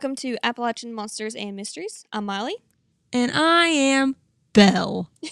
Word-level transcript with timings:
Welcome 0.00 0.16
to 0.16 0.38
Appalachian 0.42 0.94
Monsters 0.94 1.34
and 1.34 1.54
Mysteries. 1.54 2.06
I'm 2.10 2.24
Miley. 2.24 2.54
And 3.12 3.30
I 3.32 3.66
am 3.66 4.16
Belle. 4.54 5.10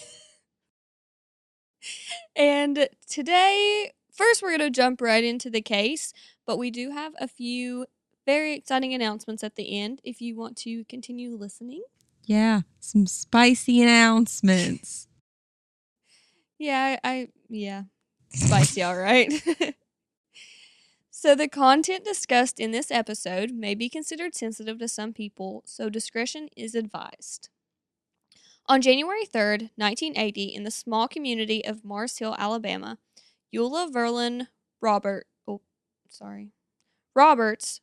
And 2.36 2.86
today, 3.08 3.92
first, 4.12 4.42
we're 4.42 4.50
going 4.50 4.60
to 4.60 4.68
jump 4.68 5.00
right 5.00 5.24
into 5.24 5.48
the 5.48 5.62
case, 5.62 6.12
but 6.46 6.58
we 6.58 6.70
do 6.70 6.90
have 6.90 7.14
a 7.18 7.26
few 7.26 7.86
very 8.26 8.52
exciting 8.52 8.92
announcements 8.92 9.42
at 9.42 9.56
the 9.56 9.80
end 9.80 10.02
if 10.04 10.20
you 10.20 10.36
want 10.36 10.58
to 10.58 10.84
continue 10.84 11.34
listening. 11.34 11.82
Yeah, 12.26 12.60
some 12.78 13.06
spicy 13.06 13.80
announcements. 13.80 15.08
Yeah, 16.58 16.98
I, 17.02 17.10
I 17.10 17.28
yeah, 17.48 17.84
spicy, 18.34 18.82
all 18.82 18.96
right. 18.98 19.32
so, 21.20 21.34
the 21.34 21.48
content 21.48 22.04
discussed 22.04 22.60
in 22.60 22.70
this 22.70 22.92
episode 22.92 23.50
may 23.50 23.74
be 23.74 23.88
considered 23.88 24.36
sensitive 24.36 24.78
to 24.78 24.86
some 24.86 25.12
people, 25.12 25.64
so 25.66 25.88
discretion 25.88 26.48
is 26.56 26.76
advised. 26.76 27.48
On 28.66 28.80
January 28.80 29.24
3rd, 29.24 29.70
1980, 29.74 30.44
in 30.44 30.62
the 30.62 30.70
small 30.70 31.08
community 31.08 31.64
of 31.64 31.84
Mars 31.84 32.16
Hill, 32.18 32.36
Alabama, 32.38 32.98
Eula 33.52 33.90
Verlin 33.90 34.46
Robert, 34.80 35.26
oh, 35.48 35.60
sorry, 36.08 36.52
Roberts 37.16 37.80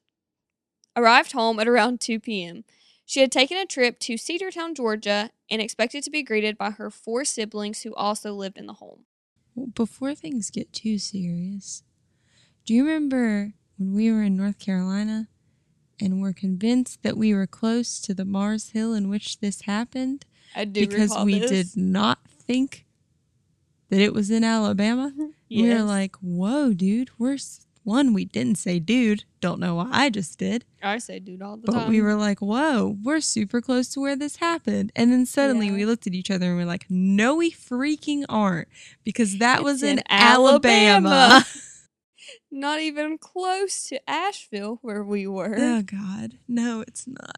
arrived 0.96 1.34
home 1.34 1.60
at 1.60 1.68
around 1.68 2.00
2 2.00 2.22
p.m. 2.22 2.64
She 3.06 3.20
had 3.20 3.34
taken 3.34 3.58
a 3.58 3.66
trip 3.66 4.00
to 4.00 4.14
Cedartown, 4.14 4.78
Georgia, 4.78 5.32
and 5.52 5.62
expected 5.62 6.06
to 6.06 6.10
be 6.10 6.24
greeted 6.24 6.58
by 6.58 6.70
her 6.70 6.90
four 6.90 7.26
siblings 7.26 7.82
who 7.82 7.94
also 7.96 8.34
lived 8.34 8.58
in 8.58 8.66
the 8.66 8.76
home. 8.76 9.04
Before 9.74 10.16
things 10.16 10.50
get 10.50 10.72
too 10.72 10.98
serious, 10.98 11.84
do 12.66 12.74
you 12.74 12.84
remember 12.86 13.54
when 13.78 13.94
we 13.94 14.12
were 14.12 14.24
in 14.24 14.36
North 14.38 14.60
Carolina 14.60 15.28
and 16.00 16.22
were 16.22 16.34
convinced 16.34 17.04
that 17.04 17.18
we 17.18 17.34
were 17.34 17.48
close 17.48 18.00
to 18.02 18.14
the 18.14 18.26
Mars 18.26 18.70
Hill 18.72 18.94
in 18.94 19.10
which 19.10 19.40
this 19.40 19.62
happened? 19.62 20.26
I 20.56 20.66
do 20.66 20.88
because 20.88 21.16
we 21.24 21.40
this. 21.40 21.50
did 21.52 21.68
not 21.82 22.20
think 22.28 22.86
that 23.90 24.00
it 24.00 24.14
was 24.14 24.30
in 24.32 24.44
Alabama. 24.44 25.14
We 25.48 25.70
were 25.74 25.84
like, 25.84 26.16
whoa, 26.18 26.74
dude, 26.74 27.12
we're 27.18 27.38
one, 27.84 28.14
we 28.14 28.26
didn't 28.26 28.58
say 28.58 28.80
dude. 28.80 29.24
Don't 29.40 29.60
know 29.60 29.76
why 29.76 29.88
I 29.92 30.10
just 30.10 30.38
did. 30.40 30.66
I 30.84 30.98
say 30.98 31.20
dude 31.20 31.42
all 31.44 31.56
the 31.56 31.68
But 31.68 31.72
time. 31.74 31.82
But 31.84 31.90
we 31.90 32.02
were 32.02 32.16
like, 32.16 32.40
whoa, 32.42 32.98
we're 33.04 33.22
super 33.22 33.62
close 33.62 33.88
to 33.90 34.02
where 34.02 34.16
this 34.18 34.38
happened. 34.38 34.92
And 34.98 35.14
then 35.14 35.26
suddenly 35.28 35.68
Yeah. 35.68 35.74
we 35.74 35.86
looked 35.86 36.08
at 36.08 36.14
each 36.14 36.30
other 36.32 36.48
and 36.48 36.58
we're 36.58 36.66
like, 36.66 36.88
no, 36.90 37.36
we 37.36 37.52
freaking 37.52 38.26
aren't. 38.28 38.68
Because 39.06 39.38
that 39.38 39.64
was 39.64 39.82
in, 39.84 40.00
in 40.00 40.04
Alabama. 40.10 41.10
Alabama. 41.10 41.46
not 42.56 42.80
even 42.80 43.18
close 43.18 43.84
to 43.84 44.10
Asheville 44.10 44.80
where 44.82 45.04
we 45.04 45.28
were. 45.28 45.56
oh, 45.58 45.82
God. 45.84 46.40
No, 46.48 46.82
it's 46.82 47.06
not. 47.06 47.38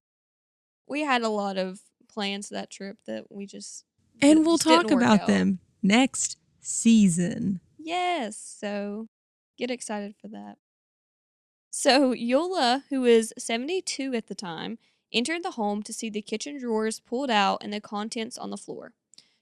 We 0.88 1.02
had 1.02 1.22
a 1.24 1.30
lot 1.30 1.58
of 1.58 1.82
plans 2.08 2.50
that 2.50 2.70
trip 2.70 2.98
that 3.06 3.26
we 3.30 3.46
just 3.46 3.84
And 4.22 4.46
we'll 4.46 4.58
just 4.58 4.68
talk 4.68 4.92
about 4.92 5.22
out. 5.22 5.28
them 5.28 5.60
next 5.82 6.38
season. 6.60 7.60
Yes, 7.78 8.38
so 8.38 9.08
get 9.58 9.72
excited 9.72 10.16
for 10.20 10.28
that. 10.30 10.58
So 11.70 12.14
Eula, 12.14 12.84
who 12.90 13.06
is 13.06 13.34
72 13.38 14.14
at 14.14 14.28
the 14.28 14.36
time, 14.36 14.78
entered 15.12 15.44
the 15.44 15.52
home 15.52 15.84
to 15.84 15.94
see 15.94 16.10
the 16.10 16.22
kitchen 16.22 16.60
drawers 16.60 17.00
pulled 17.00 17.30
out 17.30 17.62
and 17.64 17.72
the 17.72 17.82
contents 17.82 18.38
on 18.38 18.50
the 18.50 18.58
floor. 18.58 18.94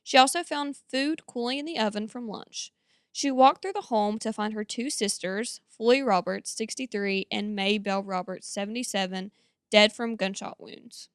She 0.03 0.17
also 0.17 0.43
found 0.43 0.77
food 0.77 1.25
cooling 1.25 1.59
in 1.59 1.65
the 1.65 1.79
oven 1.79 2.07
from 2.07 2.27
lunch. 2.27 2.71
She 3.15 3.31
walked 3.31 3.61
through 3.61 3.71
the 3.71 3.81
home 3.83 4.19
to 4.19 4.33
find 4.33 4.53
her 4.53 4.65
two 4.65 4.89
sisters, 4.89 5.61
Floy 5.69 6.03
Roberts, 6.03 6.51
63, 6.51 7.27
and 7.31 7.55
May 7.55 7.77
Bell 7.77 8.03
Roberts, 8.03 8.45
77, 8.45 9.31
dead 9.71 9.93
from 9.93 10.17
gunshot 10.17 10.59
wounds. 10.59 11.07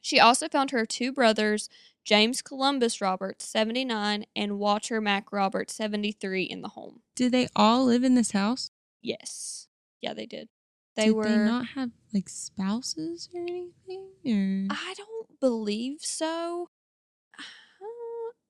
She 0.00 0.20
also 0.20 0.48
found 0.48 0.70
her 0.70 0.86
two 0.86 1.10
brothers, 1.10 1.68
James 2.04 2.42
Columbus 2.42 3.00
Roberts, 3.00 3.44
79, 3.44 4.26
and 4.36 4.60
Walter 4.60 5.00
Mack 5.00 5.32
Roberts, 5.32 5.74
73, 5.74 6.44
in 6.44 6.62
the 6.62 6.68
home. 6.68 7.00
Did 7.16 7.32
they 7.32 7.48
all 7.56 7.84
live 7.86 8.04
in 8.04 8.14
this 8.14 8.30
house? 8.30 8.70
Yes. 9.02 9.66
Yeah, 10.00 10.14
they 10.14 10.26
did. 10.26 10.48
They 10.94 11.06
Did 11.06 11.16
were. 11.16 11.24
they 11.24 11.38
not 11.38 11.66
have 11.74 11.90
like 12.14 12.28
spouses 12.28 13.28
or 13.34 13.40
anything? 13.40 14.10
Or 14.24 14.76
I 14.76 14.94
don't 14.96 15.40
believe 15.40 16.02
so. 16.02 16.70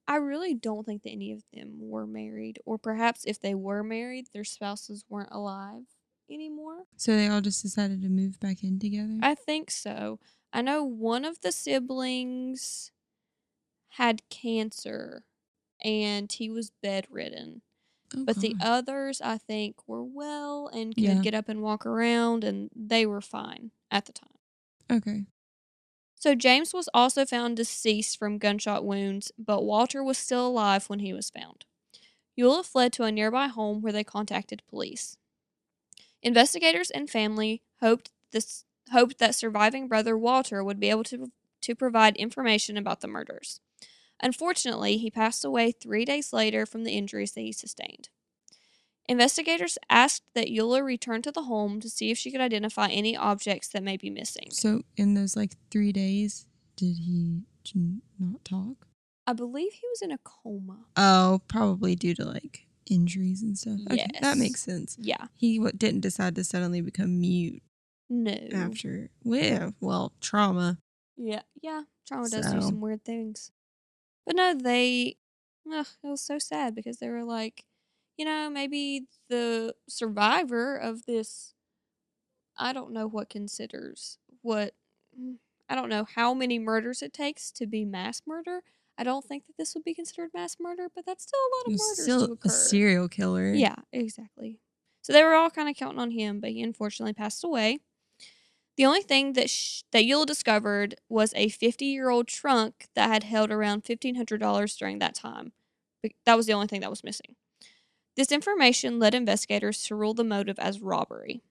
I 0.08 0.16
really 0.16 0.54
don't 0.54 0.84
think 0.84 1.02
that 1.02 1.10
any 1.10 1.32
of 1.32 1.42
them 1.52 1.74
were 1.80 2.06
married, 2.06 2.58
or 2.64 2.78
perhaps 2.78 3.24
if 3.26 3.40
they 3.40 3.54
were 3.54 3.82
married, 3.82 4.28
their 4.32 4.44
spouses 4.44 5.04
weren't 5.08 5.32
alive 5.32 5.82
anymore. 6.30 6.84
so 6.96 7.16
they 7.16 7.28
all 7.28 7.40
just 7.40 7.62
decided 7.62 8.02
to 8.02 8.08
move 8.08 8.38
back 8.40 8.62
in 8.64 8.78
together? 8.78 9.18
I 9.22 9.34
think 9.34 9.70
so. 9.70 10.18
I 10.52 10.62
know 10.62 10.84
one 10.84 11.24
of 11.24 11.40
the 11.40 11.52
siblings 11.52 12.92
had 13.90 14.28
cancer 14.28 15.24
and 15.82 16.30
he 16.32 16.50
was 16.50 16.70
bedridden. 16.82 17.62
Oh, 18.16 18.24
But 18.24 18.40
the 18.40 18.56
others, 18.60 19.20
I 19.20 19.38
think, 19.38 19.88
were 19.88 20.04
well 20.04 20.68
and 20.68 20.94
could 20.96 21.04
Yeah. 21.04 21.22
get 21.22 21.34
up 21.34 21.48
and 21.48 21.62
walk 21.62 21.86
around, 21.86 22.44
and 22.44 22.70
they 22.74 23.06
were 23.06 23.20
fine 23.20 23.72
at 23.90 24.06
the 24.06 24.12
time. 24.12 24.30
Okay. 24.90 25.26
So 26.16 26.34
James 26.34 26.74
was 26.74 26.88
also 26.92 27.24
found 27.24 27.56
deceased 27.56 28.18
from 28.18 28.38
gunshot 28.38 28.84
wounds, 28.84 29.32
but 29.38 29.62
Walter 29.62 30.02
was 30.04 30.18
still 30.18 30.46
alive 30.48 30.90
when 30.90 30.98
he 30.98 31.12
was 31.14 31.30
found. 31.30 31.64
Eula 32.38 32.64
fled 32.64 32.92
to 32.94 33.04
a 33.04 33.12
nearby 33.12 33.48
home 33.48 33.82
where 33.82 33.92
they 33.92 34.04
contacted 34.04 34.62
police. 34.68 35.18
Investigators 36.22 36.90
and 36.90 37.08
family 37.08 37.62
hoped 37.80 38.10
this 38.30 38.64
hoped 38.92 39.16
that 39.18 39.34
surviving 39.34 39.88
brother 39.88 40.16
Walter 40.16 40.62
would 40.62 40.78
be 40.78 40.90
able 40.90 41.04
to 41.04 41.32
to 41.62 41.74
provide 41.74 42.16
information 42.16 42.76
about 42.76 43.00
the 43.00 43.08
murders. 43.08 43.60
Unfortunately, 44.20 44.98
he 44.98 45.10
passed 45.10 45.44
away 45.44 45.72
3 45.72 46.04
days 46.04 46.32
later 46.32 46.66
from 46.66 46.84
the 46.84 46.92
injuries 46.96 47.32
that 47.32 47.42
he 47.42 47.52
sustained. 47.52 48.10
Investigators 49.08 49.78
asked 49.88 50.24
that 50.34 50.48
Eula 50.48 50.82
return 50.84 51.22
to 51.22 51.30
the 51.30 51.42
home 51.42 51.80
to 51.80 51.88
see 51.88 52.10
if 52.10 52.18
she 52.18 52.30
could 52.32 52.40
identify 52.40 52.88
any 52.88 53.16
objects 53.16 53.68
that 53.68 53.82
may 53.82 53.96
be 53.96 54.10
missing. 54.10 54.48
So 54.50 54.82
in 54.96 55.14
those 55.14 55.36
like 55.36 55.52
three 55.70 55.92
days, 55.92 56.46
did 56.76 56.96
he 56.98 57.42
not 58.18 58.44
talk? 58.44 58.86
I 59.26 59.32
believe 59.32 59.72
he 59.72 59.86
was 59.88 60.02
in 60.02 60.10
a 60.12 60.18
coma. 60.18 60.86
Oh, 60.96 61.40
probably 61.48 61.94
due 61.94 62.14
to 62.14 62.24
like 62.24 62.66
injuries 62.90 63.42
and 63.42 63.56
stuff. 63.56 63.80
Okay, 63.90 64.06
Yes. 64.12 64.22
that 64.22 64.38
makes 64.38 64.62
sense. 64.62 64.96
Yeah. 65.00 65.26
He 65.34 65.58
what, 65.58 65.78
didn't 65.78 66.00
decide 66.00 66.34
to 66.36 66.44
suddenly 66.44 66.80
become 66.80 67.20
mute 67.20 67.62
No. 68.08 68.36
after 68.52 69.10
well, 69.24 69.74
well, 69.80 70.12
trauma. 70.20 70.78
Yeah. 71.16 71.42
Yeah. 71.60 71.82
Trauma 72.06 72.28
does 72.28 72.52
do 72.52 72.60
some 72.60 72.80
weird 72.80 73.04
things. 73.04 73.50
But 74.26 74.36
no, 74.36 74.54
they. 74.54 75.16
Ugh, 75.72 75.86
it 76.04 76.06
was 76.06 76.20
so 76.20 76.38
sad 76.38 76.74
because 76.76 76.98
they 76.98 77.08
were 77.08 77.24
like, 77.24 77.64
you 78.16 78.24
know, 78.24 78.50
maybe 78.50 79.06
the 79.28 79.74
survivor 79.88 80.76
of 80.76 81.06
this. 81.06 81.54
I 82.58 82.72
don't 82.72 82.92
know 82.92 83.06
what 83.06 83.28
considers 83.28 84.18
what. 84.42 84.74
Mm, 85.18 85.36
I 85.68 85.74
don't 85.74 85.88
know 85.88 86.04
how 86.04 86.32
many 86.32 86.58
murders 86.58 87.02
it 87.02 87.12
takes 87.12 87.50
to 87.52 87.66
be 87.66 87.84
mass 87.84 88.22
murder. 88.26 88.62
I 88.96 89.02
don't 89.04 89.24
think 89.24 89.46
that 89.46 89.56
this 89.58 89.74
would 89.74 89.84
be 89.84 89.94
considered 89.94 90.30
mass 90.32 90.56
murder, 90.60 90.88
but 90.94 91.04
that's 91.04 91.24
still 91.24 91.40
a 91.40 91.52
lot 91.56 91.66
of 91.66 91.72
murders 91.80 92.02
still 92.02 92.26
to 92.36 92.38
a 92.44 92.48
serial 92.48 93.08
killer. 93.08 93.52
Yeah, 93.52 93.74
exactly. 93.92 94.60
So 95.02 95.12
they 95.12 95.22
were 95.24 95.34
all 95.34 95.50
kind 95.50 95.68
of 95.68 95.76
counting 95.76 95.98
on 95.98 96.12
him, 96.12 96.40
but 96.40 96.50
he 96.50 96.62
unfortunately 96.62 97.12
passed 97.12 97.44
away. 97.44 97.80
The 98.76 98.86
only 98.86 99.02
thing 99.02 99.32
that 99.34 99.50
sh- 99.50 99.82
that 99.92 100.04
Eula 100.04 100.26
discovered 100.26 100.96
was 101.08 101.32
a 101.34 101.48
50-year-old 101.48 102.28
trunk 102.28 102.88
that 102.94 103.08
had 103.08 103.24
held 103.24 103.50
around 103.50 103.84
$1500 103.84 104.76
during 104.76 104.98
that 104.98 105.14
time. 105.14 105.52
That 106.26 106.36
was 106.36 106.46
the 106.46 106.52
only 106.52 106.66
thing 106.68 106.80
that 106.82 106.90
was 106.90 107.02
missing. 107.02 107.36
This 108.16 108.32
information 108.32 108.98
led 108.98 109.14
investigators 109.14 109.82
to 109.84 109.94
rule 109.94 110.14
the 110.14 110.24
motive 110.24 110.58
as 110.58 110.80
robbery. 110.80 111.42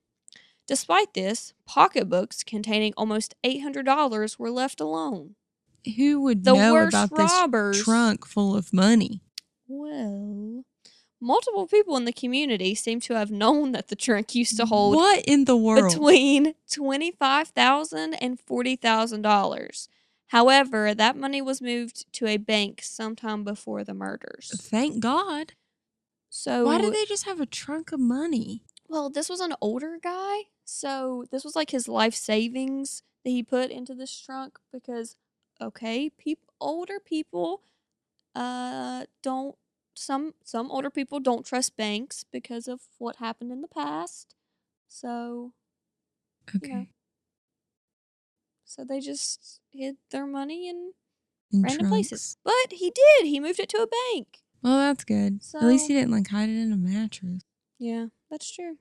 Despite 0.68 1.14
this, 1.14 1.54
pocketbooks 1.68 2.44
containing 2.44 2.94
almost 2.98 3.36
$800 3.44 4.40
were 4.40 4.50
left 4.50 4.82
alone. 4.82 5.36
Who 5.96 6.22
would 6.22 6.44
The 6.44 6.54
know 6.54 6.74
worst 6.74 6.96
about 6.96 7.12
robbers. 7.20 7.78
this 7.78 7.86
trunk 7.86 8.26
full 8.26 8.56
of 8.56 8.74
money? 8.74 9.22
Well, 9.68 10.64
multiple 11.22 11.68
people 11.68 11.96
in 11.98 12.06
the 12.06 12.12
community 12.14 12.74
seem 12.74 13.00
to 13.02 13.14
have 13.14 13.30
known 13.30 13.72
that 13.74 13.90
the 13.90 13.96
trunk 13.96 14.34
used 14.34 14.58
to 14.58 14.66
hold 14.66 14.96
What 14.96 15.24
in 15.26 15.46
the 15.46 15.56
world? 15.56 15.92
between 15.92 16.56
twenty-five 16.72 17.50
thousand 17.50 18.16
and 18.16 18.40
forty 18.40 18.76
thousand 18.76 19.22
dollars. 19.22 19.88
However, 20.30 20.96
that 20.96 21.16
money 21.16 21.42
was 21.44 21.62
moved 21.62 22.12
to 22.14 22.26
a 22.26 22.38
bank 22.38 22.82
sometime 22.84 23.44
before 23.44 23.84
the 23.84 23.94
murders. 23.94 24.52
Thank 24.60 25.00
God. 25.00 25.54
So 26.40 26.66
Why 26.66 26.78
did 26.80 26.92
they 26.92 27.06
just 27.06 27.24
have 27.24 27.40
a 27.40 27.46
trunk 27.46 27.94
of 27.94 28.00
money? 28.02 28.66
Well, 28.88 29.10
this 29.10 29.30
was 29.30 29.40
an 29.40 29.54
older 29.62 29.98
guy, 30.02 30.46
so 30.64 31.26
this 31.32 31.44
was 31.44 31.56
like 31.56 31.72
his 31.72 31.88
life 31.88 32.14
savings 32.16 33.04
that 33.24 33.30
he 33.32 33.44
put 33.44 33.72
into 33.72 33.96
this 33.96 34.18
trunk 34.20 34.60
because 34.72 35.16
okay, 35.62 36.10
peop- 36.10 36.52
older 36.60 37.00
people 37.00 37.64
uh 38.36 39.06
don't 39.24 39.58
some 39.96 40.34
some 40.44 40.72
older 40.72 40.90
people 40.92 41.20
don't 41.20 41.46
trust 41.46 41.78
banks 41.78 42.24
because 42.32 42.68
of 42.68 42.82
what 43.00 43.18
happened 43.18 43.52
in 43.52 43.62
the 43.62 43.68
past. 43.70 44.36
So, 44.90 45.54
Okay. 46.56 46.70
know, 46.70 46.88
So 48.66 48.84
they 48.84 49.00
just 49.00 49.62
hid 49.72 49.98
their 50.10 50.26
money 50.28 50.68
in 50.68 50.94
In 51.52 51.66
random 51.66 51.88
trunks. 51.88 51.88
places. 51.88 52.38
But 52.44 52.74
he 52.74 52.92
did. 52.92 53.28
He 53.28 53.40
moved 53.42 53.60
it 53.60 53.70
to 53.70 53.84
a 53.84 53.88
bank. 53.88 54.45
Well, 54.66 54.80
that's 54.80 55.04
good. 55.04 55.42
At 55.54 55.68
least 55.68 55.88
he 55.88 55.94
didn't 55.94 56.10
like 56.10 56.28
hide 56.30 56.50
it 56.50 56.58
in 56.60 56.72
a 56.72 56.76
mattress. 56.76 57.44
Yeah, 57.78 58.08
that's 58.32 58.52
true. 58.52 58.78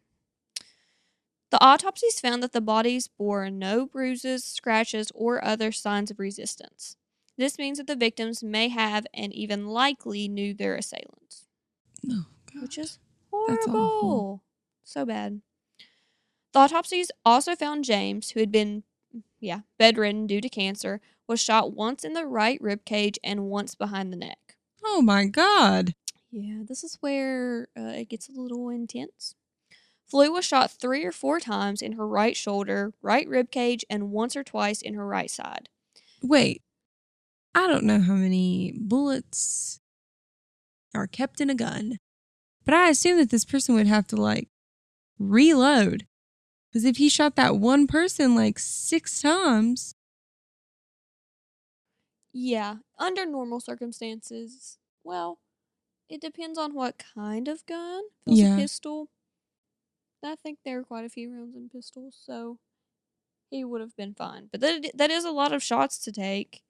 The 1.50 1.62
autopsies 1.62 2.20
found 2.20 2.42
that 2.42 2.52
the 2.52 2.62
bodies 2.62 3.06
bore 3.06 3.50
no 3.50 3.84
bruises, 3.84 4.44
scratches, 4.44 5.12
or 5.14 5.44
other 5.44 5.72
signs 5.72 6.10
of 6.10 6.18
resistance. 6.18 6.96
This 7.36 7.58
means 7.58 7.76
that 7.76 7.86
the 7.86 7.96
victims 7.96 8.42
may 8.42 8.68
have 8.68 9.06
and 9.12 9.30
even 9.34 9.66
likely 9.66 10.26
knew 10.26 10.54
their 10.54 10.74
assailants, 10.74 11.48
Oh 12.10 12.24
god. 12.50 12.62
which 12.62 12.78
is 12.78 12.98
horrible. 13.30 14.42
So 14.84 15.04
bad. 15.04 15.42
The 16.54 16.60
autopsies 16.60 17.10
also 17.26 17.54
found 17.54 17.84
James, 17.84 18.30
who 18.30 18.40
had 18.40 18.50
been, 18.50 18.84
yeah, 19.38 19.60
bedridden 19.78 20.26
due 20.26 20.40
to 20.40 20.48
cancer, 20.48 21.02
was 21.26 21.40
shot 21.40 21.74
once 21.74 22.04
in 22.04 22.14
the 22.14 22.24
right 22.26 22.58
rib 22.62 22.86
cage 22.86 23.18
and 23.22 23.50
once 23.50 23.74
behind 23.74 24.12
the 24.12 24.16
neck. 24.16 24.43
Oh 24.84 25.02
my 25.02 25.24
god. 25.24 25.94
Yeah, 26.30 26.62
this 26.66 26.82
is 26.84 26.98
where 27.00 27.68
uh, 27.78 27.92
it 27.94 28.08
gets 28.08 28.28
a 28.28 28.40
little 28.40 28.68
intense. 28.68 29.34
Floy 30.06 30.30
was 30.30 30.44
shot 30.44 30.70
three 30.70 31.04
or 31.04 31.12
four 31.12 31.40
times 31.40 31.80
in 31.80 31.92
her 31.92 32.06
right 32.06 32.36
shoulder, 32.36 32.92
right 33.02 33.26
rib 33.28 33.50
cage, 33.50 33.84
and 33.88 34.10
once 34.10 34.36
or 34.36 34.44
twice 34.44 34.82
in 34.82 34.94
her 34.94 35.06
right 35.06 35.30
side. 35.30 35.68
Wait. 36.22 36.62
I 37.54 37.66
don't 37.66 37.84
know 37.84 38.00
how 38.00 38.14
many 38.14 38.74
bullets 38.76 39.80
are 40.94 41.06
kept 41.06 41.40
in 41.40 41.50
a 41.50 41.54
gun, 41.54 41.98
but 42.64 42.74
I 42.74 42.88
assume 42.88 43.18
that 43.18 43.30
this 43.30 43.44
person 43.44 43.74
would 43.74 43.86
have 43.86 44.06
to 44.08 44.16
like 44.16 44.48
reload. 45.18 46.06
Because 46.68 46.84
if 46.84 46.96
he 46.96 47.08
shot 47.08 47.36
that 47.36 47.56
one 47.56 47.86
person 47.86 48.34
like 48.34 48.58
six 48.58 49.22
times, 49.22 49.94
Yeah, 52.36 52.76
under 52.98 53.24
normal 53.24 53.60
circumstances, 53.60 54.78
well, 55.04 55.38
it 56.08 56.20
depends 56.20 56.58
on 56.58 56.74
what 56.74 56.98
kind 57.14 57.46
of 57.48 57.64
gun. 57.64 58.02
If 58.26 58.36
Yeah. 58.38 58.54
a 58.54 58.58
pistol, 58.58 59.08
I 60.22 60.34
think 60.36 60.58
there 60.64 60.80
are 60.80 60.84
quite 60.84 61.04
a 61.04 61.08
few 61.08 61.32
rounds 61.32 61.54
in 61.54 61.68
pistols, 61.68 62.16
so 62.20 62.58
he 63.50 63.64
would 63.64 63.80
have 63.80 63.94
been 63.96 64.14
fine. 64.14 64.48
But 64.50 64.60
that 64.62 64.90
that 64.94 65.10
is 65.10 65.24
a 65.24 65.30
lot 65.30 65.52
of 65.52 65.62
shots 65.62 65.98
to 66.00 66.12
take. 66.12 66.64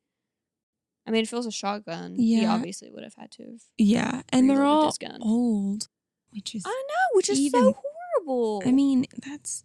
I 1.07 1.11
mean, 1.11 1.23
if 1.23 1.33
it 1.33 1.37
was 1.37 1.47
a 1.47 1.51
shotgun, 1.53 2.17
he 2.17 2.45
obviously 2.45 2.91
would 2.91 3.03
have 3.05 3.15
had 3.15 3.31
to 3.33 3.45
have. 3.45 3.63
yeah, 3.79 4.23
and 4.31 4.49
they're 4.51 4.65
all 4.65 4.93
old, 5.23 5.89
which 6.31 6.55
is 6.55 6.65
I 6.67 6.85
know, 6.89 7.17
which 7.17 7.31
is 7.31 7.39
Even- 7.39 7.63
so 7.63 7.83
horrible. 8.17 8.63
I 8.67 8.73
mean, 8.73 9.07
that's 9.27 9.65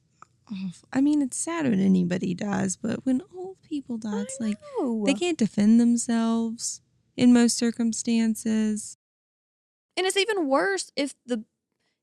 awful. 0.51 0.87
I 0.91 1.01
mean, 1.01 1.21
it's 1.21 1.37
sad 1.37 1.65
when 1.65 1.79
anybody 1.79 2.33
dies, 2.33 2.75
but 2.77 3.05
when 3.05 3.21
old 3.35 3.57
people 3.63 3.97
die, 3.97 4.21
it's 4.21 4.39
like 4.39 4.57
they 5.05 5.13
can't 5.13 5.37
defend 5.37 5.79
themselves 5.79 6.81
in 7.15 7.33
most 7.33 7.57
circumstances. 7.57 8.97
and 9.97 10.05
it's 10.07 10.17
even 10.17 10.47
worse 10.47 10.91
if 10.95 11.13
the 11.25 11.43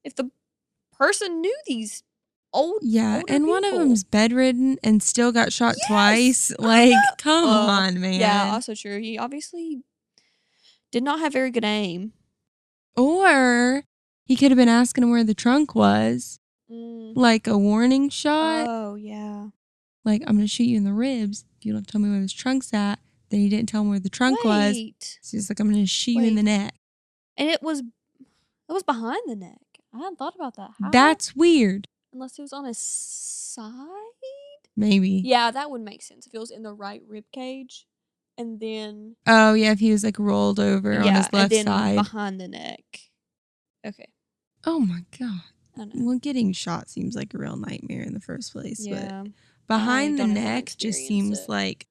if 0.05 0.15
the 0.15 0.31
person 0.93 1.41
knew 1.41 1.57
these 1.67 2.03
old 2.53 2.79
Yeah, 2.83 3.23
and 3.29 3.47
one 3.47 3.65
of 3.65 3.75
them's 3.75 4.05
bedridden 4.05 4.79
and 4.83 5.03
still 5.03 5.33
got 5.33 5.53
shot 5.53 5.75
Yes, 5.79 5.87
twice. 5.89 6.53
Like, 6.59 6.95
come 7.19 7.45
Uh, 7.49 7.49
on, 7.51 8.01
man. 8.01 8.21
Yeah, 8.21 8.51
also 8.53 8.75
true. 8.75 9.01
He 9.01 9.19
obviously 9.19 9.83
did 10.93 11.03
not 11.03 11.21
have 11.21 11.33
very 11.33 11.51
good 11.51 11.65
aim. 11.65 12.13
Or 12.97 13.85
he 14.25 14.37
could 14.37 14.51
have 14.51 14.57
been 14.57 14.69
asking 14.69 15.05
him 15.05 15.11
where 15.11 15.25
the 15.25 15.35
trunk 15.35 15.75
was, 15.75 16.39
Mm. 16.71 17.13
like 17.17 17.47
a 17.47 17.57
warning 17.57 18.09
shot. 18.09 18.67
Oh 18.69 18.95
yeah. 18.97 19.49
like, 20.05 20.23
I'm 20.27 20.37
going 20.37 20.47
to 20.47 20.53
shoot 20.53 20.65
you 20.65 20.77
in 20.77 20.85
the 20.85 20.93
ribs. 20.93 21.45
If 21.59 21.65
you 21.67 21.73
don't 21.73 21.87
tell 21.87 22.01
me 22.01 22.11
where 22.11 22.21
this 22.21 22.33
trunk's 22.33 22.73
at, 22.75 22.99
then 23.31 23.41
he 23.41 23.49
didn't 23.49 23.69
tell 23.69 23.83
him 23.83 23.91
where 23.91 23.99
the 24.01 24.09
trunk 24.11 24.43
was. 24.45 24.77
So 25.23 25.37
he's 25.37 25.49
like, 25.51 25.59
I'm 25.61 25.69
going 25.71 25.81
to 25.83 25.87
shoot 25.87 26.13
you 26.13 26.23
in 26.25 26.35
the 26.37 26.43
neck. 26.43 26.75
And 27.37 27.49
it 27.51 27.63
was 27.63 27.81
it 27.81 28.73
was 28.73 28.83
behind 28.83 29.21
the 29.27 29.37
neck. 29.37 29.59
I 29.95 29.99
hadn't 29.99 30.17
thought 30.17 30.35
about 30.35 30.57
that. 30.57 30.71
How? 30.81 30.91
That's 30.91 31.35
weird. 31.37 31.87
unless 32.13 32.39
it 32.39 32.43
was 32.43 32.53
on 32.53 32.65
his 32.65 32.79
side. 32.79 33.67
Maybe. 34.77 35.23
Yeah, 35.25 35.51
that 35.51 35.71
would 35.71 35.81
make 35.83 36.03
sense 36.03 36.27
if 36.27 36.35
it 36.35 36.39
was 36.39 36.51
in 36.51 36.63
the 36.63 36.73
right 36.75 37.03
rib 37.09 37.25
cage, 37.33 37.87
and 38.37 38.61
then 38.61 39.17
Oh, 39.27 39.55
yeah, 39.55 39.73
if 39.73 39.79
he 39.79 39.91
was 39.93 40.05
like 40.05 40.19
rolled 40.19 40.61
over 40.61 40.93
on 40.99 41.15
his 41.15 41.33
left 41.33 41.53
and 41.53 41.53
then 41.53 41.67
side. 41.67 41.97
behind 41.97 42.41
the 42.41 42.49
neck. 42.49 42.85
Okay, 43.87 44.09
oh 44.65 44.81
my 44.81 45.01
God. 45.19 45.41
I 45.79 45.85
know. 45.85 45.91
Well, 45.95 46.19
getting 46.19 46.53
shot 46.53 46.89
seems 46.89 47.15
like 47.15 47.35
a 47.35 47.39
real 47.39 47.57
nightmare 47.57 48.03
in 48.03 48.15
the 48.15 48.21
first 48.21 48.53
place. 48.53 48.85
Yeah, 48.85 49.25
But 49.67 49.79
behind 49.79 50.15
the 50.19 50.25
don't 50.25 50.35
know 50.35 50.41
if 50.41 50.47
I 50.47 50.51
neck 50.55 50.75
just 50.77 50.99
seems 51.07 51.41
it. 51.41 51.49
like. 51.49 51.87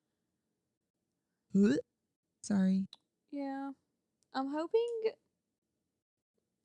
Sorry. 2.41 2.87
yeah. 3.31 3.71
I'm 4.33 4.51
hoping. 4.51 4.87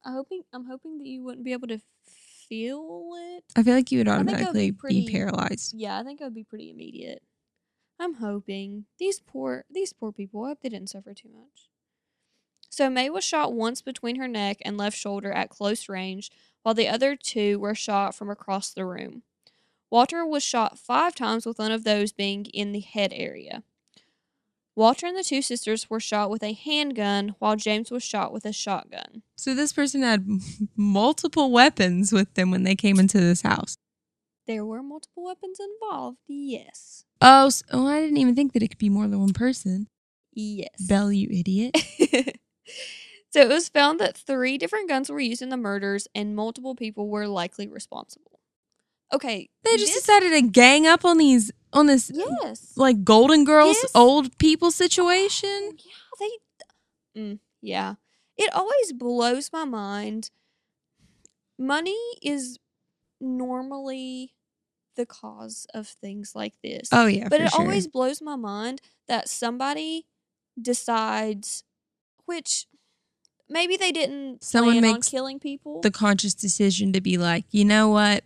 I'm 0.05 0.15
hoping. 0.15 0.43
I'm 0.53 0.67
hoping 0.67 0.99
that 0.99 1.07
you 1.07 1.23
wouldn't 1.23 1.45
be 1.45 1.53
able 1.53 1.69
to 1.69 1.81
feel 2.49 3.11
it. 3.17 3.45
I 3.57 3.63
feel 3.63 3.75
like 3.75 3.93
you 3.93 3.99
would 3.99 4.09
I 4.09 4.17
think 4.25 4.29
it 4.31 4.33
would 4.33 4.39
be 4.39 4.45
automatically 4.45 4.71
be, 5.07 5.09
paralyzed. 5.13 5.75
Yeah, 5.77 5.99
I 5.99 6.03
think 6.03 6.21
it 6.21 6.25
would 6.25 6.35
be 6.35 6.45
pretty 6.45 6.71
immediate. 6.71 7.23
I'm 8.01 8.15
hoping 8.15 8.87
these 8.99 9.21
poor 9.21 9.65
these 9.71 9.93
poor 9.93 10.11
people. 10.13 10.45
I 10.45 10.49
hope 10.49 10.61
they 10.63 10.69
didn't 10.69 10.91
suffer 10.91 11.15
too 11.15 11.29
much. 11.29 11.70
So 12.71 12.89
May 12.89 13.11
was 13.11 13.25
shot 13.25 13.53
once 13.53 13.83
between 13.83 14.17
her 14.17 14.29
neck 14.29 14.59
and 14.65 14.79
left 14.79 14.97
shoulder 14.97 15.33
at 15.33 15.51
close 15.51 15.89
range, 15.89 16.31
while 16.63 16.75
the 16.75 16.89
other 16.89 17.17
two 17.17 17.59
were 17.59 17.75
shot 17.75 18.15
from 18.15 18.31
across 18.31 18.71
the 18.71 18.87
room. 18.87 19.23
Walter 19.91 20.25
was 20.25 20.45
shot 20.45 20.79
five 20.79 21.17
times, 21.17 21.45
with 21.45 21.59
one 21.59 21.73
of 21.73 21.83
those 21.83 22.13
being 22.13 22.47
in 22.47 22.71
the 22.71 22.81
head 22.81 23.13
area. 23.13 23.65
Walter 24.77 25.07
and 25.07 25.19
the 25.19 25.25
two 25.25 25.43
sisters 25.43 25.91
were 25.91 25.99
shot 25.99 26.31
with 26.31 26.45
a 26.45 26.53
handgun, 26.53 27.35
while 27.41 27.57
James 27.57 27.91
was 27.91 28.05
shot 28.05 28.33
with 28.33 28.45
a 28.45 28.53
shotgun. 28.53 29.23
So 29.37 29.53
this 29.53 29.73
person 29.73 30.03
had 30.03 30.27
multiple 30.77 31.51
weapons 31.51 32.13
with 32.13 32.33
them 32.35 32.53
when 32.53 32.63
they 32.63 32.77
came 32.77 33.01
into 33.01 33.19
this 33.19 33.43
house. 33.43 33.77
There 34.47 34.65
were 34.65 34.83
multiple 34.83 35.25
weapons 35.25 35.59
involved. 35.61 36.19
Yes. 36.29 37.05
Oh, 37.21 37.49
s 37.49 37.65
oh, 37.73 37.89
I 37.89 38.01
didn't 38.01 38.17
even 38.17 38.37
think 38.37 38.53
that 38.53 38.63
it 38.63 38.69
could 38.69 38.79
be 38.79 38.89
more 38.89 39.09
than 39.09 39.21
one 39.21 39.33
person. 39.33 39.89
Yes. 40.33 40.71
Belle, 40.89 41.13
you 41.13 41.29
idiot. 41.31 41.77
so 43.31 43.41
it 43.41 43.49
was 43.49 43.69
found 43.69 44.01
that 44.01 44.17
three 44.17 44.59
different 44.59 44.89
guns 44.89 45.11
were 45.11 45.21
used 45.21 45.43
in 45.43 45.49
the 45.51 45.57
murders 45.57 46.09
and 46.15 46.35
multiple 46.37 46.75
people 46.75 47.09
were 47.09 47.27
likely 47.29 47.69
responsible. 47.69 48.41
Okay. 49.13 49.49
They 49.65 49.77
just 49.77 49.93
this- 49.95 50.03
decided 50.03 50.31
to 50.31 50.43
gang 50.43 50.87
up 50.87 51.05
on 51.05 51.19
these 51.19 51.51
on 51.73 51.87
this 51.87 52.11
Yes. 52.13 52.73
like 52.77 53.05
Golden 53.05 53.45
Girls 53.45 53.81
This- 53.81 53.93
old 53.95 54.37
people 54.39 54.71
situation. 54.71 55.49
Oh, 55.51 55.73
yeah, 56.21 56.29
they 57.15 57.21
mm, 57.21 57.39
yeah. 57.63 57.95
It 58.37 58.53
always 58.55 58.93
blows 58.93 59.51
my 59.53 59.65
mind. 59.65 60.31
Money 61.59 61.99
is 62.23 62.59
normally 63.21 64.33
the 64.97 65.07
cause 65.07 65.67
of 65.75 65.87
things 65.89 66.33
like 66.35 66.55
this. 66.63 66.89
Oh 66.93 67.07
yeah, 67.07 67.29
but 67.29 67.41
it 67.41 67.51
sure. 67.51 67.61
always 67.61 67.87
blows 67.87 68.21
my 68.23 68.37
mind 68.37 68.81
that 69.09 69.29
somebody 69.29 70.07
decides 70.61 71.65
which 72.31 72.67
maybe 73.49 73.77
they 73.77 73.91
didn't 73.91 74.45
Someone 74.45 74.75
plan 74.79 74.85
on 74.85 74.93
makes 74.95 75.09
killing 75.09 75.41
people. 75.41 75.81
the 75.81 75.91
conscious 75.91 76.33
decision 76.35 76.93
to 76.93 77.01
be 77.01 77.19
like, 77.19 77.45
you 77.51 77.65
know 77.65 77.89
what? 77.89 78.23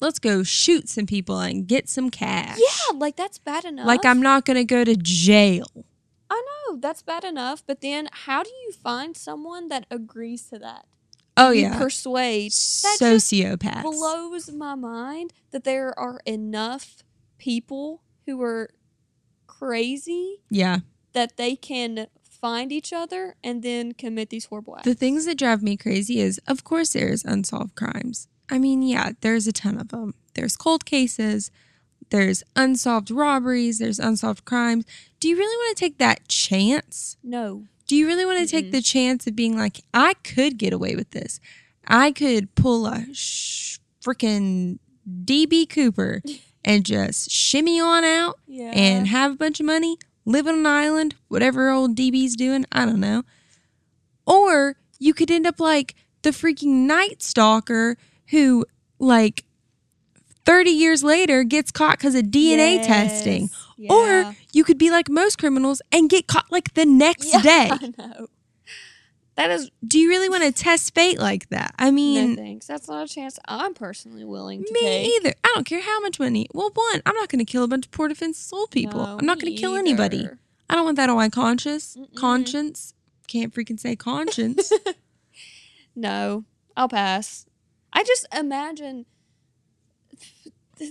Let's 0.00 0.18
go 0.18 0.42
shoot 0.42 0.88
some 0.88 1.06
people 1.06 1.40
and 1.40 1.66
get 1.66 1.88
some 1.88 2.10
cash. 2.10 2.58
yeah, 2.58 2.96
like 2.98 3.16
that's 3.16 3.38
bad 3.38 3.64
enough. 3.64 3.86
Like 3.86 4.04
I'm 4.04 4.20
not 4.22 4.44
gonna 4.44 4.64
go 4.64 4.84
to 4.84 4.94
jail. 4.94 5.66
I 6.30 6.42
know 6.68 6.76
that's 6.76 7.02
bad 7.02 7.24
enough, 7.24 7.64
but 7.66 7.80
then 7.80 8.08
how 8.12 8.42
do 8.42 8.50
you 8.50 8.72
find 8.72 9.16
someone 9.16 9.68
that 9.68 9.86
agrees 9.90 10.42
to 10.50 10.58
that? 10.58 10.84
Oh 11.36 11.50
You 11.52 11.62
yeah, 11.62 11.78
persuade. 11.78 12.50
just 12.52 13.00
sociopaths. 13.00 13.82
Blows 13.82 14.50
my 14.52 14.74
mind 14.74 15.32
that 15.52 15.64
there 15.64 15.98
are 15.98 16.20
enough 16.26 17.02
people 17.38 18.02
who 18.26 18.42
are 18.42 18.68
crazy 19.46 20.42
yeah, 20.50 20.78
that 21.12 21.36
they 21.36 21.56
can 21.56 22.06
find 22.40 22.72
each 22.72 22.92
other 22.92 23.34
and 23.42 23.62
then 23.62 23.92
commit 23.92 24.30
these 24.30 24.46
horrible 24.46 24.76
acts. 24.76 24.84
the 24.84 24.94
things 24.94 25.24
that 25.26 25.38
drive 25.38 25.62
me 25.62 25.76
crazy 25.76 26.20
is, 26.20 26.40
of 26.46 26.64
course, 26.64 26.92
there's 26.92 27.24
unsolved 27.24 27.74
crimes. 27.74 28.28
I 28.50 28.58
mean, 28.58 28.82
yeah, 28.82 29.12
there's 29.20 29.46
a 29.46 29.52
ton 29.52 29.78
of 29.78 29.88
them. 29.88 30.14
There's 30.34 30.56
cold 30.56 30.84
cases. 30.84 31.50
There's 32.10 32.42
unsolved 32.56 33.10
robberies. 33.10 33.78
There's 33.78 33.98
unsolved 33.98 34.44
crimes. 34.44 34.86
Do 35.20 35.28
you 35.28 35.36
really 35.36 35.56
want 35.56 35.76
to 35.76 35.80
take 35.84 35.98
that 35.98 36.26
chance? 36.28 37.16
no. 37.22 37.64
Do 37.86 37.96
you 37.96 38.06
really 38.06 38.26
want 38.26 38.38
to 38.40 38.46
take 38.46 38.66
Mm-mm. 38.66 38.72
the 38.72 38.82
chance 38.82 39.26
of 39.26 39.34
being 39.34 39.56
like, 39.56 39.80
I 39.94 40.12
could 40.22 40.58
get 40.58 40.74
away 40.74 40.94
with 40.94 41.10
this? 41.12 41.40
I 41.86 42.12
could 42.12 42.54
pull 42.54 42.86
a 42.86 43.06
sh- 43.14 43.78
freaking 44.04 44.78
DB 45.24 45.66
Cooper 45.66 46.20
and 46.66 46.84
just 46.84 47.30
shimmy 47.30 47.80
on 47.80 48.04
out 48.04 48.38
Yeah. 48.46 48.72
and 48.74 49.06
have 49.08 49.32
a 49.32 49.36
bunch 49.36 49.58
of 49.58 49.64
money, 49.64 49.96
live 50.28 50.46
on 50.46 50.54
an 50.54 50.66
island, 50.66 51.14
whatever 51.28 51.70
old 51.70 51.96
DB's 51.96 52.36
doing, 52.36 52.66
I 52.70 52.84
don't 52.84 53.00
know. 53.00 53.22
Or 54.26 54.76
you 54.98 55.14
could 55.14 55.30
end 55.30 55.46
up 55.46 55.58
like 55.58 55.94
the 56.22 56.30
freaking 56.30 56.86
Night 56.86 57.22
Stalker 57.22 57.96
who 58.30 58.66
like 58.98 59.44
30 60.44 60.70
years 60.70 61.02
later 61.02 61.44
gets 61.44 61.70
caught 61.70 61.98
because 61.98 62.14
of 62.14 62.24
DNA 62.24 62.84
testing. 62.86 63.48
Yes. 63.76 63.90
Or 63.90 64.34
you 64.52 64.64
could 64.64 64.78
be 64.78 64.90
like 64.90 65.08
most 65.08 65.38
criminals 65.38 65.80
and 65.92 66.10
get 66.10 66.26
caught 66.26 66.50
like 66.50 66.74
the 66.74 66.84
next 66.84 67.32
Yeah, 67.32 67.40
day. 67.42 67.70
I 67.70 67.92
know. 67.96 68.26
That 69.38 69.50
is 69.52 69.70
Do 69.86 69.98
you 69.98 70.08
really 70.08 70.28
want 70.28 70.42
to 70.42 70.52
test 70.52 70.94
fate 70.94 71.18
like 71.18 71.48
that? 71.50 71.74
I 71.78 71.90
mean, 71.90 72.34
no 72.34 72.42
thanks. 72.42 72.66
That's 72.66 72.88
not 72.88 73.08
a 73.08 73.12
chance 73.12 73.38
I'm 73.46 73.72
personally 73.72 74.24
willing 74.24 74.64
to 74.64 74.72
me 74.72 74.80
take. 74.80 75.12
either. 75.16 75.34
I 75.44 75.52
don't 75.54 75.64
care 75.64 75.80
how 75.80 76.00
much 76.00 76.18
money. 76.18 76.48
Well, 76.52 76.70
one, 76.74 77.02
I'm 77.06 77.14
not 77.14 77.28
going 77.28 77.38
to 77.38 77.50
kill 77.50 77.62
a 77.64 77.68
bunch 77.68 77.86
of 77.86 77.92
poor 77.92 78.08
defense 78.08 78.36
soul 78.36 78.66
people. 78.66 79.00
No, 79.00 79.16
I'm 79.18 79.24
not 79.24 79.40
going 79.40 79.54
to 79.54 79.60
kill 79.60 79.76
anybody. 79.76 80.28
I 80.68 80.74
don't 80.74 80.84
want 80.84 80.96
that 80.96 81.08
on 81.08 81.16
my 81.16 81.28
conscience. 81.28 81.96
Mm-mm. 81.96 82.14
Conscience. 82.16 82.94
Can't 83.28 83.54
freaking 83.54 83.78
say 83.80 83.96
conscience. 83.96 84.72
No, 85.94 86.44
I'll 86.76 86.88
pass. 86.88 87.44
I 87.92 88.04
just 88.04 88.24
imagine 88.32 89.04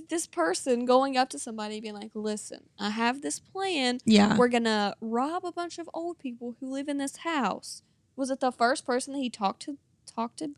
this 0.09 0.27
person 0.27 0.83
going 0.85 1.15
up 1.15 1.29
to 1.29 1.39
somebody 1.39 1.79
being 1.79 1.93
like, 1.93 2.11
"Listen, 2.13 2.63
I 2.77 2.89
have 2.89 3.21
this 3.21 3.39
plan. 3.39 3.99
yeah. 4.03 4.35
We're 4.35 4.49
gonna 4.49 4.95
rob 4.99 5.45
a 5.45 5.51
bunch 5.53 5.79
of 5.79 5.89
old 5.93 6.19
people 6.19 6.55
who 6.59 6.69
live 6.69 6.89
in 6.89 6.97
this 6.97 7.17
house." 7.17 7.83
Was 8.17 8.29
it 8.31 8.39
the 8.41 8.51
first 8.51 8.85
person 8.85 9.13
that 9.13 9.19
he 9.19 9.29
talked 9.29 9.61
to 9.63 9.77
talked 10.05 10.39
to 10.39 10.55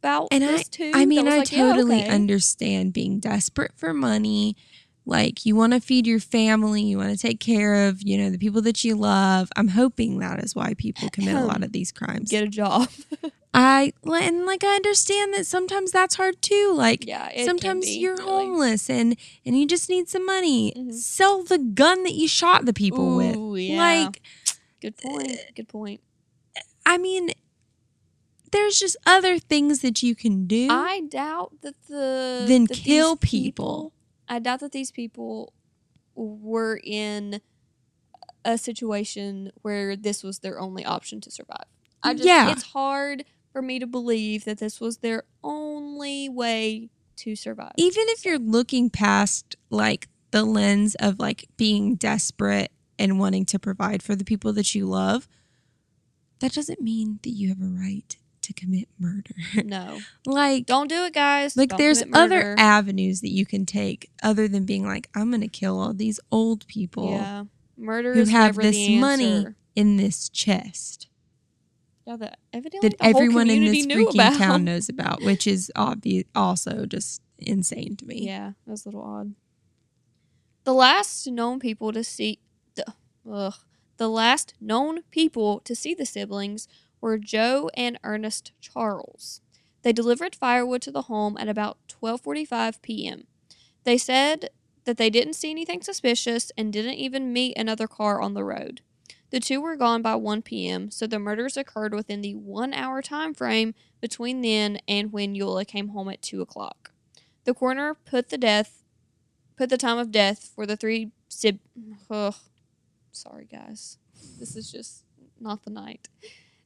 about 0.00 0.28
And 0.30 0.42
this 0.42 0.68
to? 0.68 0.92
I 0.94 1.04
mean, 1.04 1.26
I 1.28 1.38
like, 1.38 1.52
"Yeah, 1.52 1.72
totally 1.72 2.02
okay." 2.02 2.08
understand 2.08 2.92
being 2.92 3.20
desperate 3.20 3.72
for 3.76 3.92
money. 3.92 4.56
Like, 5.08 5.46
you 5.46 5.54
want 5.54 5.72
to 5.72 5.80
feed 5.80 6.06
your 6.06 6.18
family, 6.18 6.82
you 6.82 6.98
want 6.98 7.10
to 7.10 7.16
take 7.16 7.38
care 7.38 7.86
of, 7.86 8.02
you 8.02 8.18
know, 8.18 8.28
the 8.28 8.38
people 8.38 8.60
that 8.62 8.82
you 8.82 8.96
love. 8.96 9.50
I'm 9.54 9.68
hoping 9.68 10.18
that 10.18 10.42
is 10.42 10.56
why 10.56 10.74
people 10.74 11.08
commit 11.10 11.36
a 11.36 11.44
lot 11.44 11.62
of 11.62 11.70
these 11.70 11.92
crimes. 11.92 12.30
Get 12.30 12.42
a 12.42 12.48
job. 12.48 12.88
I 13.54 13.94
and 14.04 14.44
like 14.44 14.62
I 14.62 14.76
understand 14.76 15.32
that 15.32 15.46
sometimes 15.46 15.90
that's 15.90 16.16
hard 16.16 16.42
too. 16.42 16.74
Like 16.76 17.06
yeah, 17.06 17.44
sometimes 17.46 17.86
be, 17.86 17.92
you're 17.92 18.16
really. 18.16 18.30
homeless 18.30 18.90
and 18.90 19.16
and 19.46 19.58
you 19.58 19.66
just 19.66 19.88
need 19.88 20.10
some 20.10 20.26
money. 20.26 20.74
Mhm. 20.76 20.92
Sell 20.92 21.42
the 21.42 21.56
gun 21.58 22.02
that 22.02 22.12
you 22.12 22.28
shot 22.28 22.66
the 22.66 22.74
people 22.74 23.16
with. 23.16 23.34
Yeah. 23.58 23.78
Like 23.78 24.20
Good 24.82 24.98
point. 24.98 25.38
Good 25.54 25.68
point. 25.68 26.00
I 26.86 26.98
mean, 26.98 27.32
there's 28.52 28.78
just 28.78 28.96
other 29.04 29.38
things 29.38 29.80
that 29.80 30.02
you 30.02 30.14
can 30.14 30.46
do. 30.46 30.68
I 30.70 31.00
doubt 31.00 31.52
that 31.62 31.74
the 31.88 32.44
Then 32.46 32.64
that 32.64 32.76
kill 32.76 33.16
people. 33.16 33.92
I 34.28 34.38
doubt 34.38 34.60
that 34.60 34.72
these 34.72 34.90
people 34.90 35.52
were 36.14 36.80
in 36.82 37.40
a 38.44 38.56
situation 38.56 39.50
where 39.62 39.96
this 39.96 40.22
was 40.22 40.38
their 40.38 40.60
only 40.60 40.84
option 40.84 41.20
to 41.22 41.30
survive. 41.30 41.64
I 42.02 42.14
just 42.14 42.26
Yeah. 42.26 42.50
it's 42.50 42.62
hard 42.62 43.24
for 43.52 43.60
me 43.60 43.78
to 43.80 43.86
believe 43.86 44.44
that 44.44 44.58
this 44.58 44.80
was 44.80 44.98
their 44.98 45.24
only 45.42 46.28
way 46.28 46.90
to 47.16 47.34
survive. 47.34 47.72
Even 47.76 48.04
if 48.08 48.24
you're 48.24 48.38
looking 48.38 48.90
past 48.90 49.56
like 49.70 50.08
the 50.30 50.44
lens 50.44 50.94
of 50.96 51.18
like 51.18 51.46
being 51.56 51.96
desperate 51.96 52.70
and 52.98 53.18
wanting 53.18 53.44
to 53.46 53.58
provide 53.58 54.02
for 54.02 54.14
the 54.14 54.24
people 54.24 54.52
that 54.52 54.74
you 54.74 54.86
love, 54.86 55.28
that 56.40 56.52
doesn't 56.52 56.80
mean 56.80 57.18
that 57.22 57.30
you 57.30 57.48
have 57.48 57.60
a 57.62 57.66
right 57.66 58.16
to 58.42 58.52
commit 58.52 58.88
murder. 58.98 59.34
no. 59.64 59.98
like 60.26 60.66
Don't 60.66 60.88
do 60.88 61.04
it, 61.04 61.12
guys. 61.14 61.56
like 61.56 61.70
Don't 61.70 61.78
there's 61.78 62.02
other 62.12 62.54
avenues 62.58 63.20
that 63.22 63.30
you 63.30 63.44
can 63.44 63.66
take 63.66 64.10
other 64.22 64.46
than 64.46 64.64
being 64.64 64.84
like 64.86 65.08
i'm 65.16 65.30
gonna 65.32 65.48
kill 65.48 65.80
all 65.80 65.92
these 65.92 66.20
old 66.30 66.66
people 66.68 67.10
Yeah. 67.10 67.44
Murder 67.76 68.14
who 68.14 68.24
have 68.26 68.54
this 68.56 68.88
money 68.88 69.46
in 69.74 69.96
this 69.96 70.28
chest 70.28 71.08
Yeah, 72.06 72.16
that 72.16 72.38
evidently 72.52 72.88
that 72.90 72.98
the 72.98 73.04
whole 73.04 73.16
everyone 73.22 73.50
in 73.50 73.64
this 73.64 73.84
freaking 73.86 74.14
about. 74.14 74.38
town 74.38 74.64
knows 74.68 74.88
about 74.88 75.22
which 75.22 75.46
is 75.46 75.70
obvious 75.74 76.24
also 76.34 76.86
just 76.86 77.20
insane 77.38 77.96
to 77.96 78.06
me 78.06 78.24
Yeah, 78.26 78.52
that's 78.66 78.84
a 78.86 78.88
little 78.88 79.02
odd. 79.02 79.34
The 80.64 80.72
last 80.72 81.26
known 81.26 81.58
people 81.60 81.92
to 81.92 82.02
see 82.04 82.38
the 82.76 82.86
ugh, 83.30 83.54
the 83.96 84.08
last 84.08 84.54
known 84.60 85.02
people 85.10 85.60
to 85.60 85.74
see 85.74 85.94
the 85.94 86.06
siblings 86.06 86.68
were 87.00 87.18
Joe 87.18 87.70
and 87.74 87.98
Ernest 88.02 88.52
Charles. 88.60 89.40
They 89.82 89.92
delivered 89.92 90.34
firewood 90.34 90.82
to 90.82 90.90
the 90.90 91.02
home 91.02 91.36
at 91.38 91.48
about 91.48 91.78
12:45 91.88 92.82
p.m. 92.82 93.26
They 93.84 93.98
said 93.98 94.50
that 94.84 94.96
they 94.96 95.10
didn't 95.10 95.34
see 95.34 95.50
anything 95.50 95.82
suspicious 95.82 96.50
and 96.56 96.72
didn't 96.72 96.94
even 96.94 97.32
meet 97.32 97.56
another 97.56 97.86
car 97.86 98.20
on 98.20 98.34
the 98.34 98.44
road. 98.44 98.80
The 99.30 99.40
two 99.40 99.60
were 99.60 99.76
gone 99.76 100.02
by 100.02 100.14
1 100.14 100.42
p.m., 100.42 100.90
so 100.90 101.06
the 101.06 101.18
murders 101.18 101.56
occurred 101.56 101.92
within 101.92 102.20
the 102.20 102.34
one-hour 102.36 103.02
time 103.02 103.34
frame 103.34 103.74
between 104.00 104.40
then 104.40 104.78
and 104.86 105.12
when 105.12 105.34
Eula 105.34 105.66
came 105.66 105.88
home 105.88 106.08
at 106.08 106.22
2 106.22 106.40
o'clock. 106.40 106.92
The 107.44 107.54
coroner 107.54 107.94
put 107.94 108.28
the 108.28 108.38
death, 108.38 108.84
put 109.56 109.68
the 109.68 109.76
time 109.76 109.98
of 109.98 110.12
death 110.12 110.50
for 110.54 110.66
the 110.66 110.76
three 110.76 111.10
sib. 111.28 111.58
Ugh. 112.10 112.34
Sorry, 113.16 113.46
guys. 113.50 113.98
This 114.38 114.56
is 114.56 114.70
just 114.70 115.04
not 115.40 115.64
the 115.64 115.70
night. 115.70 116.08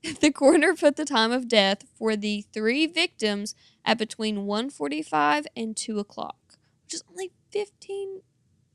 The 0.03 0.33
coroner 0.33 0.75
put 0.75 0.97
the 0.97 1.05
time 1.05 1.31
of 1.31 1.47
death 1.47 1.85
for 1.95 2.17
the 2.17 2.47
three 2.55 2.87
victims 2.87 3.55
at 3.85 3.99
between 3.99 4.47
1.45 4.47 5.45
and 5.55 5.77
2 5.77 5.99
o'clock, 5.99 6.57
which 6.87 6.95
is 6.95 7.05
only 7.11 7.33
15. 7.51 8.23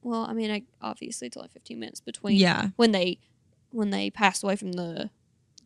Well, 0.03 0.27
I 0.29 0.34
mean, 0.34 0.51
I, 0.51 0.62
obviously 0.84 1.25
it's 1.25 1.36
only 1.36 1.50
15 1.50 1.79
minutes 1.79 2.00
between 2.00 2.36
yeah 2.36 2.67
when 2.75 2.91
they 2.91 3.17
when 3.72 3.89
they 3.89 4.12
passed 4.12 4.44
away 4.44 4.55
from 4.55 4.74
the 4.74 5.10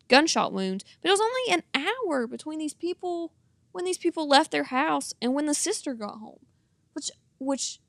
gunshot 0.08 0.54
wounds. 0.54 0.82
But 1.02 1.10
it 1.10 1.12
was 1.12 1.20
only 1.20 1.62
an 1.62 1.84
hour 2.08 2.26
between 2.26 2.58
these 2.58 2.72
people 2.72 3.34
when 3.72 3.84
these 3.84 3.98
people 3.98 4.26
left 4.26 4.52
their 4.52 4.64
house 4.64 5.12
and 5.20 5.34
when 5.34 5.44
the 5.44 5.52
sister 5.52 5.92
got 5.92 6.20
home. 6.20 6.40
Which 6.94 7.10
which 7.38 7.80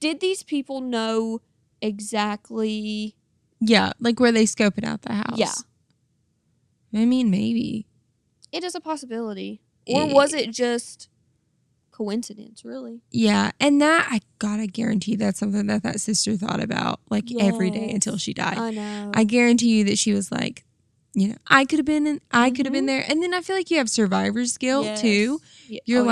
did 0.00 0.20
these 0.20 0.42
people 0.42 0.82
know 0.82 1.40
exactly 1.86 3.14
yeah 3.60 3.92
like 4.00 4.18
where 4.20 4.32
they 4.32 4.44
scoping 4.44 4.84
out 4.84 5.02
the 5.02 5.12
house 5.12 5.38
Yeah. 5.38 5.52
i 6.94 7.04
mean 7.04 7.30
maybe 7.30 7.86
it 8.52 8.62
is 8.62 8.74
a 8.76 8.80
possibility. 8.80 9.62
Or 9.86 10.06
was 10.14 10.32
it 10.32 10.52
just 10.52 11.08
coincidence, 11.90 12.64
really? 12.64 13.02
yeah 13.10 13.50
and 13.60 13.80
that 13.80 14.06
i 14.10 14.20
gotta 14.38 14.66
guarantee 14.66 15.14
that's 15.16 15.38
something 15.38 15.66
that 15.66 15.82
that 15.82 16.00
sister 16.00 16.36
thought 16.36 16.62
about 16.62 17.00
like 17.10 17.24
every 17.38 17.70
day 17.70 17.90
until 17.90 18.16
she 18.16 18.32
died 18.34 18.58
I 18.58 18.70
know. 18.70 19.10
I 19.14 19.24
guarantee 19.24 19.78
you 19.78 19.84
that 19.84 19.98
she 19.98 20.12
was 20.12 20.30
like, 20.32 20.64
you 21.14 21.28
know, 21.28 21.36
I 21.46 21.64
could 21.64 21.78
have 21.78 21.86
been 21.86 22.06
in, 22.06 22.20
I 22.32 22.50
could 22.50 22.66
have 22.66 22.72
been 22.72 22.86
mm-hmm. 22.86 22.98
there. 22.98 23.04
And 23.08 23.22
then 23.22 23.32
I 23.34 23.40
feel 23.40 23.54
like 23.56 23.70
you 23.70 23.78
have 23.78 23.88
survivor's 23.88 24.58
guilt 24.58 24.86
Yes. 24.86 25.00
too. 25.00 25.40
You're 25.86 26.00
Oh, 26.00 26.04
yeah. 26.04 26.10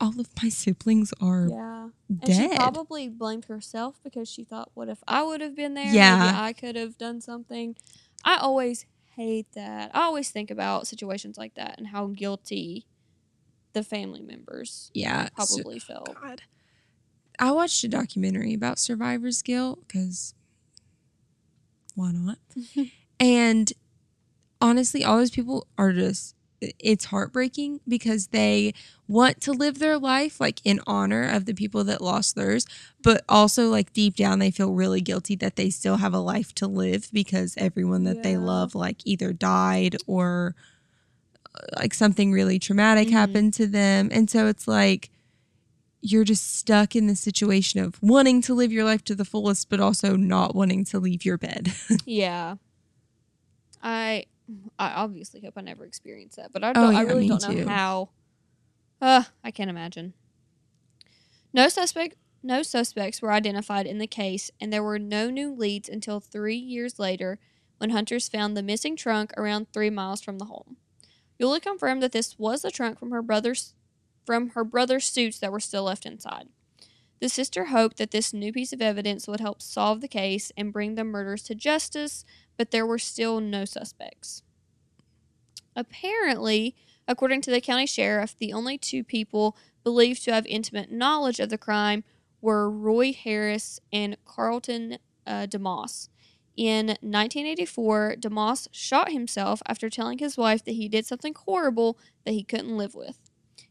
All 0.00 0.18
of 0.18 0.28
my 0.42 0.48
siblings 0.48 1.12
are 1.20 1.46
Yeah. 1.50 1.88
And 2.08 2.20
dead. 2.22 2.50
she 2.50 2.56
probably 2.56 3.08
blamed 3.08 3.44
herself 3.46 4.00
because 4.02 4.28
she 4.28 4.44
thought, 4.44 4.70
what 4.74 4.88
if 4.88 5.02
I 5.06 5.22
would 5.22 5.40
have 5.40 5.54
been 5.54 5.74
there? 5.74 5.92
Yeah. 5.92 6.18
Maybe 6.18 6.36
I 6.38 6.52
could 6.52 6.76
have 6.76 6.96
done 6.98 7.20
something. 7.20 7.76
I 8.24 8.36
always 8.36 8.86
hate 9.16 9.46
that. 9.54 9.90
I 9.94 10.02
always 10.02 10.30
think 10.30 10.50
about 10.50 10.86
situations 10.86 11.36
like 11.36 11.54
that 11.54 11.76
and 11.78 11.88
how 11.88 12.06
guilty 12.06 12.86
the 13.72 13.82
family 13.82 14.22
members 14.22 14.90
yeah. 14.94 15.28
so- 15.38 15.56
probably 15.56 15.78
felt. 15.78 16.14
God. 16.20 16.42
I 17.38 17.52
watched 17.52 17.82
a 17.84 17.88
documentary 17.88 18.52
about 18.54 18.78
survivor's 18.78 19.40
guilt 19.42 19.80
because 19.86 20.34
why 21.94 22.12
not? 22.12 22.38
and 23.20 23.72
honestly, 24.60 25.04
all 25.04 25.16
those 25.18 25.30
people 25.30 25.66
are 25.78 25.92
just, 25.92 26.34
it's 26.78 27.06
heartbreaking 27.06 27.80
because 27.88 28.28
they 28.28 28.74
want 29.08 29.40
to 29.40 29.52
live 29.52 29.78
their 29.78 29.98
life 29.98 30.40
like 30.40 30.60
in 30.64 30.80
honor 30.86 31.28
of 31.28 31.44
the 31.46 31.54
people 31.54 31.84
that 31.84 32.00
lost 32.00 32.36
theirs, 32.36 32.66
but 33.02 33.24
also 33.28 33.68
like 33.68 33.92
deep 33.92 34.14
down, 34.16 34.38
they 34.38 34.50
feel 34.50 34.72
really 34.72 35.00
guilty 35.00 35.34
that 35.36 35.56
they 35.56 35.70
still 35.70 35.96
have 35.96 36.14
a 36.14 36.18
life 36.18 36.54
to 36.54 36.66
live 36.66 37.08
because 37.12 37.54
everyone 37.56 38.04
that 38.04 38.22
they 38.22 38.36
love 38.36 38.74
like 38.74 38.98
either 39.04 39.32
died 39.32 39.96
or 40.06 40.54
uh, 41.54 41.60
like 41.78 41.94
something 41.94 42.30
really 42.32 42.58
traumatic 42.58 43.08
Mhm. 43.08 43.12
happened 43.12 43.54
to 43.54 43.66
them. 43.66 44.08
And 44.12 44.30
so 44.30 44.46
it's 44.46 44.68
like, 44.68 45.10
you're 46.02 46.24
just 46.24 46.56
stuck 46.56 46.96
in 46.96 47.08
the 47.08 47.16
situation 47.16 47.80
of 47.80 48.02
wanting 48.02 48.40
to 48.42 48.54
live 48.54 48.72
your 48.72 48.84
life 48.84 49.04
to 49.04 49.14
the 49.14 49.24
fullest, 49.24 49.68
but 49.68 49.80
also 49.80 50.16
not 50.16 50.54
wanting 50.54 50.84
to 50.86 50.98
leave 50.98 51.24
your 51.24 51.36
bed. 51.36 51.72
yeah. 52.06 52.54
I 53.82 54.24
I 54.78 54.90
obviously 54.92 55.40
hope 55.40 55.54
I 55.56 55.60
never 55.62 55.84
experience 55.84 56.36
that, 56.36 56.52
but 56.52 56.64
I, 56.64 56.70
Oh, 56.70 56.74
don't, 56.74 56.94
I 56.96 57.02
yeah, 57.02 57.08
really 57.08 57.28
don't 57.28 57.40
too. 57.42 57.64
know 57.64 57.68
how. 57.68 58.08
Uh, 59.00 59.24
I 59.42 59.50
can't 59.50 59.70
imagine. 59.70 60.14
No 61.52 61.68
suspect, 61.68 62.16
no 62.42 62.62
suspects 62.62 63.20
were 63.20 63.32
identified 63.32 63.86
in 63.86 63.98
the 63.98 64.06
case, 64.06 64.50
and 64.60 64.72
there 64.72 64.82
were 64.82 64.98
no 64.98 65.30
new 65.30 65.52
leads 65.52 65.88
until 65.88 66.20
three 66.20 66.56
years 66.56 66.98
later, 66.98 67.38
when 67.78 67.90
hunters 67.90 68.28
found 68.28 68.56
the 68.56 68.62
missing 68.62 68.94
trunk 68.96 69.32
around 69.36 69.72
three 69.72 69.90
miles 69.90 70.20
from 70.20 70.38
the 70.38 70.44
home. 70.46 70.76
Eula 71.40 71.60
confirmed 71.62 72.02
that 72.02 72.12
this 72.12 72.38
was 72.38 72.62
the 72.62 72.70
trunk 72.70 72.98
from 72.98 73.10
her 73.10 73.22
brother's 73.22 73.74
from 74.26 74.50
her 74.50 74.62
brother's 74.64 75.06
suits 75.06 75.38
that 75.38 75.50
were 75.50 75.58
still 75.58 75.84
left 75.84 76.04
inside. 76.04 76.48
The 77.20 77.28
sister 77.30 77.66
hoped 77.66 77.96
that 77.96 78.10
this 78.10 78.32
new 78.32 78.52
piece 78.52 78.72
of 78.72 78.82
evidence 78.82 79.26
would 79.26 79.40
help 79.40 79.60
solve 79.62 80.00
the 80.00 80.08
case 80.08 80.52
and 80.56 80.72
bring 80.72 80.94
the 80.94 81.04
murders 81.04 81.42
to 81.44 81.54
justice, 81.54 82.24
but 82.60 82.72
there 82.72 82.84
were 82.84 82.98
still 82.98 83.40
no 83.40 83.64
suspects. 83.64 84.42
Apparently, 85.74 86.76
according 87.08 87.40
to 87.40 87.50
the 87.50 87.58
county 87.58 87.86
sheriff, 87.86 88.36
the 88.38 88.52
only 88.52 88.76
two 88.76 89.02
people 89.02 89.56
believed 89.82 90.22
to 90.22 90.34
have 90.34 90.44
intimate 90.44 90.92
knowledge 90.92 91.40
of 91.40 91.48
the 91.48 91.56
crime 91.56 92.04
were 92.42 92.70
Roy 92.70 93.14
Harris 93.14 93.80
and 93.90 94.18
Carlton 94.26 94.98
uh, 95.26 95.46
DeMoss. 95.46 96.10
In 96.54 96.88
1984, 96.88 98.16
DeMoss 98.20 98.68
shot 98.72 99.10
himself 99.10 99.62
after 99.66 99.88
telling 99.88 100.18
his 100.18 100.36
wife 100.36 100.62
that 100.66 100.72
he 100.72 100.86
did 100.86 101.06
something 101.06 101.34
horrible 101.34 101.96
that 102.26 102.32
he 102.32 102.44
couldn't 102.44 102.76
live 102.76 102.94
with. 102.94 103.20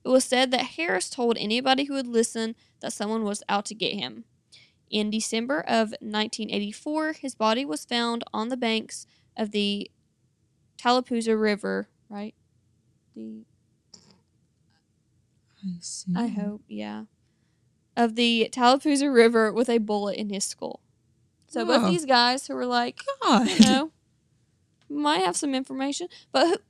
It 0.04 0.10
was 0.10 0.24
said 0.24 0.50
that 0.50 0.78
Harris 0.78 1.12
told 1.12 1.38
anybody 1.38 1.84
who 1.84 1.94
would 1.94 2.08
listen 2.08 2.56
that 2.80 2.94
someone 2.94 3.24
was 3.24 3.44
out 3.48 3.66
to 3.66 3.76
get 3.76 3.94
him. 3.94 4.24
In 4.90 5.10
December 5.12 5.60
of 5.62 5.90
1984, 6.02 7.14
his 7.14 7.36
body 7.36 7.64
was 7.64 7.86
found 7.86 8.24
on 8.34 8.50
the 8.50 8.58
banks 8.58 9.06
of 9.38 9.52
the 9.52 9.90
Tallapoosa 10.78 11.38
River, 11.38 11.88
right? 12.10 12.34
The 13.16 13.44
I, 15.64 15.78
see. 15.80 16.14
I 16.16 16.28
hope, 16.28 16.62
yeah. 16.68 17.04
Of 17.96 18.16
the 18.16 18.50
Tallapoosa 18.52 19.12
River 19.12 19.52
with 19.54 19.70
a 19.70 19.78
bullet 19.78 20.16
in 20.18 20.30
his 20.30 20.46
skull. 20.46 20.80
So 21.48 21.66
both 21.66 21.84
Oh. 21.84 21.90
these 21.92 22.06
guys 22.06 22.48
who 22.48 22.56
were 22.56 22.66
like, 22.66 23.02
God. 23.22 23.48
you 23.48 23.60
know, 23.60 23.92
might 24.90 25.20
have 25.24 25.36
some 25.38 25.54
information, 25.54 26.08
but 26.32 26.62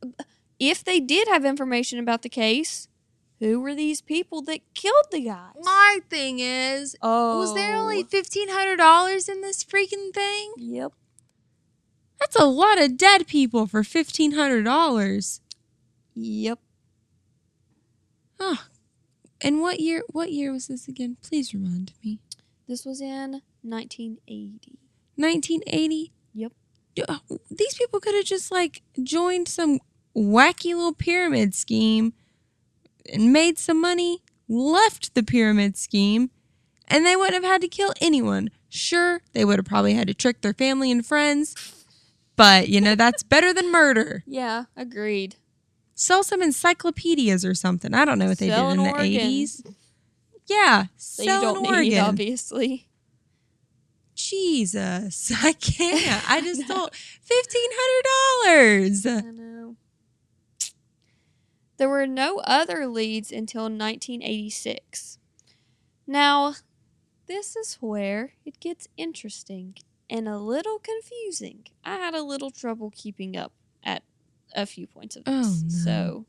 if 0.60 0.84
they 0.84 1.00
did 1.00 1.28
have 1.30 1.46
information 1.46 2.00
about 2.00 2.22
the 2.24 2.30
case, 2.30 2.89
who 3.40 3.60
were 3.60 3.74
these 3.76 4.02
people 4.02 4.42
that 4.44 4.60
killed 4.74 5.06
the 5.12 5.22
guys? 5.22 5.54
My 5.64 6.00
thing 6.10 6.40
is, 6.40 6.96
oh, 7.02 7.40
was 7.40 7.54
there 7.54 7.76
only 7.76 8.04
fifteen 8.04 8.50
hundred 8.50 8.78
dollars 8.78 9.30
in 9.30 9.42
this 9.42 9.64
freaking 9.64 10.14
thing? 10.14 10.54
Yep. 10.58 10.94
That's 12.20 12.36
a 12.36 12.46
lot 12.46 12.82
of 12.82 12.98
dead 12.98 13.28
people 13.28 13.66
for 13.66 13.84
fifteen 13.84 14.34
hundred 14.34 14.64
dollars. 14.64 15.42
Yep. 16.16 16.60
Oh, 18.40 18.66
and 19.42 19.62
what 19.62 19.80
year? 19.80 20.04
What 20.10 20.32
year 20.32 20.52
was 20.52 20.68
this 20.68 20.88
again? 20.88 21.18
Please 21.22 21.54
remind 21.54 21.94
me. 22.04 22.20
This 22.68 22.86
was 22.86 23.02
in 23.02 23.42
1980. 23.62 24.80
Nineteen 25.18 25.62
eighty. 25.68 26.12
Yep. 26.34 26.54
uh, 27.08 27.18
These 27.50 27.76
people 27.76 28.00
could 28.00 28.16
have 28.16 28.26
just 28.26 28.52
like 28.52 28.82
joined 29.02 29.48
some 29.48 29.80
wacky 30.16 30.76
little 30.76 30.94
pyramid 30.94 31.56
scheme 31.56 32.14
and 33.14 33.34
made 33.34 33.58
some 33.58 33.80
money, 33.82 34.22
left 34.48 35.14
the 35.16 35.24
pyramid 35.24 35.78
scheme, 35.78 36.30
and 36.88 37.06
they 37.06 37.16
wouldn't 37.16 37.44
have 37.44 37.52
had 37.52 37.62
to 37.62 37.68
kill 37.68 37.94
anyone. 38.02 38.50
Sure, 38.70 39.22
they 39.34 39.44
would 39.46 39.58
have 39.58 39.66
probably 39.66 39.94
had 39.94 40.08
to 40.08 40.14
trick 40.14 40.42
their 40.42 40.54
family 40.54 40.92
and 40.92 41.06
friends, 41.06 41.56
but 42.36 42.70
you 42.70 42.80
know, 42.82 42.96
that's 42.96 43.24
better 43.24 43.54
than 43.54 43.72
murder. 43.72 44.24
Yeah, 44.28 44.66
agreed. 44.78 45.36
Sell 45.96 46.24
some 46.24 46.42
encyclopedias 46.42 47.44
or 47.44 47.54
something. 47.54 47.94
I 47.94 48.06
don't 48.06 48.20
know 48.20 48.28
what 48.28 48.38
they 48.38 48.48
did 48.48 48.58
in 48.58 48.78
the 48.84 48.90
80s. 48.92 49.66
Yeah, 50.46 50.84
That 50.84 50.90
sell 50.98 51.26
you 51.26 51.42
don't 51.62 51.76
in 51.76 51.82
need, 51.82 51.98
obviously. 52.00 52.88
Jesus, 54.16 55.32
I 55.44 55.54
can't. 55.54 56.30
I 56.30 56.42
just 56.42 56.62
don't. 56.68 56.94
Fifteen 56.94 57.70
hundred 57.74 58.06
dollars. 58.92 59.06
I 59.06 59.22
know. 59.32 59.76
There 61.80 61.90
were 61.90 62.06
no 62.06 62.40
other 62.44 62.86
leads 62.88 63.32
until 63.32 63.64
1986. 63.64 65.18
Now, 66.06 66.56
this 67.26 67.56
is 67.56 67.76
where 67.80 68.34
it 68.46 68.60
gets 68.60 68.88
interesting 68.98 69.76
and 70.10 70.28
a 70.28 70.38
little 70.38 70.78
confusing. 70.80 71.66
I 71.86 71.96
had 71.96 72.14
a 72.14 72.22
little 72.22 72.52
trouble 72.52 72.92
keeping 72.96 73.38
up 73.38 73.54
at 73.84 74.04
a 74.54 74.66
few 74.66 74.88
points 74.88 75.16
of 75.16 75.24
this. 75.24 75.48
Oh, 75.48 75.62
no. 75.64 75.70
So, 75.70 76.26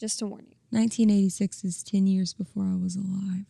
just 0.00 0.18
to 0.20 0.26
warn 0.26 0.46
you. 0.48 0.56
1986 0.70 1.64
is 1.64 1.82
10 1.82 2.06
years 2.06 2.32
before 2.32 2.64
I 2.64 2.76
was 2.76 2.96
alive. 2.96 3.44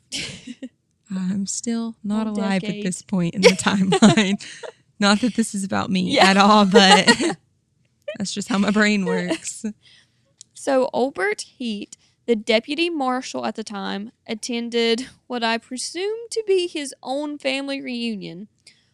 I'm 1.15 1.47
still 1.47 1.95
not 2.03 2.27
alive 2.27 2.63
decade. 2.63 2.79
at 2.81 2.85
this 2.85 3.03
point 3.03 3.35
in 3.37 3.43
the 3.43 3.51
timeline. 3.51 4.45
not 4.99 5.21
that 5.21 5.35
this 5.37 5.55
is 5.55 5.63
about 5.63 5.91
me 5.91 6.17
Yeah. 6.17 6.27
at 6.27 6.37
all, 6.39 6.65
but 6.65 7.07
that's 8.19 8.35
just 8.35 8.49
how 8.49 8.59
my 8.59 8.71
brain 8.71 9.05
works. 9.05 9.65
So, 10.63 10.91
Olbert 10.95 11.41
Heath, 11.41 11.97
the 12.25 12.37
deputy 12.37 12.89
marshal 12.89 13.45
at 13.45 13.57
the 13.57 13.65
time, 13.65 14.13
attended 14.29 15.09
what 15.27 15.43
I 15.43 15.59
presume 15.59 16.29
to 16.31 16.45
be 16.47 16.69
his 16.69 16.95
own 17.03 17.37
family 17.37 17.81
reunion. 17.81 18.47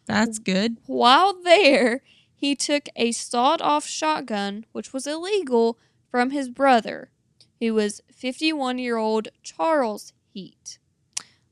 That's 0.07 0.39
good. 0.39 0.77
While 0.87 1.39
there, 1.39 2.01
he 2.35 2.55
took 2.55 2.89
a 2.95 3.11
sawed 3.11 3.61
off 3.61 3.85
shotgun, 3.85 4.65
which 4.71 4.93
was 4.93 5.05
illegal, 5.05 5.77
from 6.09 6.31
his 6.31 6.49
brother, 6.49 7.11
who 7.59 7.75
was 7.75 8.01
51 8.11 8.79
year 8.79 8.97
old 8.97 9.27
Charles 9.43 10.13
Heath. 10.33 10.79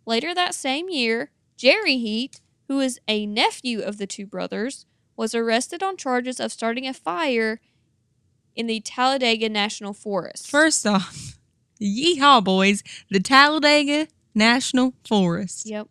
Later 0.08 0.34
that 0.34 0.56
same 0.56 0.90
year, 0.90 1.30
Jerry 1.58 2.00
Heath, 2.00 2.42
who 2.68 2.80
is 2.80 3.00
a 3.08 3.28
nephew 3.28 3.82
of 3.82 4.00
the 4.00 4.08
two 4.08 4.26
brothers, 4.26 4.88
was 5.16 5.36
arrested 5.36 5.84
on 5.84 5.96
charges 5.96 6.40
of 6.40 6.52
starting 6.52 6.88
a 6.88 6.94
fire 6.96 7.60
in 8.58 8.68
the 8.68 8.80
Talladega 8.82 9.48
National 9.48 9.94
Forest. 9.94 10.50
First 10.50 10.86
off, 10.86 11.38
yeehaw, 11.82 12.44
boys, 12.44 12.84
the 13.10 13.20
Talladega 13.20 14.08
National 14.36 14.94
Forest. 15.08 15.70
Yep. 15.70 15.88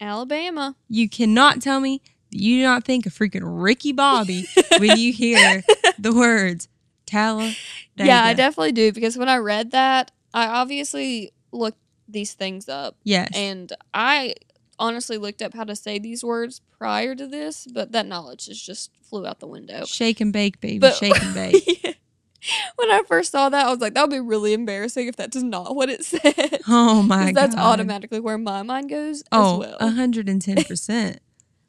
Alabama. 0.00 0.74
You 0.88 1.08
cannot 1.08 1.62
tell 1.62 1.80
me 1.80 2.02
that 2.30 2.38
you 2.38 2.58
do 2.58 2.62
not 2.64 2.84
think 2.84 3.06
of 3.06 3.12
freaking 3.12 3.42
Ricky 3.44 3.92
Bobby 3.92 4.46
when 4.78 4.98
you 4.98 5.12
hear 5.12 5.62
the 5.98 6.12
words 6.12 6.68
Talladega. 7.06 7.54
Yeah, 7.96 8.24
I 8.24 8.34
definitely 8.34 8.72
do 8.72 8.92
because 8.92 9.16
when 9.16 9.28
I 9.28 9.36
read 9.36 9.70
that, 9.70 10.10
I 10.34 10.46
obviously 10.46 11.32
looked 11.52 11.78
these 12.08 12.34
things 12.34 12.68
up 12.68 12.96
Yes. 13.04 13.30
and 13.34 13.72
I 13.94 14.34
honestly 14.78 15.18
looked 15.18 15.42
up 15.42 15.54
how 15.54 15.64
to 15.64 15.74
say 15.76 15.98
these 15.98 16.22
words 16.24 16.60
prior 16.78 17.14
to 17.14 17.26
this, 17.26 17.66
but 17.72 17.92
that 17.92 18.06
knowledge 18.06 18.46
just 18.46 18.64
just 18.64 18.90
flew 19.08 19.26
out 19.26 19.40
the 19.40 19.46
window. 19.46 19.84
Shake 19.84 20.20
and 20.20 20.32
bake, 20.32 20.60
baby. 20.60 20.78
But- 20.78 20.94
Shake 20.94 21.22
and 21.22 21.34
bake. 21.34 21.98
when 22.76 22.90
I 22.90 23.02
first 23.08 23.32
saw 23.32 23.48
that, 23.48 23.66
I 23.66 23.70
was 23.70 23.80
like, 23.80 23.94
that 23.94 24.02
would 24.02 24.10
be 24.10 24.20
really 24.20 24.52
embarrassing 24.52 25.06
if 25.08 25.16
that 25.16 25.34
is 25.34 25.42
not 25.42 25.74
what 25.74 25.88
it 25.88 26.04
said. 26.04 26.60
Oh 26.68 27.02
my 27.02 27.26
god. 27.26 27.34
that's 27.34 27.56
automatically 27.56 28.20
where 28.20 28.38
my 28.38 28.62
mind 28.62 28.90
goes 28.90 29.22
Oh, 29.32 29.62
as 29.62 29.68
well. 29.68 29.76
a 29.80 29.90
hundred 29.90 30.28
and 30.28 30.40
ten 30.42 30.62
percent. 30.64 31.20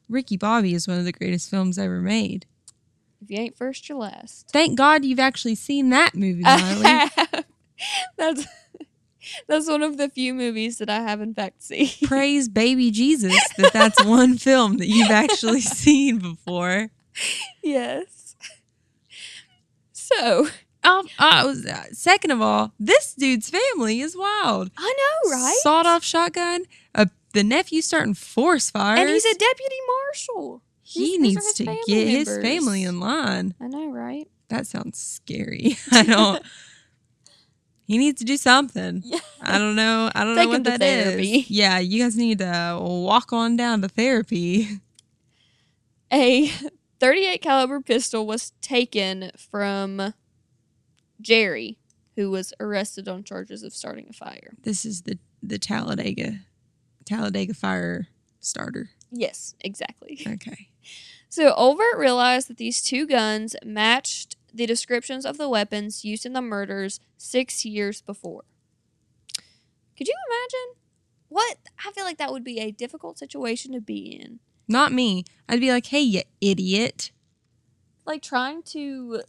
Ricky 0.10 0.38
Bobby 0.38 0.74
is 0.74 0.88
one 0.88 0.98
of 0.98 1.06
the 1.06 1.12
greatest 1.12 1.50
films 1.50 1.78
ever 1.78 2.02
made. 2.02 2.46
if 3.22 3.30
you 3.30 3.38
ain't 3.38 3.58
first, 3.58 3.88
you're 3.90 3.98
last. 3.98 4.50
Thank 4.52 4.78
God 4.78 5.04
you've 5.06 5.20
actually 5.20 5.56
seen 5.56 5.90
that 5.92 6.16
movie, 6.16 6.44
I 6.46 6.62
Miley. 6.62 6.84
have. 6.86 7.46
That's 8.18 8.46
that's 9.48 9.68
one 9.70 9.84
of 9.84 9.98
the 9.98 10.10
few 10.10 10.34
movies 10.34 10.78
that 10.80 10.90
I 10.90 11.02
have 11.02 11.22
in 11.22 11.34
fact 11.34 11.64
seen. 11.64 11.90
Praise 12.06 12.48
baby 12.50 12.92
Jesus 12.92 13.36
that 13.58 13.74
that's 13.74 14.04
one 14.06 14.38
film 14.38 14.78
that 14.78 14.88
you've 14.88 15.12
actually 15.12 15.62
seen 15.62 16.20
before. 16.20 16.90
yes. 17.64 18.36
So 19.94 20.48
Um, 20.84 21.08
I 21.20 21.44
was, 21.46 21.66
uh, 21.66 21.86
second 21.92 22.32
of 22.32 22.42
all, 22.42 22.72
this 22.80 23.14
dude's 23.14 23.50
family 23.50 24.00
is 24.00 24.16
wild. 24.16 24.72
I 24.78 24.94
know, 24.98 25.32
right? 25.32 25.58
Sawed 25.62 25.86
off 25.86 26.04
shotgun. 26.04 26.64
Uh, 26.96 27.08
the 27.34 27.44
nephew 27.44 27.82
starting 27.82 28.14
force 28.14 28.70
fires. 28.72 29.00
and 29.00 29.10
he's 29.10 29.26
a 29.26 29.34
deputy 29.34 29.76
marshal. 30.06 30.62
he 30.84 31.18
these 31.18 31.20
needs 31.20 31.54
to 31.54 31.66
get 31.88 32.08
his 32.08 32.30
family 32.38 32.84
in 32.84 33.00
line. 33.02 33.54
I 33.60 33.68
know, 33.68 33.90
right? 33.90 34.28
That 34.50 34.66
sounds 34.66 34.98
scary. 34.98 35.78
I 35.92 36.04
don't. 36.04 36.42
He 37.88 37.98
needs 37.98 38.20
to 38.20 38.26
do 38.26 38.38
something. 38.38 39.02
Yeah. 39.06 39.20
I 39.42 39.58
don't 39.58 39.76
know. 39.76 40.12
I 40.14 40.24
don't 40.24 40.36
Take 40.36 40.46
know 40.46 40.50
what 40.50 40.64
that 40.66 40.82
is. 40.82 41.50
Yeah, 41.50 41.80
you 41.80 42.04
guys 42.04 42.18
need 42.18 42.40
to 42.40 42.78
walk 42.82 43.32
on 43.32 43.56
down 43.56 43.82
to 43.82 43.88
therapy. 43.88 44.68
A 46.12 46.48
38 47.00 47.42
caliber 47.42 47.80
pistol 47.82 48.26
was 48.28 48.52
taken 48.62 49.32
from 49.38 50.14
Jerry, 51.22 51.78
who 52.16 52.30
was 52.32 52.54
arrested 52.60 53.08
on 53.08 53.24
charges 53.24 53.64
of 53.64 53.74
starting 53.74 54.08
a 54.10 54.14
fire. 54.14 54.54
This 54.64 54.86
is 54.86 55.04
the 55.04 55.18
the 55.42 55.60
Talladega 55.60 56.40
Talladega 57.06 57.54
fire 57.54 58.08
starter. 58.40 58.90
Yes, 59.12 59.56
exactly. 59.62 60.20
Okay. 60.28 60.70
So 61.30 61.54
Olvert 61.56 61.98
realized 61.98 62.48
that 62.50 62.58
these 62.58 62.82
two 62.82 63.06
guns 63.06 63.56
matched 63.64 64.37
the 64.54 64.66
descriptions 64.66 65.26
of 65.26 65.38
the 65.38 65.50
weapons 65.50 66.04
used 66.06 66.26
in 66.26 66.34
the 66.34 66.42
murders 66.42 67.00
six 67.18 67.66
years 67.66 68.02
before. 68.02 68.44
Could 69.98 70.08
you 70.08 70.16
imagine? 70.30 70.82
What? 71.30 71.58
I 71.86 71.92
feel 71.92 72.06
like 72.06 72.18
that 72.18 72.32
would 72.32 72.44
be 72.44 72.60
a 72.60 72.72
difficult 72.72 73.18
situation 73.18 73.74
to 73.74 73.82
be 73.82 74.20
in. 74.22 74.40
Not 74.68 74.92
me. 74.92 75.24
I'd 75.50 75.60
be 75.60 75.72
like, 75.72 75.88
"Hey, 75.88 76.02
you 76.02 76.22
idiot." 76.42 77.12
Like 78.06 78.22
trying 78.22 78.64
to 78.64 79.22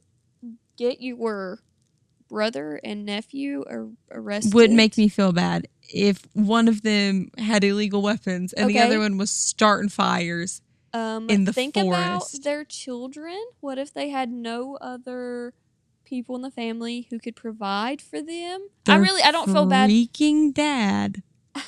get 0.77 1.01
your 1.01 1.61
brother 2.29 2.81
and 2.85 3.05
nephew 3.05 3.65
ar- 3.69 3.89
arrested. 4.11 4.55
Would 4.55 4.71
make 4.71 4.97
me 4.97 5.09
feel 5.09 5.33
bad 5.33 5.67
if 5.93 6.23
one 6.35 6.69
of 6.69 6.83
them 6.83 7.31
had 7.39 7.65
illegal 7.65 8.03
weapons 8.03 8.53
and 8.53 8.69
the 8.69 8.79
other 8.79 8.99
one 8.99 9.17
was 9.17 9.31
starting 9.31 9.89
fires. 9.89 10.61
Um, 10.93 11.29
in 11.29 11.45
the 11.45 11.53
think 11.53 11.77
about 11.77 12.31
their 12.43 12.65
children. 12.65 13.39
What 13.61 13.79
if 13.79 13.93
they 13.93 14.09
had 14.11 14.31
no 14.31 14.77
other 14.81 15.55
people 16.09 16.35
in 16.37 16.43
the 16.43 16.51
family 16.51 17.07
who 17.11 17.19
could 17.19 17.37
provide 17.37 18.01
for 18.01 18.23
them. 18.23 18.69
I 18.89 18.97
really 18.97 19.23
I 19.23 19.31
don't 19.31 19.51
feel 19.51 19.67
bad. 19.67 19.91
Freaking 19.91 20.55
dad 20.55 21.23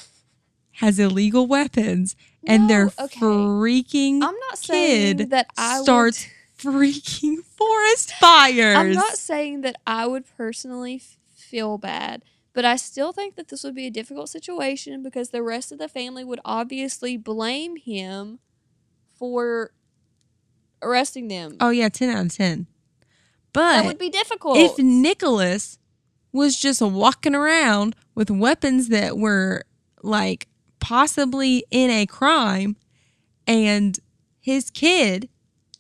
has 0.73 0.99
illegal 0.99 1.47
weapons, 1.47 2.17
and 2.47 2.69
their 2.69 2.87
No, 2.87 2.93
okay. 3.01 3.21
freaking 3.21 4.23
I'm 4.23 4.39
not 4.49 4.59
saying 4.59 5.19
kid 5.19 5.31
that 5.31 5.49
I 5.59 5.83
starts 5.83 6.27
would, 6.65 6.75
freaking 6.75 7.45
forest 7.45 8.13
fires. 8.15 8.77
I'm 8.77 8.93
not 8.93 9.17
saying 9.17 9.61
that 9.61 9.77
I 9.87 10.07
would 10.07 10.25
personally 10.37 10.97
f- 10.97 11.19
feel 11.35 11.77
bad, 11.77 12.23
but 12.55 12.65
I 12.65 12.77
still 12.77 13.13
think 13.13 13.37
that 13.37 13.49
this 13.49 13.63
would 13.63 13.75
be 13.75 13.87
a 13.87 13.91
difficult 13.91 14.31
situation 14.31 15.03
because 15.03 15.31
the 15.31 15.43
rest 15.43 15.71
of 15.71 15.79
the 15.79 15.89
family 15.89 16.25
would 16.25 16.41
obviously 16.45 17.19
blame 17.19 17.77
him 17.77 18.39
for 19.21 19.71
arresting 20.83 21.29
them. 21.29 21.57
oh 21.61 21.71
yeah, 21.71 21.89
ten 21.89 22.11
out 22.11 22.27
of 22.27 22.35
ten. 22.35 22.67
But 23.53 23.77
that 23.83 23.85
would 23.87 23.99
be 23.99 24.11
difficult. 24.11 24.57
if 24.59 24.79
Nicholas 24.79 25.79
was 26.33 26.59
just 26.59 26.81
walking 26.81 27.35
around 27.35 27.95
with 28.17 28.31
weapons 28.31 28.89
that 28.89 29.17
were 29.19 29.63
like 30.03 30.49
possibly 30.81 31.65
in 31.71 31.91
a 31.91 32.07
crime 32.07 32.77
and 33.47 33.99
his 34.41 34.71
kid 34.71 35.29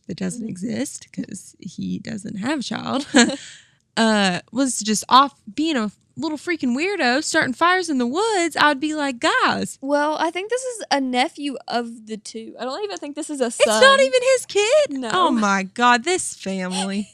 that 0.06 0.16
doesn't 0.16 0.48
exist 0.48 1.06
because 1.10 1.56
he 1.60 1.98
doesn't 2.00 2.36
have 2.36 2.60
a 2.60 2.62
child 2.62 3.06
uh 3.96 4.40
was 4.52 4.80
just 4.80 5.04
off 5.08 5.40
being 5.54 5.76
a 5.76 5.90
little 6.16 6.36
freaking 6.38 6.76
weirdo 6.76 7.22
starting 7.24 7.54
fires 7.54 7.88
in 7.88 7.98
the 7.98 8.06
woods 8.06 8.56
i'd 8.60 8.80
be 8.80 8.94
like 8.94 9.18
guys 9.18 9.78
well, 9.80 10.16
I 10.18 10.30
think 10.30 10.50
this 10.50 10.62
is 10.62 10.84
a 10.90 11.00
nephew 11.00 11.56
of 11.68 12.06
the 12.06 12.16
two. 12.16 12.54
I 12.60 12.64
don't 12.64 12.82
even 12.84 12.96
think 12.98 13.16
this 13.16 13.30
is 13.30 13.40
a 13.40 13.50
son. 13.50 13.66
it's 13.68 13.80
not 13.80 14.00
even 14.00 14.20
his 14.34 14.46
kid 14.46 14.90
No. 14.90 15.10
oh 15.12 15.30
my 15.30 15.62
god 15.62 16.04
this 16.04 16.34
family 16.34 17.08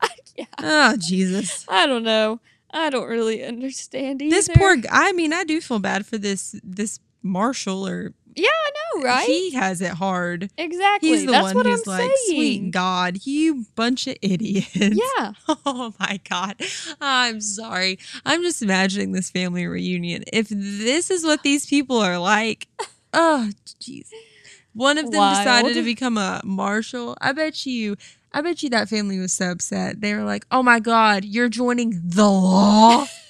yeah. 0.36 0.46
oh 0.62 0.96
jesus 0.98 1.64
I 1.68 1.86
don't 1.86 2.04
know. 2.04 2.40
I 2.70 2.90
don't 2.90 3.08
really 3.08 3.44
understand 3.44 4.20
either. 4.22 4.34
this 4.34 4.48
poor 4.54 4.76
i 4.90 5.12
mean 5.12 5.32
i 5.32 5.44
do 5.44 5.60
feel 5.60 5.78
bad 5.78 6.06
for 6.06 6.18
this 6.18 6.54
this 6.62 7.00
marshall 7.22 7.86
or 7.86 8.12
Yeah, 8.38 8.48
I 8.48 8.70
know, 8.94 9.02
right? 9.02 9.26
he 9.26 9.50
has 9.52 9.80
it 9.80 9.92
hard. 9.92 10.50
Exactly. 10.56 11.10
he's 11.10 11.26
the 11.26 11.32
That's 11.32 11.42
one 11.42 11.56
what 11.56 11.66
who's 11.66 11.86
I'm 11.86 11.98
like 11.98 12.10
sweet 12.26 12.70
god 12.70 13.26
you 13.26 13.66
bunch 13.74 14.06
of 14.06 14.16
idiots. 14.22 14.74
Yeah. 14.74 15.32
oh 15.66 15.94
my 15.98 16.20
god. 16.28 16.56
I'm 17.00 17.40
sorry. 17.40 17.98
I'm 18.24 18.42
just 18.42 18.62
imagining 18.62 19.12
this 19.12 19.30
family 19.30 19.66
reunion. 19.66 20.24
If 20.32 20.48
this 20.48 21.10
is 21.10 21.24
what 21.24 21.42
these 21.42 21.66
people 21.66 21.98
are 21.98 22.18
like 22.18 22.68
oh 23.12 23.50
jeez. 23.80 24.08
One 24.74 24.98
of 24.98 25.10
them 25.10 25.34
decided 25.34 25.74
to 25.74 25.82
become 25.82 26.16
a 26.16 26.40
marshal. 26.44 27.16
I 27.20 27.32
bet 27.32 27.66
you 27.66 27.96
i 28.30 28.42
bet 28.42 28.62
you 28.62 28.68
that 28.70 28.88
family 28.88 29.18
was 29.18 29.32
so 29.32 29.50
upset. 29.50 30.00
They 30.00 30.14
were 30.14 30.24
like 30.24 30.46
oh 30.50 30.62
my 30.62 30.80
god 30.80 31.24
you're 31.24 31.48
joining 31.48 32.00
the 32.04 32.28
law 32.28 33.06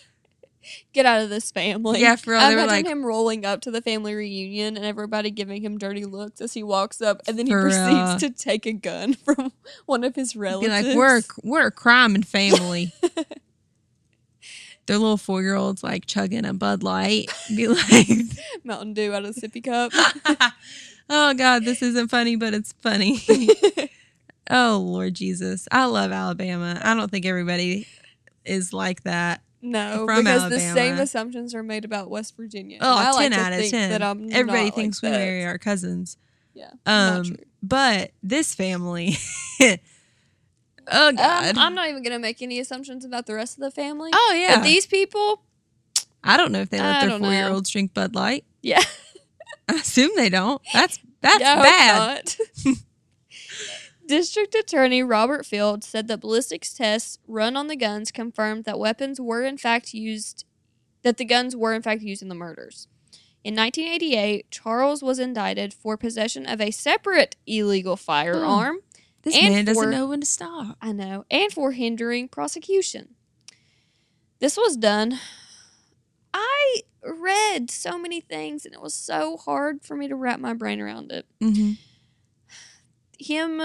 Get 0.92 1.06
out 1.06 1.22
of 1.22 1.30
this 1.30 1.50
family. 1.50 2.00
Yeah, 2.00 2.16
for 2.16 2.32
real, 2.32 2.40
I 2.40 2.50
they 2.50 2.56
were 2.56 2.62
imagine 2.62 2.84
like- 2.84 2.92
him 2.92 3.04
rolling 3.04 3.44
up 3.44 3.60
to 3.62 3.70
the 3.70 3.80
family 3.82 4.14
reunion 4.14 4.76
and 4.76 4.84
everybody 4.86 5.30
giving 5.30 5.62
him 5.62 5.78
dirty 5.78 6.04
looks 6.04 6.40
as 6.40 6.54
he 6.54 6.62
walks 6.62 7.00
up, 7.00 7.20
and 7.28 7.38
then 7.38 7.46
he 7.46 7.52
proceeds 7.52 7.80
real. 7.88 8.18
to 8.18 8.30
take 8.30 8.66
a 8.66 8.72
gun 8.72 9.14
from 9.24 9.52
one 9.86 10.04
of 10.04 10.14
his 10.14 10.34
relatives. 10.36 10.82
be 10.82 10.88
like 10.88 10.96
we're 10.96 11.22
we're 11.42 11.66
a 11.66 11.70
crime 11.72 12.14
and 12.14 12.26
family 12.26 12.92
their 14.86 14.96
little 14.98 15.18
four-year-olds 15.18 15.82
like 15.82 16.06
chugging 16.06 16.44
a 16.46 16.54
bud 16.54 16.82
light 16.82 17.30
be 17.54 17.68
like 17.68 18.08
Mountain 18.64 18.94
Dew 18.94 19.12
out 19.12 19.24
of 19.24 19.36
a 19.36 19.40
sippy 19.40 19.62
cup. 19.62 19.92
oh 21.10 21.34
god 21.34 21.64
this 21.64 21.82
isn't 21.82 22.08
funny 22.08 22.36
but 22.36 22.54
it's 22.54 22.72
funny 22.80 23.20
oh 24.50 24.78
lord 24.82 25.12
jesus 25.14 25.68
i 25.70 25.84
love 25.84 26.10
alabama 26.10 26.80
i 26.82 26.94
don't 26.94 27.10
think 27.10 27.26
everybody 27.26 27.86
is 28.46 28.72
like 28.72 29.02
that 29.02 29.42
no, 29.62 30.04
From 30.06 30.24
because 30.24 30.48
the 30.50 30.60
same 30.60 30.98
assumptions 30.98 31.54
are 31.54 31.62
made 31.62 31.84
about 31.84 32.10
West 32.10 32.36
Virginia. 32.36 32.78
oh 32.80 32.96
I 32.96 33.04
10 33.04 33.14
like 33.14 33.32
to 33.32 33.38
out 33.40 33.52
of 33.52 33.58
think 33.60 33.70
10 33.72 33.90
That 33.90 34.02
I'm 34.02 34.32
everybody 34.32 34.70
thinks 34.70 35.02
like 35.02 35.10
we 35.12 35.16
that. 35.18 35.24
marry 35.24 35.44
our 35.44 35.58
cousins 35.58 36.16
Yeah, 36.54 36.70
not 36.86 37.18
um 37.18 37.24
true. 37.26 37.36
but 37.62 38.12
this 38.22 38.54
family 38.54 39.16
oh 39.60 41.12
god 41.12 41.56
Um, 41.56 41.58
I'm 41.58 41.74
not 41.74 41.88
even 41.88 42.02
gonna 42.02 42.18
make 42.18 42.40
any 42.42 42.58
assumptions 42.60 43.04
about 43.04 43.26
the 43.26 43.34
rest 43.34 43.56
of 43.58 43.62
the 43.62 43.70
family. 43.70 44.10
oh 44.14 44.34
yeah 44.36 44.56
But 44.56 44.64
these 44.64 44.86
people, 44.86 45.42
i 46.24 46.36
don't 46.36 46.52
know 46.52 46.60
if 46.60 46.70
they 46.70 46.78
let 46.80 47.02
I 47.02 47.06
their 47.08 47.18
four-year-olds 47.18 47.70
drink 47.70 47.94
bud 47.94 48.14
light 48.14 48.44
yeah, 48.62 48.82
i 49.68 49.74
assume 49.74 50.10
they 50.16 50.28
don't 50.30 50.60
that's 50.72 50.98
that's 51.20 51.40
Yeah, 51.40 51.62
bad. 51.62 52.34
District 54.08 54.54
Attorney 54.54 55.02
Robert 55.02 55.44
Field 55.44 55.84
said 55.84 56.08
that 56.08 56.22
ballistics 56.22 56.72
tests 56.72 57.18
run 57.28 57.58
on 57.58 57.66
the 57.66 57.76
guns 57.76 58.10
confirmed 58.10 58.64
that 58.64 58.78
weapons 58.78 59.20
were 59.20 59.44
in 59.44 59.58
fact 59.58 59.92
used, 59.92 60.46
that 61.02 61.18
the 61.18 61.26
guns 61.26 61.54
were 61.54 61.74
in 61.74 61.82
fact 61.82 62.00
used 62.00 62.22
in 62.22 62.30
the 62.30 62.34
murders. 62.34 62.88
In 63.44 63.54
1988, 63.54 64.50
Charles 64.50 65.02
was 65.02 65.18
indicted 65.18 65.74
for 65.74 65.98
possession 65.98 66.46
of 66.46 66.58
a 66.58 66.70
separate 66.70 67.36
illegal 67.46 67.96
firearm. 67.96 68.78
this 69.22 69.36
and 69.36 69.54
man 69.54 69.64
doesn't 69.66 69.90
know 69.90 70.06
when 70.06 70.22
to 70.22 70.26
stop 70.26 70.78
I 70.80 70.92
know, 70.92 71.26
and 71.30 71.52
for 71.52 71.72
hindering 71.72 72.28
prosecution. 72.28 73.14
This 74.38 74.56
was 74.56 74.78
done. 74.78 75.18
I 76.32 76.80
read 77.04 77.70
so 77.70 77.98
many 77.98 78.22
things, 78.22 78.64
and 78.64 78.74
it 78.74 78.80
was 78.80 78.94
so 78.94 79.36
hard 79.36 79.84
for 79.84 79.96
me 79.96 80.08
to 80.08 80.16
wrap 80.16 80.40
my 80.40 80.54
brain 80.54 80.80
around 80.80 81.12
it. 81.12 81.26
mm-hmm. 81.42 81.72
him 83.18 83.60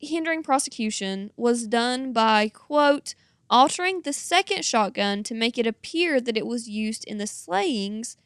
hindering 0.00 0.42
prosecution 0.42 1.30
was 1.36 1.66
done 1.66 2.12
by 2.12 2.48
quote 2.48 3.14
altering 3.50 4.02
the 4.02 4.12
second 4.12 4.64
shotgun 4.64 5.22
to 5.22 5.34
make 5.34 5.58
it 5.58 5.66
appear 5.66 6.20
that 6.20 6.36
it 6.36 6.46
was 6.46 6.68
used 6.68 7.04
in 7.04 7.18
the 7.18 7.26
slayings 7.26 8.16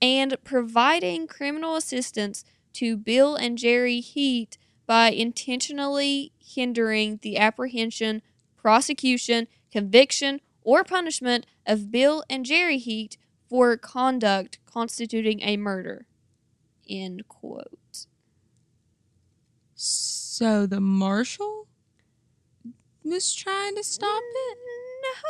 and 0.00 0.36
providing 0.44 1.26
criminal 1.26 1.76
assistance 1.76 2.44
to 2.72 2.96
Bill 2.96 3.36
and 3.36 3.58
Jerry 3.58 4.00
Heath 4.00 4.56
by 4.86 5.10
intentionally 5.10 6.32
hindering 6.38 7.18
the 7.22 7.36
apprehension, 7.36 8.22
prosecution, 8.56 9.46
conviction, 9.70 10.40
or 10.62 10.84
punishment 10.84 11.46
of 11.66 11.90
Bill 11.90 12.24
and 12.30 12.44
Jerry 12.44 12.78
Heath 12.78 13.16
for 13.48 13.76
conduct 13.76 14.58
constituting 14.66 15.42
a 15.42 15.56
murder. 15.56 16.06
End 16.88 17.28
quote. 17.28 18.06
So 20.40 20.64
the 20.64 20.80
marshal 20.80 21.68
was 23.04 23.34
trying 23.34 23.76
to 23.76 23.84
stop 23.84 24.22
mm, 24.22 24.52
it? 24.52 24.58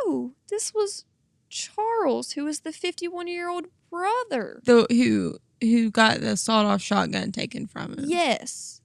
No, 0.06 0.34
this 0.48 0.72
was 0.72 1.04
Charles, 1.48 2.32
who 2.32 2.44
was 2.44 2.60
the 2.60 2.70
51 2.70 3.26
year 3.26 3.50
old 3.50 3.66
brother. 3.90 4.60
The 4.64 4.86
who 4.88 5.38
who 5.60 5.90
got 5.90 6.20
the 6.20 6.36
sawed 6.36 6.64
off 6.64 6.80
shotgun 6.80 7.32
taken 7.32 7.66
from 7.66 7.94
him. 7.94 8.04
Yes. 8.06 8.82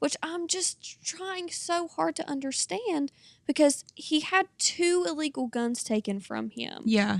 Which 0.00 0.16
I'm 0.20 0.48
just 0.48 1.00
trying 1.04 1.48
so 1.48 1.86
hard 1.86 2.16
to 2.16 2.28
understand 2.28 3.12
because 3.46 3.84
he 3.94 4.18
had 4.18 4.48
two 4.58 5.04
illegal 5.08 5.46
guns 5.46 5.84
taken 5.84 6.18
from 6.18 6.50
him. 6.50 6.82
Yeah. 6.86 7.18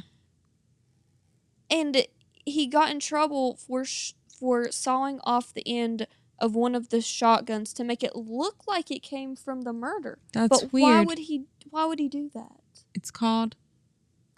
And 1.70 2.08
he 2.44 2.66
got 2.66 2.90
in 2.90 2.98
trouble 2.98 3.54
for 3.54 3.84
sh- 3.84 4.14
for 4.36 4.72
sawing 4.72 5.20
off 5.22 5.54
the 5.54 5.62
end 5.64 6.08
of 6.38 6.54
one 6.54 6.74
of 6.74 6.90
the 6.90 7.00
shotguns 7.00 7.72
to 7.74 7.84
make 7.84 8.02
it 8.02 8.14
look 8.14 8.66
like 8.66 8.90
it 8.90 9.02
came 9.02 9.34
from 9.36 9.62
the 9.62 9.72
murder. 9.72 10.18
That's 10.32 10.62
but 10.62 10.72
weird. 10.72 10.82
why 10.84 11.02
would 11.04 11.18
he 11.18 11.44
why 11.70 11.84
would 11.86 11.98
he 11.98 12.08
do 12.08 12.30
that? 12.34 12.52
it's 12.94 13.10
called 13.10 13.54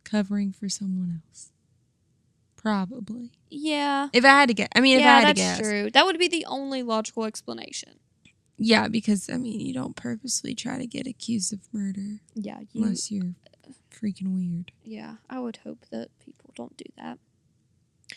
covering 0.05 0.53
for 0.53 0.69
someone 0.69 1.23
else. 1.27 1.51
Probably. 2.57 3.33
Yeah. 3.49 4.09
If 4.13 4.25
I 4.25 4.29
had 4.29 4.49
to 4.49 4.55
guess. 4.55 4.69
I 4.75 4.81
mean, 4.81 4.99
if 4.99 5.03
I 5.03 5.05
yeah, 5.05 5.21
had 5.21 5.37
to 5.37 5.41
that's 5.43 5.59
guess. 5.59 5.69
true. 5.69 5.91
That 5.91 6.05
would 6.05 6.19
be 6.19 6.29
the 6.29 6.45
only 6.47 6.83
logical 6.83 7.25
explanation. 7.25 7.99
Yeah, 8.59 8.89
because 8.89 9.31
I 9.31 9.37
mean, 9.39 9.61
you 9.61 9.73
don't 9.73 9.97
purposely 9.97 10.55
try 10.55 10.79
to 10.79 10.87
get 10.87 11.07
accused 11.07 11.53
of 11.55 11.61
murder 11.73 12.21
Yeah, 12.35 12.61
you, 12.73 12.83
unless 12.85 13.11
you're 13.11 13.35
freaking 13.91 14.35
weird. 14.35 14.73
yeah. 14.85 15.17
I 15.31 15.41
would 15.41 15.59
hope 15.65 15.87
that 15.91 16.09
people 16.19 16.53
don't 16.55 16.77
do 16.77 16.85
that. 16.99 17.19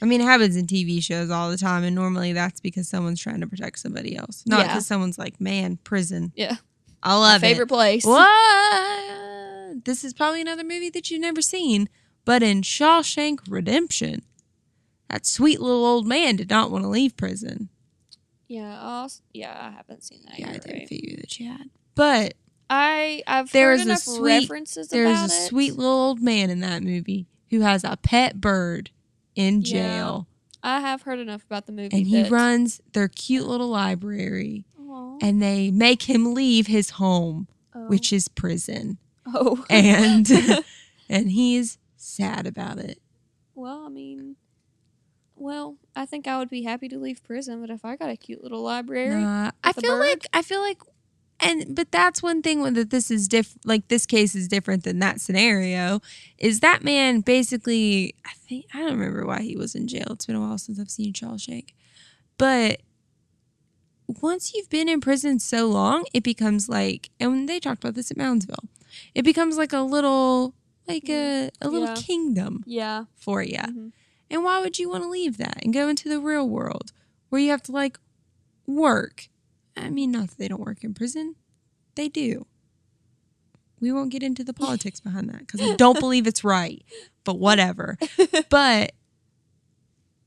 I 0.01 0.06
mean, 0.06 0.21
it 0.21 0.25
happens 0.25 0.56
in 0.56 0.67
TV 0.67 1.01
shows 1.03 1.29
all 1.29 1.49
the 1.49 1.58
time, 1.58 1.84
and 1.84 1.95
normally 1.95 2.34
that's 2.34 2.60
because 2.60 2.88
someone's 2.89 3.21
trying 3.21 3.39
to 3.41 3.47
protect 3.47 3.79
somebody 3.79 4.15
else, 4.17 4.43
not 4.45 4.60
Yeah. 4.62 4.67
because 4.67 4.86
someone's 4.88 5.17
like, 5.17 5.39
"Man, 5.39 5.77
prison." 5.84 6.34
Yeah. 6.36 6.58
I 7.01 7.10
My 7.10 7.15
love 7.15 7.41
favorite 7.41 7.63
it. 7.63 7.69
place. 7.69 8.06
What? 8.06 9.84
This 9.86 10.03
is 10.03 10.13
probably 10.13 10.41
another 10.41 10.63
movie 10.63 10.89
that 10.91 11.10
you've 11.12 11.21
never 11.21 11.41
seen, 11.41 11.89
but 12.25 12.41
in 12.43 12.62
Shawshank 12.62 13.39
Redemption, 13.49 14.21
that 15.10 15.25
sweet 15.25 15.60
little 15.60 15.86
old 15.86 16.08
man 16.08 16.36
did 16.38 16.49
not 16.49 16.71
want 16.71 16.84
to 16.86 16.89
leave 16.89 17.17
prison. 17.17 17.69
Yeah, 18.47 18.77
I'll, 18.82 19.12
yeah. 19.34 19.58
I 19.60 19.71
haven't 19.75 20.03
seen 20.03 20.21
that. 20.27 20.39
Yeah, 20.39 20.49
I 20.49 20.53
didn't 20.53 20.71
right? 20.79 20.88
figure 20.89 21.17
that 21.17 21.39
you 21.39 21.49
had. 21.49 21.69
But 21.95 22.36
I 22.69 23.23
I've 23.27 23.51
There 23.51 23.69
heard 23.71 23.79
is 23.82 23.86
a 23.86 23.89
enough 23.89 23.99
sweet- 23.99 24.21
references 24.41 24.88
there's 24.89 25.19
a 25.21 25.25
it. 25.25 25.47
sweet 25.49 25.75
little 25.75 25.91
old 25.91 26.21
man 26.21 26.49
in 26.49 26.60
that 26.62 26.84
movie 26.84 27.27
who 27.49 27.62
has 27.62 27.84
a 27.84 27.97
pet 27.97 28.39
bird 28.39 28.91
in 29.35 29.61
Yeah, 29.61 29.71
jail, 29.71 30.27
I 30.61 30.79
have 30.79 31.01
heard 31.03 31.19
enough 31.19 31.43
about 31.45 31.65
the 31.65 31.71
movie. 31.71 31.95
and 31.97 32.07
he 32.07 32.23
that- 32.23 32.31
runs 32.31 32.81
their 32.93 33.07
cute 33.07 33.47
little 33.47 33.69
library, 33.69 34.65
Aw. 34.79 35.17
and 35.21 35.41
they 35.41 35.71
make 35.71 36.03
him 36.03 36.33
leave 36.33 36.67
his 36.67 36.91
home, 36.91 37.47
Oh. 37.75 37.87
which 37.87 38.13
is 38.13 38.27
prison. 38.27 38.97
Oh. 39.25 39.63
and 39.69 40.29
and 41.09 41.31
he's 41.31 41.77
sad 41.97 42.45
about 42.47 42.77
it. 42.79 42.99
well, 43.55 43.85
I 43.85 43.89
mean, 43.89 44.35
well, 45.35 45.77
I 45.95 46.05
think 46.05 46.27
I 46.27 46.37
would 46.37 46.49
be 46.49 46.63
happy 46.63 46.87
to 46.89 46.97
leave 46.99 47.23
prison, 47.23 47.59
but 47.61 47.69
if 47.69 47.83
I 47.83 47.95
got 47.95 48.09
a 48.09 48.15
cute 48.17 48.43
little 48.43 48.61
library, 48.61 49.21
Nah, 49.21 49.51
I 49.63 49.73
feel 49.73 49.97
like 49.97 50.25
I 50.33 50.41
feel 50.41 50.61
like 50.61 50.81
and 51.39 51.75
but 51.75 51.91
that's 51.91 52.21
one 52.23 52.41
thing 52.41 52.61
when 52.61 52.73
that 52.75 52.89
this 52.89 53.09
is 53.11 53.27
diff 53.27 53.55
like 53.65 53.87
this 53.87 54.05
case 54.05 54.35
is 54.35 54.47
different 54.47 54.83
than 54.83 54.99
that 54.99 55.19
scenario 55.19 55.99
is 56.37 56.59
that 56.61 56.83
man 56.83 57.21
basically 57.21 58.15
I 58.25 58.31
think 58.47 58.65
I 58.73 58.79
don't 58.79 58.91
remember 58.97 59.25
why 59.25 59.41
he 59.41 59.55
was 59.57 59.75
in 59.75 59.87
jail. 59.87 60.07
It's 60.11 60.25
been 60.25 60.35
a 60.35 60.39
while 60.41 60.57
since 60.57 60.79
I've 60.79 60.89
seen 60.91 61.13
Shawshank. 61.13 61.69
But 62.37 62.81
once 64.21 64.53
you've 64.53 64.69
been 64.69 64.89
in 64.89 65.01
prison 65.01 65.39
so 65.39 65.67
long, 65.67 66.05
it 66.13 66.23
becomes 66.23 66.69
like 66.69 67.09
and 67.19 67.47
they 67.49 67.59
talked 67.59 67.83
about 67.83 67.95
this 67.95 68.11
at 68.11 68.17
Moundsville, 68.17 68.67
it 69.15 69.23
becomes 69.23 69.57
like 69.57 69.73
a 69.73 69.79
little 69.81 70.53
like 70.87 71.09
a, 71.09 71.49
a 71.61 71.69
little 71.69 71.87
Yeah. 71.87 71.95
kingdom 71.95 72.63
yeah, 72.67 73.05
for 73.15 73.41
you. 73.41 73.57
mhm. 73.57 73.91
And 74.29 74.43
why 74.43 74.59
would 74.61 74.79
you 74.79 74.89
want 74.89 75.03
to 75.03 75.09
leave 75.09 75.37
that 75.37 75.59
and 75.63 75.73
go 75.73 75.87
into 75.87 76.09
the 76.09 76.19
real 76.19 76.47
world 76.49 76.91
where 77.29 77.39
you 77.41 77.49
have 77.51 77.61
to 77.63 77.71
like 77.71 77.97
work? 78.67 79.29
I 79.75 79.89
mean, 79.89 80.12
not 80.12 80.29
that 80.29 80.38
they 80.38 80.47
don't 80.47 80.62
work 80.62 80.83
in 80.83 80.93
prison, 80.93 81.36
they 81.95 82.09
do. 82.09 82.45
We 83.79 83.91
won't 83.91 84.12
get 84.12 84.23
into 84.23 84.43
the 84.43 84.53
politics 84.53 84.99
behind 84.99 85.29
that 85.29 85.39
because 85.39 85.62
I 85.62 85.75
don't 85.75 85.99
believe 85.99 86.25
it's 86.25 86.43
right, 86.43 86.83
but 87.23 87.38
whatever. 87.38 87.97
But 88.49 88.93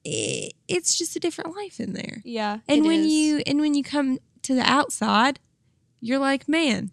it, 0.05 0.53
it's 0.69 0.97
just 0.97 1.17
a 1.17 1.21
different 1.21 1.57
life 1.57 1.81
in 1.81 1.93
there. 1.95 2.23
yeah. 2.25 2.59
And 2.69 2.85
when 2.85 3.01
is. 3.01 3.13
you 3.13 3.43
and 3.47 3.61
when 3.61 3.75
you 3.75 3.83
come 3.83 4.19
to 4.43 4.55
the 4.55 4.63
outside, 4.63 5.41
you're 6.01 6.19
like, 6.19 6.49
man, 6.49 6.91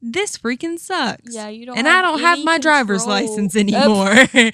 this 0.00 0.38
freaking 0.38 0.78
sucks. 0.78 1.34
yeah, 1.34 1.48
you 1.48 1.66
don't, 1.66 1.78
and 1.78 1.88
I 1.88 2.02
don't 2.02 2.20
have 2.20 2.44
my 2.44 2.58
driver's 2.58 3.06
license 3.06 3.56
anymore. 3.64 4.10
and 4.10 4.52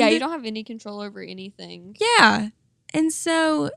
yeah, 0.00 0.08
you 0.08 0.18
don't 0.18 0.30
have 0.30 0.44
any 0.44 0.62
control 0.62 1.00
over 1.00 1.20
anything. 1.20 1.96
Yeah. 2.00 2.48
And 2.94 3.12
so, 3.12 3.70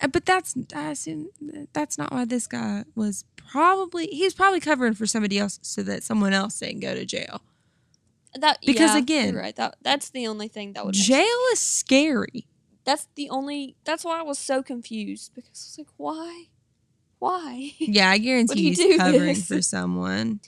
Uh, 0.00 0.08
but 0.08 0.24
that's, 0.26 0.54
I 0.74 0.90
assume 0.90 1.28
that's 1.72 1.96
not 1.98 2.12
why 2.12 2.24
this 2.24 2.46
guy 2.46 2.84
was 2.94 3.24
probably, 3.36 4.06
he 4.06 4.24
was 4.24 4.34
probably 4.34 4.60
covering 4.60 4.94
for 4.94 5.06
somebody 5.06 5.38
else 5.38 5.58
so 5.62 5.82
that 5.84 6.02
someone 6.02 6.32
else 6.32 6.58
didn't 6.58 6.80
go 6.80 6.94
to 6.94 7.04
jail. 7.04 7.40
That 8.40 8.58
Because 8.66 8.94
yeah, 8.94 8.98
again- 8.98 9.34
right. 9.36 9.54
That 9.54 9.76
that's 9.82 10.10
the 10.10 10.26
only 10.26 10.48
thing 10.48 10.72
that 10.72 10.84
would. 10.84 10.94
Jail 10.94 11.38
is 11.52 11.60
scary. 11.60 12.48
That's 12.84 13.06
the 13.14 13.30
only. 13.30 13.76
That's 13.84 14.04
why 14.04 14.18
I 14.18 14.22
was 14.22 14.38
so 14.40 14.62
confused 14.62 15.32
because 15.34 15.48
I 15.48 15.52
was 15.52 15.78
like, 15.78 15.86
why, 15.96 16.44
why? 17.20 17.70
Yeah, 17.78 18.10
I 18.10 18.18
guarantee 18.18 18.60
you 18.60 18.74
he's 18.74 18.96
covering 18.98 19.34
this? 19.34 19.46
for 19.46 19.62
someone. 19.62 20.40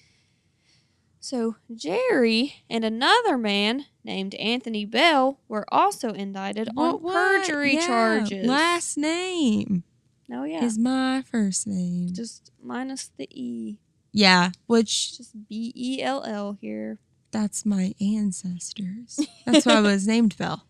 So 1.27 1.57
Jerry 1.75 2.63
and 2.71 2.85
another 2.85 3.37
man 3.37 3.87
named 4.05 4.37
Anthony 4.37 4.85
Bell 4.85 5.41
were 5.49 5.65
also 5.75 6.13
indicted 6.13 6.69
on 6.69 6.75
What- 6.77 7.03
what? 7.03 7.15
perjury 7.15 7.75
Yeah, 7.75 7.87
charges. 7.89 8.47
Last 8.47 8.97
name 8.97 9.83
no, 10.29 10.45
yeah, 10.45 10.63
is 10.65 10.79
my 10.79 11.23
first 11.23 11.67
name. 11.67 12.13
just 12.15 12.53
minus 12.63 13.11
the 13.17 13.27
e, 13.33 13.81
yeah, 14.13 14.53
which 14.69 15.17
just 15.17 15.49
B 15.49 15.73
E 15.75 16.01
L 16.01 16.23
L 16.23 16.53
here. 16.61 17.01
that's 17.33 17.67
my 17.67 17.93
ancestors. 18.01 19.19
That's 19.45 19.67
why 19.67 19.79
I 19.79 19.81
was 19.81 20.07
named 20.15 20.37
Bell. 20.37 20.65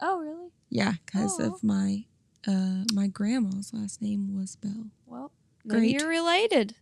Oh, 0.00 0.18
really? 0.18 0.50
Yeah, 0.70 0.94
because 1.06 1.38
of 1.38 1.62
my 1.62 2.04
uh 2.48 2.82
my 2.92 3.06
grandma's 3.06 3.72
last 3.72 4.02
name 4.02 4.34
was 4.36 4.56
Bell. 4.56 4.86
Well, 5.06 5.30
Great. 5.68 5.92
you're 6.00 6.08
related. 6.08 6.74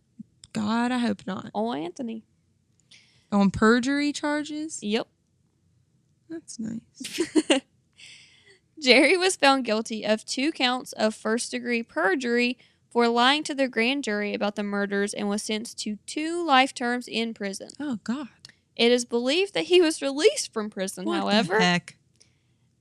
God, 0.51 0.91
I 0.91 0.97
hope 0.97 1.27
not. 1.27 1.51
Oh, 1.53 1.73
Anthony. 1.73 2.23
On 3.31 3.51
perjury 3.51 4.11
charges? 4.13 4.79
Yep. 4.81 5.07
That's 6.29 6.59
nice. 6.59 7.21
Jerry 8.81 9.17
was 9.17 9.35
found 9.35 9.65
guilty 9.65 10.05
of 10.05 10.25
two 10.25 10.51
counts 10.51 10.93
of 10.93 11.15
first 11.15 11.51
degree 11.51 11.81
perjury 11.83 12.57
for 12.89 13.07
lying 13.07 13.43
to 13.43 13.55
the 13.55 13.67
grand 13.67 14.03
jury 14.03 14.33
about 14.33 14.55
the 14.55 14.63
murders 14.63 15.13
and 15.13 15.27
was 15.27 15.43
sentenced 15.43 15.79
to 15.79 15.97
two 16.05 16.45
life 16.45 16.73
terms 16.73 17.07
in 17.07 17.33
prison. 17.33 17.69
Oh 17.79 17.99
God. 18.03 18.27
It 18.75 18.91
is 18.91 19.05
believed 19.05 19.53
that 19.55 19.65
he 19.65 19.81
was 19.81 20.01
released 20.01 20.53
from 20.53 20.69
prison, 20.69 21.05
What 21.05 21.21
however. 21.21 21.59
heck? 21.59 21.97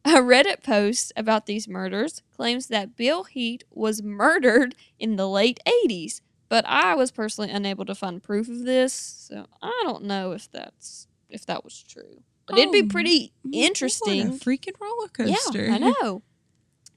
A 0.04 0.18
Reddit 0.20 0.62
post 0.62 1.12
about 1.16 1.46
these 1.46 1.66
murders 1.66 2.22
claims 2.36 2.66
that 2.68 2.94
Bill 2.96 3.24
Heath 3.24 3.62
was 3.70 4.02
murdered 4.02 4.74
in 5.00 5.16
the 5.16 5.28
late 5.28 5.58
80s, 5.66 6.20
but 6.48 6.64
I 6.66 6.94
was 6.94 7.10
personally 7.10 7.50
unable 7.50 7.84
to 7.86 7.94
find 7.94 8.22
proof 8.22 8.48
of 8.48 8.64
this, 8.64 8.92
so 8.92 9.46
I 9.62 9.80
don't 9.84 10.04
know 10.04 10.32
if 10.32 10.50
that's 10.50 11.06
if 11.28 11.44
that 11.46 11.64
was 11.64 11.82
true. 11.82 12.22
But 12.46 12.58
it'd 12.58 12.70
be 12.72 12.82
Oh, 12.82 12.88
pretty 12.88 13.32
interesting. 13.52 14.28
a 14.28 14.30
freaking 14.32 14.78
roller 14.80 15.08
coaster. 15.08 15.64
Yeah, 15.66 15.74
I 15.74 15.78
know. 15.78 16.22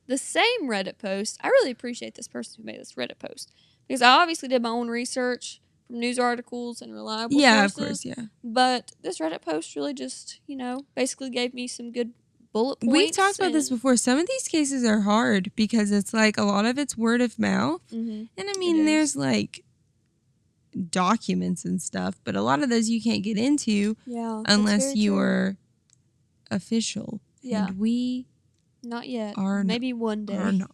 The 0.08 0.18
same 0.18 0.64
Reddit 0.64 0.98
post. 1.00 1.38
I 1.42 1.48
really 1.48 1.72
appreciate 1.72 2.16
this 2.16 2.28
person 2.28 2.56
who 2.58 2.66
made 2.66 2.80
this 2.80 2.94
Reddit 2.94 3.18
post 3.20 3.52
because 3.88 4.02
I 4.04 4.10
obviously 4.22 4.48
did 4.50 4.62
my 4.62 4.70
own 4.70 4.88
research 4.90 5.60
from 5.88 6.00
news 6.00 6.20
articles 6.20 6.82
and 6.82 6.94
reliable 6.94 7.32
sources. 7.40 7.42
Yeah, 7.44 7.66
of 7.66 7.74
course, 7.76 8.06
yeah. 8.06 8.26
But 8.44 8.92
this 9.02 9.18
Reddit 9.20 9.42
post 9.42 9.76
really 9.76 9.94
just, 9.96 10.40
you 10.46 10.56
know, 10.56 10.86
basically 10.96 11.30
gave 11.32 11.54
me 11.56 11.68
some 11.68 11.92
good 11.92 12.14
bullet 12.52 12.80
points. 12.80 12.92
We've 12.94 13.12
talked 13.16 13.40
about 13.40 13.54
this 13.54 13.70
before. 13.70 13.96
Some 13.98 14.18
of 14.20 14.28
these 14.28 14.48
cases 14.48 14.84
are 14.84 15.02
hard 15.02 15.52
because 15.56 15.92
it's 15.92 16.14
like 16.14 16.38
a 16.38 16.44
lot 16.44 16.66
of 16.66 16.78
it's 16.78 16.98
word 16.98 17.22
of 17.22 17.38
mouth. 17.40 17.82
Mhm. 17.92 18.30
And 18.38 18.50
I 18.50 18.58
mean, 18.58 18.86
there's 18.86 19.16
like 19.16 19.64
documents 20.90 21.66
and 21.66 21.82
stuff, 21.82 22.20
but 22.24 22.36
a 22.36 22.42
lot 22.42 22.62
of 22.62 22.70
those 22.70 22.90
you 22.90 23.02
can't 23.02 23.24
get 23.24 23.38
into 23.38 23.98
Yeah. 24.06 24.44
unless 24.48 24.84
very 24.86 25.00
you 25.00 25.12
true. 25.12 25.20
are 25.20 25.58
official. 26.52 27.22
Yeah. 27.42 27.68
And 27.68 27.80
we 27.80 28.28
Not 28.84 29.10
yet. 29.10 29.38
are 29.38 29.64
Maybe 29.64 29.94
one 29.94 30.26
day. 30.26 30.36
are 30.38 30.52
not. 30.52 30.72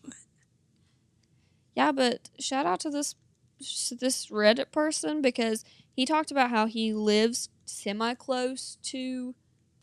Yeah, 1.76 1.92
but 1.92 2.30
shout 2.40 2.66
out 2.66 2.80
to 2.82 2.90
this 2.90 3.16
this 3.60 4.28
Reddit 4.28 4.72
person 4.72 5.22
because 5.22 5.64
he 5.94 6.06
talked 6.06 6.30
about 6.30 6.50
how 6.50 6.66
he 6.66 6.94
lives 6.94 7.50
semi 7.64 8.14
close 8.14 8.78
to 8.84 9.34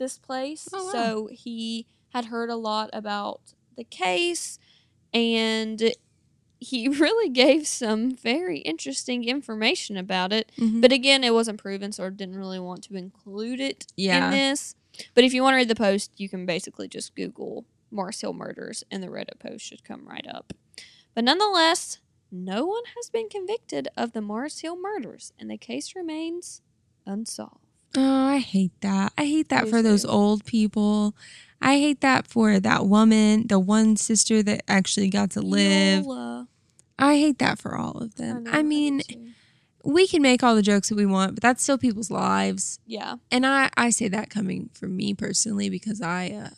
this 0.03 0.19
place. 0.19 0.69
Oh, 0.73 0.85
wow. 0.87 0.93
So 0.93 1.29
he 1.33 1.87
had 2.11 2.27
heard 2.27 2.51
a 2.51 2.57
lot 2.57 2.91
about 2.93 3.41
the 3.77 3.85
case 3.85 4.59
and 5.15 5.95
he 6.61 6.89
really 7.05 7.29
gave 7.31 7.67
some 7.67 8.15
very 8.15 8.59
interesting 8.59 9.25
information 9.25 9.97
about 9.97 10.33
it. 10.33 10.53
Mhm. 10.59 10.81
But 10.81 10.93
again, 10.93 11.25
it 11.25 11.33
wasn't 11.35 11.59
proven, 11.61 11.93
so 11.93 12.05
I 12.07 12.11
didn't 12.11 12.37
really 12.37 12.61
want 12.61 12.85
to 12.85 12.97
include 12.97 13.61
it 13.61 13.87
Yeah. 13.97 14.27
in 14.27 14.31
this. 14.33 14.75
But 15.15 15.25
if 15.25 15.33
you 15.33 15.43
want 15.43 15.55
to 15.55 15.57
read 15.57 15.69
the 15.69 15.75
post, 15.75 16.11
you 16.19 16.29
can 16.29 16.45
basically 16.47 16.87
just 16.89 17.15
Google 17.15 17.65
Mars 17.91 18.21
Hill 18.21 18.33
murders 18.35 18.85
and 18.91 19.03
the 19.03 19.09
Reddit 19.09 19.39
post 19.39 19.65
should 19.65 19.85
come 19.85 20.07
right 20.07 20.27
up. 20.29 20.53
But 21.15 21.25
nonetheless, 21.25 21.99
no 22.31 22.65
one 22.67 22.83
has 22.97 23.11
been 23.11 23.29
convicted 23.29 23.89
of 23.97 24.13
the 24.13 24.21
Mars 24.23 24.61
Hill 24.61 24.77
murders, 24.81 25.33
and 25.39 25.51
the 25.51 25.59
case 25.59 25.95
remains 25.97 26.63
unsolved. 27.07 27.62
Oh, 27.97 28.27
I 28.27 28.39
hate 28.39 28.73
that. 28.81 29.13
I 29.19 29.27
hate 29.27 29.49
that 29.51 29.65
Me 29.65 29.71
for 29.71 29.83
those 29.83 30.05
old 30.05 30.45
people. 30.45 31.15
I 31.61 31.75
hate 31.79 32.01
that 32.01 32.27
for 32.27 32.59
that 32.59 32.87
woman, 32.87 33.47
the 33.47 33.59
one 33.59 33.97
sister 33.97 34.43
that 34.43 34.63
actually 34.67 35.11
got 35.11 35.31
to 35.33 35.41
live. 35.41 36.05
Eula. 36.05 36.49
I 36.99 37.17
hate 37.17 37.39
that 37.39 37.59
for 37.59 37.77
all 37.77 37.99
of 37.99 38.17
them. 38.17 38.45
know, 38.45 38.51
I, 38.51 38.63
mean, 38.63 39.01
too. 39.01 39.31
we 39.85 40.07
can 40.07 40.23
make 40.23 40.43
all 40.43 40.55
the 40.55 40.63
jokes 40.63 40.89
that 40.89 40.97
we 40.97 41.07
want, 41.07 41.35
but 41.35 41.43
that's 41.43 41.63
still 41.63 41.79
people's 41.79 42.11
lives. 42.11 42.79
yeah, 42.87 43.17
And 43.31 43.47
I, 43.47 43.71
I 43.77 43.91
say 43.91 44.09
that 44.09 44.31
coming 44.31 44.71
from 44.73 44.97
me 44.97 45.15
personally 45.15 45.71
because 45.71 46.01
I 46.01 46.29
uh, 46.31 46.51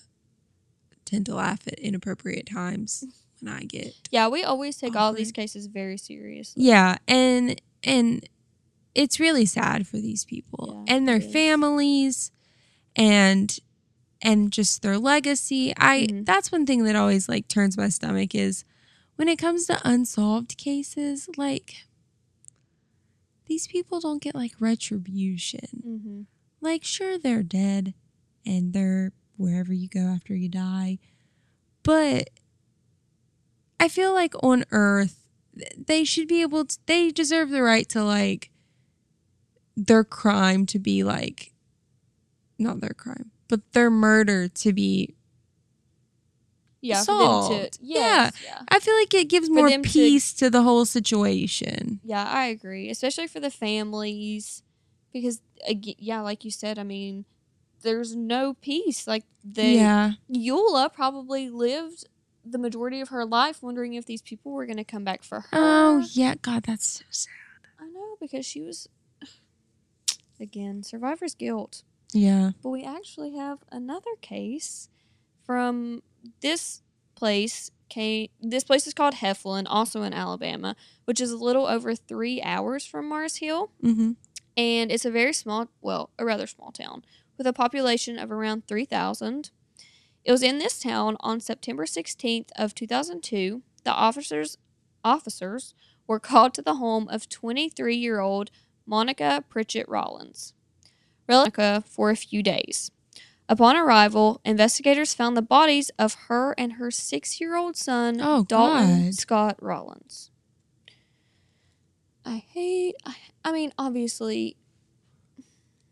tend 1.05 1.27
to 1.27 1.35
laugh 1.35 1.67
at 1.67 1.79
inappropriate 1.79 2.47
times 2.47 3.05
when 3.41 3.53
I 3.53 3.61
get 3.61 3.95
yeah, 4.11 4.29
we 4.29 4.43
always 4.43 4.77
take 4.77 4.97
all 4.97 5.13
these 5.13 5.33
cases 5.33 5.67
very 5.67 5.97
seriously. 5.97 6.65
Yeah, 6.65 6.97
and 7.07 7.61
and 7.83 8.27
it's 8.95 9.19
really 9.21 9.47
sad 9.47 9.87
for 9.87 9.97
these 9.99 10.25
people 10.25 10.85
Yeah, 10.87 10.95
and 10.95 11.09
their 11.09 11.21
families 11.21 12.31
and 12.97 13.59
and 14.23 14.51
just 14.53 14.83
their 14.83 14.99
legacy. 14.99 15.75
I 15.77 16.07
Mhm. 16.11 16.25
that's 16.25 16.51
one 16.53 16.65
thing 16.67 16.85
that 16.85 16.97
always 16.97 17.29
like 17.29 17.49
turns 17.49 17.77
my 17.77 17.89
stomach 17.89 18.35
is 18.35 18.65
when 19.17 19.29
it 19.29 19.39
comes 19.39 19.67
to 19.67 19.81
unsolved 19.85 20.57
cases, 20.57 21.29
like 21.37 21.87
these 23.47 23.67
people 23.67 24.01
don't 24.01 24.23
get 24.23 24.35
like 24.35 24.53
retribution. 24.61 25.83
Mm-hmm. 25.87 26.21
Like 26.61 26.83
sure 26.85 27.19
they're 27.19 27.43
dead 27.43 27.95
and 28.47 28.73
they're 28.73 29.13
wherever 29.37 29.73
you 29.75 29.89
go 29.89 30.01
after 30.01 30.35
you 30.35 30.49
die. 30.49 30.99
But 31.83 32.31
I 33.79 33.89
feel 33.89 34.15
like 34.15 34.35
on 34.43 34.65
earth 34.71 35.27
they 35.77 36.05
should 36.05 36.27
be 36.29 36.41
able 36.41 36.65
to 36.65 36.79
they 36.87 37.11
deserve 37.11 37.51
the 37.51 37.63
right 37.63 37.89
to 37.91 38.03
like 38.03 38.51
their 39.77 40.05
crime 40.05 40.67
to 40.67 40.79
be 40.79 41.03
like 41.05 41.53
not 42.59 42.81
their 42.81 42.95
crime, 42.95 43.31
but 43.49 43.61
their 43.73 43.91
murder 43.91 44.49
to 44.49 44.73
be 44.73 45.15
Yeah, 46.81 46.97
them 46.99 47.05
to 47.05 47.05
Solved. 47.13 47.79
yes, 47.81 48.35
yeah. 48.45 48.61
I 48.69 48.79
feel 48.79 48.95
like 48.95 49.15
it 49.15 49.29
gives 49.29 49.49
For 49.49 49.55
more 49.55 49.71
them 49.71 49.83
to- 49.83 49.89
peace 49.89 50.33
to, 50.35 50.51
the 50.51 50.63
whole 50.63 50.85
situation. 50.85 52.01
Yeah, 52.05 52.25
I 52.25 52.47
agree. 52.47 52.91
Especially 52.91 53.27
for 53.27 53.41
the 53.41 53.51
families 53.51 54.63
because 55.13 55.41
yeah, 55.67 56.21
like 56.21 56.45
you 56.45 56.51
said, 56.51 56.79
I 56.79 56.83
mean, 56.83 57.25
there's 57.83 58.15
no 58.15 58.55
peace. 58.55 59.07
Like 59.07 59.25
the 59.43 59.65
yeah. 59.65 60.13
Eula 60.31 60.93
probably 60.93 61.49
lived 61.49 62.05
the 62.45 62.59
majority 62.59 63.01
of 63.01 63.09
her 63.09 63.25
life 63.25 63.63
wondering 63.63 63.95
if 63.95 64.05
these 64.05 64.21
people 64.21 64.53
were 64.53 64.67
going 64.67 64.77
to 64.77 64.85
come 64.85 65.05
back 65.05 65.23
for 65.23 65.41
her. 65.41 65.49
Oh 65.53 66.07
yeah, 66.13 66.35
God, 66.43 66.65
that's 66.65 66.87
so 66.87 67.05
sad. 67.11 67.33
I 67.81 67.87
know 67.89 68.17
because 68.21 68.45
she 68.45 68.61
was 68.61 68.89
again 70.41 70.83
survivor's 70.83 71.35
guilt. 71.35 71.83
Yeah. 72.13 72.53
But 72.63 72.71
we 72.71 72.85
actually 72.85 73.37
have 73.37 73.59
another 73.71 74.15
case 74.21 74.89
from 75.45 76.03
this 76.41 76.83
place. 77.15 77.71
Came, 77.91 78.29
this 78.41 78.65
place 78.65 78.87
is 78.87 78.95
called 78.95 79.17
Heflin, 79.17 79.67
also 79.69 80.03
in 80.03 80.15
Alabama, 80.15 80.75
which 81.05 81.21
is 81.21 81.31
a 81.31 81.37
little 81.37 81.67
over 81.67 81.95
three 81.95 82.43
hours 82.43 82.85
from 82.87 83.09
Mars 83.09 83.37
Hill. 83.37 83.71
Mm-hmm. 83.83 84.13
And 84.57 84.91
it's 84.91 85.05
a 85.05 85.11
very 85.11 85.33
small, 85.33 85.69
well, 85.81 86.11
a 86.19 86.25
rather 86.25 86.47
small 86.47 86.73
town 86.73 87.05
with 87.37 87.47
a 87.47 87.53
population 87.53 88.19
of 88.19 88.33
around 88.33 88.67
3,000. 88.67 89.51
It 90.25 90.33
was 90.33 90.43
in 90.43 90.59
this 90.59 90.81
town 90.81 91.17
on 91.21 91.41
September 91.41 91.85
16th 91.85 92.49
of 92.57 92.75
2002. 92.75 93.63
The 93.85 93.93
officers 93.93 94.57
officers 95.05 95.75
were 96.07 96.19
called 96.19 96.55
to 96.55 96.63
the 96.63 96.77
home 96.77 97.09
of 97.09 97.29
23-year-old 97.29 98.51
Monica 98.87 99.45
Pritchett 99.49 99.89
Rollins. 99.89 100.53
Monica 101.29 101.83
for 101.87 102.11
a 102.11 102.17
few 102.17 102.43
days. 102.43 102.91
Upon 103.49 103.77
arrival, 103.77 104.41
investigators 104.45 105.13
found 105.15 105.37
the 105.37 105.43
bodies 105.43 105.91
of 105.99 106.15
her 106.29 106.55
and 106.57 106.75
her 106.75 106.91
six-year-old 106.91 107.77
son, 107.77 108.19
Oh, 108.23 108.45
Dalton 108.45 109.05
God. 109.07 109.15
Scott 109.15 109.57
Rollins. 109.63 110.31
I 112.25 112.37
hate. 112.37 112.97
I, 113.05 113.15
I 113.45 113.53
mean, 113.53 113.73
obviously, 113.79 114.57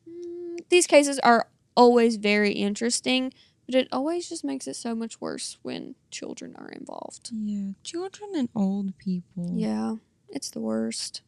mm, 0.08 0.58
these 0.70 0.86
cases 0.86 1.18
are 1.18 1.48
always 1.76 2.16
very 2.16 2.52
interesting, 2.52 3.32
but 3.66 3.74
it 3.74 3.88
always 3.92 4.28
just 4.30 4.44
makes 4.44 4.66
it 4.66 4.76
so 4.76 4.94
much 4.94 5.20
worse 5.20 5.58
when 5.62 5.94
children 6.10 6.54
are 6.56 6.70
involved. 6.70 7.30
Yeah. 7.32 7.72
Children 7.82 8.30
and 8.34 8.48
old 8.54 8.96
people. 8.96 9.50
Yeah, 9.54 9.96
it's 10.30 10.48
the 10.50 10.60
worst. 10.60 11.20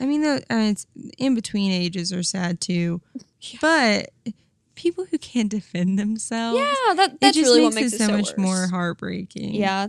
I 0.00 0.06
mean, 0.06 0.22
the, 0.22 0.36
uh, 0.50 0.70
it's 0.70 0.86
in 1.18 1.34
between 1.34 1.72
ages 1.72 2.12
are 2.12 2.22
sad 2.22 2.60
too, 2.60 3.00
Yeah. 3.40 3.58
but 3.60 4.10
people 4.74 5.06
who 5.06 5.18
can't 5.18 5.48
defend 5.50 5.98
themselves. 5.98 6.58
Yeah, 6.58 6.94
that 6.94 7.20
that's 7.20 7.36
just 7.36 7.46
really 7.48 7.62
makes, 7.62 7.74
what 7.74 7.80
makes 7.82 7.92
it 7.94 7.98
so 7.98 8.06
so 8.06 8.12
much 8.12 8.26
worse. 8.30 8.38
more 8.38 8.66
heartbreaking. 8.68 9.54
Yeah. 9.54 9.88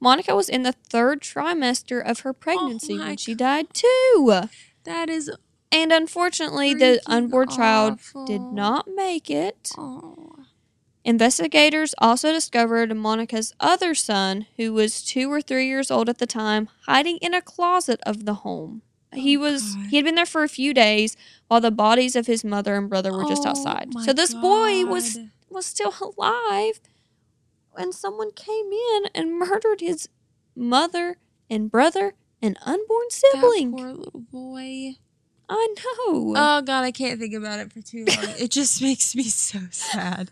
Monica 0.00 0.34
was 0.34 0.48
in 0.48 0.62
the 0.62 0.72
third 0.72 1.20
trimester 1.20 2.02
of 2.02 2.20
her 2.20 2.32
pregnancy 2.32 2.96
my 2.96 3.08
when 3.08 3.16
she 3.16 3.34
died 3.34 3.66
too. 3.74 4.40
that 4.84 5.10
is. 5.10 5.30
And 5.72 5.92
unfortunately, 5.92 6.74
the 6.74 7.00
unborn 7.06 7.48
child 7.48 8.00
did 8.26 8.40
not 8.40 8.88
make 8.92 9.30
it. 9.30 9.70
Oh. 9.78 10.39
Investigators 11.04 11.94
also 11.98 12.30
discovered 12.32 12.94
Monica's 12.94 13.54
other 13.58 13.94
son, 13.94 14.46
who 14.56 14.72
was 14.72 15.02
two 15.02 15.32
or 15.32 15.40
three 15.40 15.66
years 15.66 15.90
old 15.90 16.08
at 16.08 16.18
the 16.18 16.26
time, 16.26 16.68
hiding 16.86 17.16
in 17.18 17.32
a 17.34 17.40
closet 17.40 18.00
of 18.04 18.26
the 18.26 18.34
home. 18.34 18.82
he 19.14 19.36
Oh, 19.36 19.40
was 19.40 19.74
God. 19.74 19.86
he 19.86 19.96
had 19.96 20.04
been 20.04 20.14
there 20.14 20.26
for 20.26 20.42
a 20.42 20.48
few 20.48 20.74
days 20.74 21.16
while 21.48 21.60
the 21.60 21.70
bodies 21.70 22.14
of 22.16 22.26
his 22.26 22.44
mother 22.44 22.76
and 22.76 22.88
brother 22.88 23.12
were 23.12 23.24
just 23.28 23.44
Oh, 23.46 23.50
outside. 23.50 23.88
So 24.04 24.12
this 24.12 24.34
boy 24.34 24.84
was 24.84 25.18
was 25.48 25.66
still 25.66 25.94
alive 26.00 26.80
when 27.72 27.92
someone 27.92 28.30
came 28.32 28.70
in 28.72 29.04
and 29.14 29.32
murdered 29.38 29.80
his 29.80 30.08
mother 30.54 31.16
and 31.48 31.70
brother 31.70 32.14
and 32.42 32.56
unborn 32.64 33.10
sibling. 33.10 33.70
That 33.72 33.76
poor 33.78 33.92
little 33.94 34.20
boy. 34.20 34.92
I 35.48 35.74
know. 35.76 36.34
Oh 36.36 36.62
God, 36.64 36.84
I 36.84 36.92
can't 36.92 37.18
think 37.18 37.34
about 37.34 37.58
it 37.58 37.72
for 37.72 37.80
too 37.82 38.04
long. 38.06 38.34
it 38.38 38.52
just 38.52 38.80
makes 38.88 39.16
me 39.16 39.24
so 39.24 39.58
sad. 39.72 40.30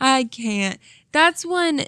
I 0.00 0.24
can't. 0.24 0.78
That's 1.12 1.44
one. 1.44 1.82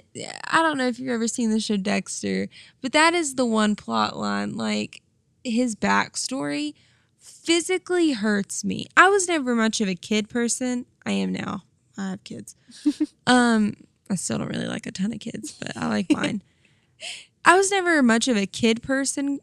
I 0.47 0.61
don't 0.61 0.77
know 0.77 0.87
if 0.87 0.99
you've 0.99 1.09
ever 1.09 1.27
seen 1.27 1.49
the 1.49 1.59
show 1.59 1.77
Dexter, 1.77 2.47
but 2.81 2.91
that 2.91 3.13
is 3.13 3.35
the 3.35 3.45
one 3.45 3.75
plot 3.75 4.17
line. 4.17 4.55
Like 4.55 5.01
his 5.43 5.75
backstory 5.75 6.73
physically 7.19 8.11
hurts 8.11 8.63
me. 8.63 8.87
I 8.95 9.09
was 9.09 9.27
never 9.27 9.55
much 9.55 9.81
of 9.81 9.87
a 9.87 9.95
kid 9.95 10.29
person. 10.29 10.85
I 11.05 11.11
am 11.11 11.31
now. 11.31 11.63
I 11.97 12.11
have 12.11 12.23
kids. 12.23 12.55
um, 13.27 13.75
I 14.09 14.15
still 14.15 14.37
don't 14.37 14.49
really 14.49 14.67
like 14.67 14.85
a 14.85 14.91
ton 14.91 15.13
of 15.13 15.19
kids, 15.19 15.53
but 15.59 15.75
I 15.75 15.87
like 15.87 16.11
mine. 16.11 16.41
I 17.45 17.57
was 17.57 17.71
never 17.71 18.01
much 18.01 18.27
of 18.27 18.37
a 18.37 18.45
kid 18.45 18.81
person 18.81 19.39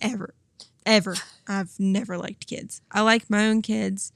ever, 0.00 0.34
ever. 0.86 1.16
I've 1.48 1.72
never 1.78 2.16
liked 2.16 2.46
kids. 2.46 2.80
I 2.90 3.00
like 3.00 3.28
my 3.28 3.46
own 3.46 3.62
kids. 3.62 4.12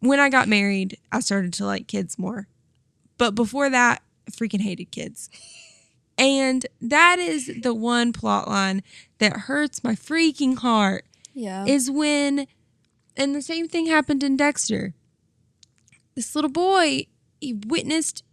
When 0.00 0.20
I 0.20 0.28
got 0.28 0.46
married, 0.46 0.98
I 1.10 1.20
started 1.20 1.52
to 1.54 1.66
like 1.66 1.88
kids 1.88 2.18
more. 2.18 2.46
But 3.18 3.34
before 3.34 3.68
that, 3.68 4.02
I 4.26 4.30
freaking 4.30 4.60
hated 4.60 4.90
kids. 4.90 5.28
And 6.16 6.66
that 6.80 7.18
is 7.18 7.50
the 7.62 7.74
one 7.74 8.12
plot 8.12 8.48
line 8.48 8.82
that 9.18 9.32
hurts 9.32 9.84
my 9.84 9.94
freaking 9.94 10.58
heart 10.58 11.04
yeah. 11.32 11.64
is 11.66 11.90
when, 11.90 12.46
and 13.16 13.34
the 13.34 13.42
same 13.42 13.68
thing 13.68 13.86
happened 13.86 14.24
in 14.24 14.36
Dexter. 14.36 14.94
This 16.16 16.34
little 16.34 16.50
boy, 16.50 17.06
he 17.40 17.60
witnessed. 17.66 18.24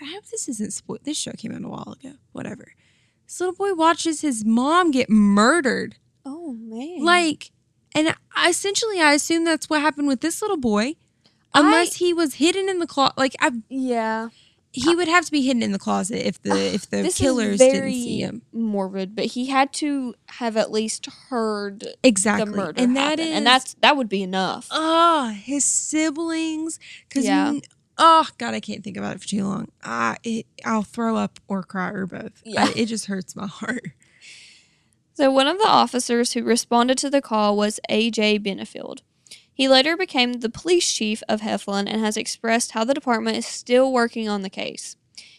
I 0.00 0.06
hope 0.06 0.24
this 0.26 0.48
isn't 0.48 0.72
spoiled. 0.72 1.04
This 1.04 1.18
show 1.18 1.32
came 1.32 1.52
out 1.52 1.64
a 1.64 1.68
while 1.68 1.96
ago. 2.00 2.14
Whatever. 2.32 2.72
This 3.26 3.40
little 3.40 3.54
boy 3.54 3.74
watches 3.74 4.22
his 4.22 4.44
mom 4.44 4.90
get 4.90 5.10
murdered. 5.10 5.96
oh 6.24 6.54
man. 6.54 7.04
Like, 7.04 7.50
and 7.94 8.14
essentially, 8.46 9.00
I 9.00 9.12
assume 9.12 9.44
that's 9.44 9.68
what 9.68 9.82
happened 9.82 10.08
with 10.08 10.20
this 10.20 10.40
little 10.40 10.56
boy, 10.56 10.96
unless 11.54 11.96
he 11.96 12.12
was 12.12 12.34
hidden 12.34 12.68
in 12.68 12.78
the 12.78 12.86
closet. 12.86 13.16
Like, 13.18 13.34
I, 13.40 13.50
yeah. 13.68 14.28
he 14.72 14.94
would 14.94 15.08
have 15.08 15.24
to 15.26 15.30
be 15.30 15.42
hidden 15.46 15.62
in 15.62 15.72
the 15.72 15.78
closet 15.78 16.26
if 16.26 16.42
the 16.42 16.54
if 16.74 16.90
the 16.90 17.08
killers 17.14 17.58
didn't 17.58 17.92
see 17.92 18.20
him. 18.20 18.42
morbid, 18.52 19.14
but 19.14 19.26
he 19.26 19.46
had 19.46 19.72
to 19.74 20.14
have 20.28 20.56
at 20.56 20.70
least 20.72 21.06
heard 21.28 21.86
Exactly, 22.02 22.50
the 22.50 22.56
murder 22.56 22.82
and 22.82 22.96
that 22.96 23.20
is 23.20 23.28
and 23.34 23.46
that's 23.46 23.74
that 23.74 23.96
would 23.96 24.08
be 24.08 24.22
enough. 24.22 24.66
oh 24.70 25.28
his 25.28 25.64
siblings 25.64 26.78
because 27.08 27.24
Yeah. 27.24 27.54
oh 27.98 28.26
god 28.38 28.54
i 28.54 28.58
can't 28.60 28.82
think 28.82 28.96
about 28.96 29.14
it 29.14 29.20
for 29.22 29.28
too 29.28 29.44
long 29.44 29.68
ah 29.84 30.16
it 30.24 30.46
i'll 30.64 30.82
throw 30.82 31.16
up 31.16 31.38
or 31.46 31.62
cry 31.62 31.90
or 31.90 32.06
both 32.06 32.42
Yeah. 32.44 32.64
I- 32.64 32.72
it 32.74 32.86
just 32.86 33.06
hurts 33.06 33.36
my 33.36 33.46
heart 33.46 33.84
So 35.14 35.30
one 35.30 35.46
of 35.46 35.58
the 35.58 35.68
officers 35.68 36.32
who 36.32 36.42
responded 36.42 36.98
to 36.98 37.08
the 37.10 37.22
call 37.22 37.56
was 37.56 37.78
A.J. 37.88 38.40
Benefield. 38.40 39.02
He 39.54 39.68
later 39.68 39.96
became 39.96 40.34
the 40.34 40.50
police 40.50 40.92
chief 40.92 41.22
of 41.28 41.40
Heflin 41.40 41.86
and 41.88 42.00
has 42.00 42.16
expressed 42.16 42.72
how 42.72 42.84
the 42.84 42.92
department 42.92 43.36
is 43.36 43.46
still 43.46 43.92
working 43.92 44.28
on 44.28 44.42
the 44.42 44.50
case. 44.50 44.96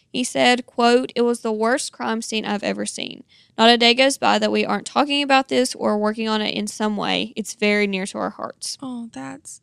He 0.08 0.24
said, 0.24 0.64
quote, 0.64 1.12
It 1.14 1.20
was 1.22 1.40
the 1.40 1.52
worst 1.52 1.92
crime 1.92 2.22
scene 2.22 2.46
I've 2.46 2.62
ever 2.62 2.86
seen. 2.86 3.24
Not 3.58 3.68
a 3.68 3.76
day 3.76 3.92
goes 3.92 4.16
by 4.16 4.38
that 4.38 4.50
we 4.50 4.64
aren't 4.64 4.86
talking 4.86 5.22
about 5.22 5.48
this 5.48 5.74
or 5.74 5.98
working 5.98 6.26
on 6.28 6.40
it 6.40 6.54
in 6.54 6.66
some 6.66 6.96
way. 6.96 7.34
It's 7.36 7.54
very 7.54 7.86
near 7.86 8.06
to 8.06 8.18
our 8.18 8.30
hearts. 8.30 8.78
oh 8.80 9.10
that's 9.12 9.60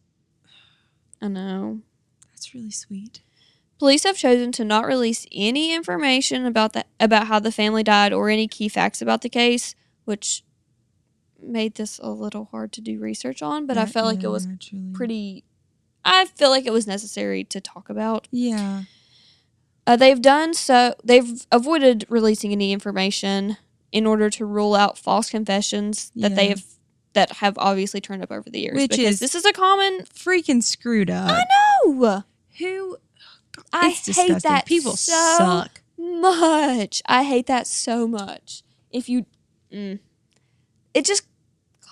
I 1.19 1.29
know. 1.29 1.81
that's 2.31 2.53
really 2.53 2.71
sweet 2.71 3.21
Police 3.79 4.03
have 4.03 4.15
chosen 4.15 4.51
to 4.53 4.63
not 4.63 4.85
release 4.85 5.25
any 5.31 5.73
information 5.73 6.45
about 6.45 6.71
the, 6.73 6.85
about 6.99 7.27
how 7.27 7.39
the 7.39 7.51
family 7.51 7.83
died 7.83 8.13
or 8.13 8.29
any 8.29 8.47
key 8.47 8.69
facts 8.69 9.01
about 9.01 9.23
the 9.23 9.29
case, 9.29 9.75
which 10.05 10.43
made 11.43 11.75
this 11.75 11.99
a 12.01 12.09
little 12.09 12.45
hard 12.45 12.71
to 12.73 12.81
do 12.81 12.99
research 12.99 13.41
on, 13.41 13.65
but 13.67 13.77
I 13.77 13.81
Yeah, 13.81 13.85
felt 13.87 14.07
like 14.07 14.23
it 14.23 14.27
was 14.29 14.45
naturally. 14.47 14.91
pretty 14.93 15.43
I 16.05 16.25
feel 16.25 16.49
like 16.49 16.65
it 16.65 16.73
was 16.73 16.85
necessary 16.87 17.43
to 17.45 17.61
talk 17.61 17.89
about. 17.89 18.27
yeah 18.31 18.83
Uh, 19.87 19.95
they've 19.95 20.21
done 20.21 20.53
so 20.53 20.95
they've 21.03 21.45
avoided 21.51 22.05
releasing 22.09 22.51
any 22.51 22.71
information 22.71 23.57
in 23.91 24.05
order 24.05 24.29
to 24.29 24.45
rule 24.45 24.75
out 24.75 24.97
false 24.97 25.29
confessions 25.29 26.11
that 26.15 26.35
they 26.35 26.47
have 26.49 26.63
that 27.13 27.31
have 27.33 27.55
obviously 27.59 28.01
turned 28.01 28.23
up 28.23 28.31
over 28.31 28.49
the 28.49 28.59
years 28.61 28.75
Which 28.81 28.91
because 28.91 29.13
is- 29.15 29.19
this 29.19 29.35
is 29.35 29.45
a 29.45 29.53
common 29.53 29.99
freaking 30.13 30.63
screwed 30.63 31.09
up 31.09 31.29
I 31.29 31.43
know 31.85 32.23
who 32.59 32.97
I 33.71 33.89
hate 33.89 34.03
disgusting 34.05 34.39
that 34.49 34.65
people 34.65 34.95
so 34.97 35.11
suck 35.37 35.81
much. 35.97 37.01
I 37.05 37.23
hate 37.23 37.45
that 37.47 37.67
so 37.67 38.07
much. 38.07 38.63
If 38.89 39.07
you, 39.09 39.25
mm, 39.71 39.99
it 40.93 41.05
just 41.05 41.23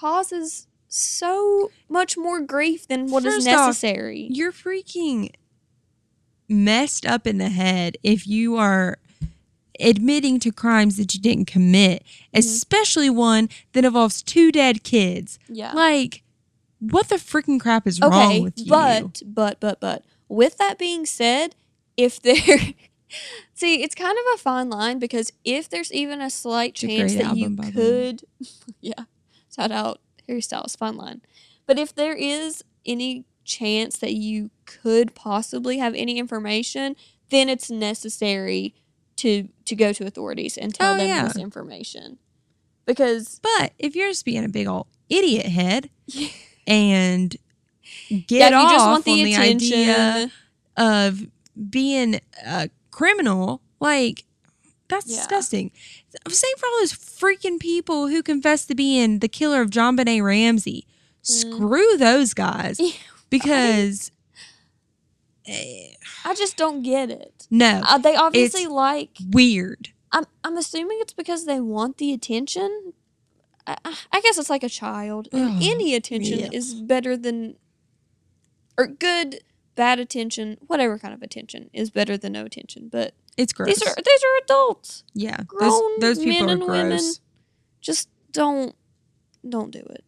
causes 0.02 0.68
so 0.88 1.72
much 1.88 2.18
more 2.18 2.42
grief 2.42 2.88
than 2.88 3.10
what 3.12 3.24
is 3.26 3.36
First 3.36 3.48
off, 3.48 3.68
necessary. 3.68 4.28
you're 4.32 4.52
freaking 4.52 5.32
messed 6.50 7.06
up 7.06 7.26
in 7.28 7.38
the 7.38 7.50
head 7.50 7.98
if 8.04 8.28
you 8.28 8.58
are 8.58 8.98
admitting 9.80 10.40
to 10.40 10.52
crimes 10.52 10.98
that 10.98 11.14
you 11.14 11.20
didn't 11.22 11.46
commit, 11.46 12.04
Mm-hmm. 12.04 12.40
especially 12.40 13.10
one 13.10 13.50
that 13.74 13.86
involves 13.86 14.22
two 14.22 14.52
dead 14.52 14.84
kids. 14.84 15.38
yeah. 15.48 15.72
Like, 15.74 16.24
what 16.80 17.10
the 17.10 17.16
freaking 17.16 17.60
crap 17.60 17.86
is 17.88 18.02
okay, 18.02 18.10
wrong 18.10 18.42
with 18.44 18.58
you? 18.58 18.66
but 18.68 19.22
but 19.26 19.60
but 19.60 19.80
but 19.80 20.04
with 20.28 20.58
that 20.58 20.78
being 20.80 21.06
said, 21.06 21.56
if 21.96 22.22
there. 22.22 22.36
See, 23.54 23.84
it's 23.84 23.94
kind 23.94 24.18
of 24.18 24.24
a 24.36 24.38
fine 24.38 24.70
line 24.70 24.98
because 24.98 25.34
if 25.44 25.70
there's 25.70 25.92
even 25.92 26.22
a 26.22 26.30
slight 26.30 26.72
It's 26.72 26.82
chance 26.82 27.14
great 27.14 27.24
that 27.26 27.36
you 27.36 27.56
could, 27.74 28.24
yeah, 28.82 29.04
shout 29.56 29.72
out 29.72 30.00
Harry 30.28 30.42
Styles, 30.42 30.76
fine 30.76 30.96
line. 30.98 31.22
But 31.66 31.78
if 31.80 31.94
there 31.94 32.16
is 32.16 32.64
any 32.86 33.26
chance 33.44 33.98
that 34.00 34.14
you 34.14 34.50
could 34.66 35.14
possibly 35.16 35.78
have 35.80 35.94
any 35.96 36.18
information, 36.18 36.96
then 37.30 37.50
it's 37.50 37.70
necessary 37.72 38.74
to 39.18 39.50
to 39.66 39.76
go 39.76 39.94
to 39.94 40.06
authorities 40.06 40.58
and 40.58 40.74
tell 40.74 40.94
Oh, 40.96 40.98
them 40.98 41.08
yeah. 41.08 41.24
this 41.28 41.38
information. 41.38 42.18
Because 42.86 43.40
But 43.42 43.74
if 43.80 43.96
you're 43.96 44.10
just 44.10 44.26
being 44.26 44.44
a 44.44 44.50
big 44.50 44.68
old 44.68 44.88
idiot 45.10 45.46
head 45.46 45.90
Yeah. 46.08 46.28
and 46.68 47.36
get 48.10 48.52
yeah, 48.52 48.58
off 48.60 48.72
just 48.72 48.86
want 48.86 49.06
the 49.06 49.12
on 49.12 49.24
the 49.26 49.36
idea 49.36 50.32
of 50.78 51.28
being 51.70 52.20
a 52.46 52.70
criminal, 52.90 53.62
like 53.80 54.24
that's 54.88 55.10
Yeah. 55.10 55.22
Disgusting. 56.12 56.50
Same 56.50 56.58
for 56.58 56.66
all 56.68 56.80
those 56.80 56.94
freaking 56.94 57.60
people 57.60 58.08
who 58.08 58.22
confess 58.24 58.66
to 58.66 58.76
being 58.76 59.20
the 59.20 59.28
killer 59.28 59.62
of 59.62 59.70
JonBenét 59.70 60.24
Ramsey. 60.24 60.86
Screw 61.22 61.98
those 61.98 62.34
guys 62.34 62.80
Mm. 62.80 62.94
Yeah, 62.94 62.98
because 63.30 64.12
eh, 65.48 65.94
I 66.26 66.34
just 66.36 66.58
don't 66.58 66.82
get 66.84 67.10
it. 67.10 67.48
no, 67.50 67.82
Uh, 67.88 67.98
they 67.98 68.16
obviously 68.16 68.68
like. 68.68 69.12
weird. 69.32 69.90
I'm 70.12 70.26
I'm 70.44 70.58
assuming 70.58 70.98
it's 71.02 71.14
because 71.14 71.46
they 71.46 71.62
want 71.62 71.98
the 71.98 72.12
attention. 72.12 72.94
I, 73.66 73.78
I- 74.12 74.20
guess 74.22 74.38
it's 74.38 74.50
like 74.50 74.64
a 74.64 74.70
child. 74.70 75.30
Ugh, 75.32 75.60
Any 75.62 75.96
attention 75.96 76.40
yeah. 76.40 76.50
is 76.52 76.74
better 76.74 77.16
than, 77.16 77.56
or 78.78 78.88
good, 78.88 79.42
bad 79.76 80.00
attention, 80.00 80.58
whatever 80.68 81.00
kind 81.00 81.14
of 81.14 81.22
attention 81.22 81.70
is 81.72 81.90
better 81.92 82.18
than 82.18 82.34
no 82.34 82.44
attention. 82.44 82.90
But 82.92 83.14
It's 83.42 83.54
gross. 83.54 83.68
these 83.68 83.82
are 83.82 83.96
these 83.96 84.24
are 84.24 84.44
adults. 84.44 85.04
yeah, 85.14 85.38
those, 85.60 85.82
those 86.00 86.20
people 86.20 86.48
men 86.48 86.50
are 86.50 86.62
and 86.62 86.72
women. 86.72 87.02
Just 87.82 88.10
don't 88.32 88.76
don't 89.48 89.72
do 89.72 89.80
it. 89.90 90.04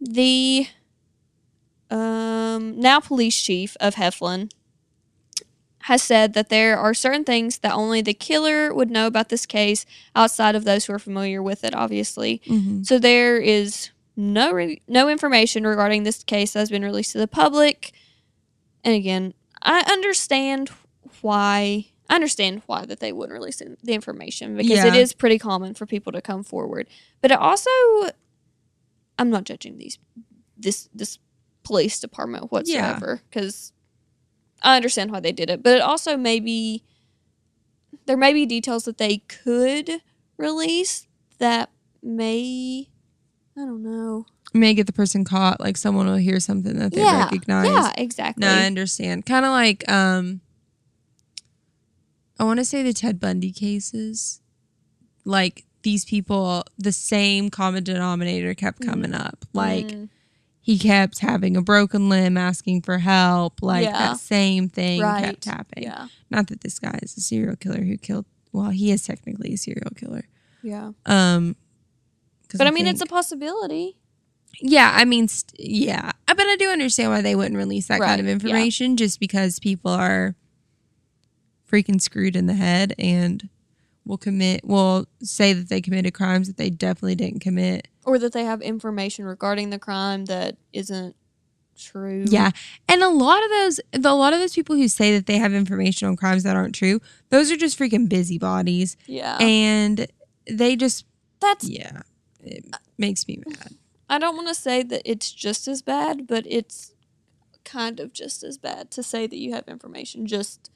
The 0.00 0.66
um 1.90 2.78
now 2.80 3.00
police 3.00 3.40
chief 3.40 3.76
of 3.80 3.94
Heflin 3.96 4.50
has 5.86 6.02
said 6.02 6.32
that 6.34 6.48
there 6.48 6.78
are 6.78 6.94
certain 6.94 7.24
things 7.24 7.58
that 7.58 7.72
only 7.72 8.00
the 8.00 8.14
killer 8.14 8.72
would 8.72 8.90
know 8.90 9.06
about 9.06 9.30
this 9.30 9.44
case 9.46 9.84
outside 10.14 10.54
of 10.54 10.64
those 10.64 10.84
who 10.84 10.92
are 10.92 10.98
familiar 10.98 11.42
with 11.42 11.64
it 11.64 11.74
obviously. 11.74 12.40
Mhm. 12.46 12.86
So 12.86 12.98
there 12.98 13.36
is 13.38 13.90
no 14.16 14.52
re- 14.52 14.82
no 14.86 15.08
information 15.08 15.66
regarding 15.66 16.04
this 16.04 16.22
case 16.22 16.52
that 16.52 16.60
has 16.60 16.70
been 16.70 16.84
released 16.84 17.12
to 17.12 17.18
the 17.18 17.26
public. 17.28 17.92
And 18.84 18.94
again, 18.94 19.34
I 19.62 19.80
understand 19.90 20.70
why 21.22 21.86
I 22.10 22.14
understand 22.16 22.62
why 22.66 22.84
that 22.84 23.00
they 23.00 23.12
wouldn't 23.12 23.32
release 23.38 23.62
the 23.82 23.92
information 23.94 24.56
because 24.56 24.84
it 24.84 24.94
Yeah. 24.94 25.00
is 25.00 25.14
pretty 25.14 25.38
common 25.38 25.72
for 25.74 25.86
people 25.86 26.12
to 26.12 26.20
come 26.20 26.44
forward. 26.44 26.88
But 27.22 27.30
it 27.30 27.38
also 27.38 27.70
I'm 29.18 29.30
not 29.30 29.44
judging 29.44 29.78
these 29.78 29.98
this 30.56 30.88
this 30.94 31.18
police 31.64 31.98
department 32.00 32.50
whatsoever 32.52 33.22
because 33.30 33.72
I 34.62 34.76
understand 34.76 35.10
why 35.10 35.20
they 35.20 35.32
did 35.32 35.48
it. 35.48 35.62
But 35.62 35.76
it 35.76 35.80
also 35.82 36.16
may 36.16 36.38
be 36.40 36.84
there 38.06 38.16
may 38.16 38.32
be 38.32 38.46
details 38.46 38.84
that 38.84 38.98
they 38.98 39.18
could 39.18 39.90
release 40.36 41.06
that 41.38 41.70
may 42.02 42.88
I 43.56 43.60
don't 43.60 43.82
know. 43.82 44.26
May 44.54 44.74
get 44.74 44.86
the 44.86 44.92
person 44.92 45.24
caught, 45.24 45.60
like 45.60 45.76
someone 45.78 46.06
will 46.06 46.16
hear 46.16 46.40
something 46.40 46.78
that 46.78 46.92
they 46.92 47.00
yeah, 47.02 47.24
recognize. 47.24 47.66
yeah, 47.68 47.92
exactly. 47.96 48.42
No, 48.46 48.52
I 48.52 48.64
understand. 48.66 49.24
Kind 49.24 49.46
of 49.46 49.52
like 49.52 49.90
um 49.90 50.40
I 52.42 52.44
want 52.44 52.58
to 52.58 52.64
say 52.64 52.82
the 52.82 52.92
Ted 52.92 53.20
Bundy 53.20 53.52
cases. 53.52 54.40
Like 55.24 55.64
these 55.82 56.04
people 56.04 56.64
the 56.76 56.90
same 56.90 57.50
common 57.50 57.84
denominator 57.84 58.52
kept 58.54 58.80
coming 58.84 59.14
up. 59.14 59.44
Like 59.52 59.86
Mm, 59.86 60.08
he 60.60 60.76
kept 60.78 61.20
having 61.20 61.56
a 61.56 61.62
broken 61.62 62.08
limb 62.08 62.36
asking 62.36 62.82
for 62.82 62.98
help. 62.98 63.62
Like 63.62 63.84
Yeah. 63.84 63.92
that 63.92 64.18
same 64.18 64.68
thing 64.68 65.00
right. 65.00 65.24
kept 65.24 65.44
happening. 65.44 65.84
Yeah, 65.84 66.08
Not 66.30 66.48
that 66.48 66.62
this 66.62 66.80
guy 66.80 66.98
is 67.02 67.16
a 67.16 67.20
serial 67.20 67.54
killer 67.56 67.82
who 67.82 67.96
killed 67.96 68.26
well, 68.52 68.70
he 68.70 68.90
is 68.90 69.04
technically 69.04 69.54
a 69.54 69.56
serial 69.56 69.90
killer. 69.96 70.24
yeah. 70.64 70.90
Um 71.06 71.54
But 72.58 72.66
I 72.66 72.70
mean, 72.72 72.88
it's 72.88 73.00
a 73.00 73.06
possibility. 73.06 73.96
Yeah, 74.60 74.92
I 74.94 75.04
mean, 75.04 75.28
st- 75.28 75.58
yeah, 75.60 76.10
but 76.26 76.40
I 76.46 76.56
do 76.56 76.68
understand 76.70 77.10
why 77.12 77.22
they 77.22 77.34
wouldn't 77.36 77.56
release 77.56 77.86
that 77.86 78.00
kind 78.00 78.20
of 78.20 78.26
Right, 78.26 78.30
yeah. 78.30 78.32
information, 78.34 78.96
just 78.96 79.18
because 79.20 79.58
people 79.60 79.90
are 79.92 80.34
freaking 81.72 82.00
screwed 82.00 82.36
in 82.36 82.46
the 82.46 82.54
head 82.54 82.94
and 82.98 83.48
will 84.04 84.18
commit, 84.18 84.64
will 84.64 85.06
say 85.22 85.52
that 85.52 85.68
they 85.68 85.80
committed 85.80 86.12
crimes 86.12 86.48
that 86.48 86.56
they 86.56 86.70
definitely 86.70 87.14
didn't 87.14 87.40
commit. 87.40 87.88
Or 88.04 88.18
that 88.18 88.32
they 88.32 88.44
have 88.44 88.60
information 88.60 89.24
regarding 89.24 89.70
the 89.70 89.78
crime 89.78 90.24
that 90.26 90.56
isn't 90.72 91.14
true. 91.78 92.24
Yeah, 92.28 92.50
and 92.88 93.02
a 93.02 93.08
lot 93.08 93.42
of 93.44 93.50
those, 93.50 93.80
the, 93.92 94.10
a 94.10 94.12
lot 94.12 94.32
of 94.32 94.40
those 94.40 94.54
people 94.54 94.76
who 94.76 94.88
say 94.88 95.14
that 95.16 95.26
they 95.26 95.38
have 95.38 95.52
information 95.54 96.08
on 96.08 96.16
crimes 96.16 96.42
that 96.42 96.56
aren't 96.56 96.74
true, 96.74 97.00
those 97.30 97.50
are 97.50 97.56
just 97.56 97.78
freaking 97.78 98.08
busybodies, 98.08 98.96
Yeah. 99.06 99.38
and 99.40 100.06
they 100.50 100.74
just, 100.76 101.06
That's 101.40 101.68
yeah, 101.68 102.02
it 102.40 102.64
makes 102.98 103.26
me 103.28 103.40
mad. 103.46 103.74
I 104.10 104.18
don't 104.18 104.36
want 104.36 104.48
to 104.48 104.54
say 104.54 104.82
that 104.82 105.02
it's 105.10 105.30
just 105.32 105.66
as 105.68 105.80
bad, 105.80 106.26
but 106.26 106.44
it's 106.46 106.92
kind 107.64 108.00
of 108.00 108.12
just 108.12 108.42
as 108.42 108.58
bad 108.58 108.90
to 108.90 109.02
say 109.02 109.26
that 109.28 109.36
you 109.38 109.52
have 109.54 109.68
information 109.68 110.26
just 110.26 110.70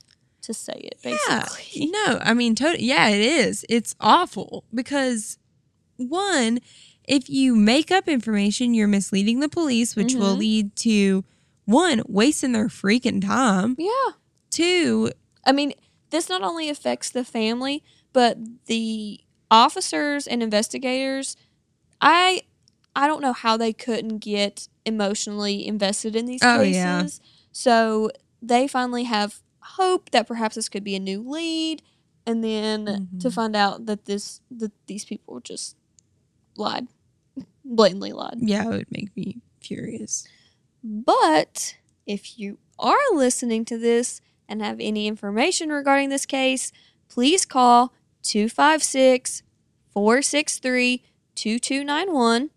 to 0.46 0.54
say 0.54 0.72
it 0.74 0.98
basically. 1.02 1.62
Yeah. 1.72 1.90
No, 1.90 2.18
I 2.22 2.34
mean, 2.34 2.54
totally. 2.54 2.84
Yeah, 2.84 3.08
it 3.08 3.20
is. 3.20 3.64
It's 3.68 3.94
awful 4.00 4.64
because 4.74 5.38
one, 5.96 6.58
if 7.06 7.28
you 7.30 7.54
make 7.54 7.90
up 7.90 8.08
information, 8.08 8.74
you're 8.74 8.88
misleading 8.88 9.40
the 9.40 9.48
police, 9.48 9.94
which 9.96 10.14
will 10.14 10.34
Mhm. 10.34 10.38
lead 10.38 10.76
to 10.76 11.24
one 11.64 12.02
wasting 12.08 12.52
their 12.52 12.68
freaking 12.68 13.20
time. 13.24 13.76
Yeah. 13.78 14.12
Two, 14.50 15.10
I 15.44 15.52
mean, 15.52 15.72
this 16.10 16.28
not 16.28 16.42
only 16.42 16.68
affects 16.68 17.10
the 17.10 17.24
family, 17.24 17.82
but 18.12 18.38
the 18.66 19.20
officers 19.50 20.26
and 20.26 20.42
investigators. 20.42 21.36
I 22.00 22.42
I 22.94 23.06
don't 23.06 23.20
know 23.20 23.34
how 23.34 23.56
they 23.58 23.72
couldn't 23.74 24.18
get 24.18 24.68
emotionally 24.86 25.66
invested 25.66 26.16
in 26.16 26.24
these 26.26 26.40
Oh, 26.42 26.58
cases. 26.60 26.74
yeah. 26.76 27.06
So 27.52 28.10
they 28.40 28.66
finally 28.66 29.04
have 29.04 29.42
hope 29.76 30.10
that 30.10 30.26
perhaps 30.26 30.54
this 30.54 30.68
could 30.68 30.84
be 30.84 30.94
a 30.96 31.00
new 31.00 31.20
lead, 31.28 31.82
and 32.26 32.42
then 32.42 33.08
to 33.20 33.28
Mhm. 33.28 33.32
find 33.34 33.56
out 33.56 33.86
that 33.86 34.04
this 34.06 34.40
that 34.50 34.72
these 34.86 35.04
people 35.04 35.40
just 35.40 35.76
lied, 36.56 36.88
blatantly 37.64 38.12
lied. 38.12 38.38
yeah, 38.40 38.64
it 38.64 38.68
would 38.68 38.90
make 38.90 39.16
me 39.16 39.38
furious. 39.60 40.26
But 40.82 41.76
if 42.06 42.38
you 42.38 42.58
are 42.78 42.96
listening 43.12 43.64
to 43.66 43.78
this 43.78 44.20
and 44.48 44.62
have 44.62 44.78
any 44.80 45.06
information 45.06 45.70
regarding 45.70 46.08
this 46.08 46.26
case, 46.26 46.70
please 47.08 47.44
call 47.44 47.92
256 48.22 49.42
463 49.92 51.02
2291 51.34 52.50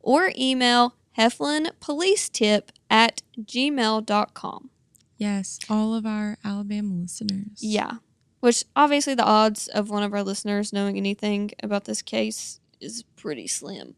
or 0.00 0.32
email 0.36 0.94
heflinpolicetip 1.16 2.68
at 2.90 3.22
gmail.com. 3.40 4.70
Yes, 5.16 5.58
all 5.70 5.94
of 5.94 6.04
our 6.06 6.36
Alabama 6.44 6.94
listeners. 6.94 7.58
Yeah. 7.60 7.98
Which 8.40 8.64
obviously 8.76 9.14
the 9.14 9.24
odds 9.24 9.66
of 9.68 9.88
one 9.90 10.02
of 10.02 10.12
our 10.12 10.22
listeners 10.22 10.72
knowing 10.72 10.96
anything 10.96 11.50
about 11.62 11.84
this 11.86 12.02
case 12.02 12.60
is 12.80 13.02
pretty 13.16 13.46
slim. 13.46 13.94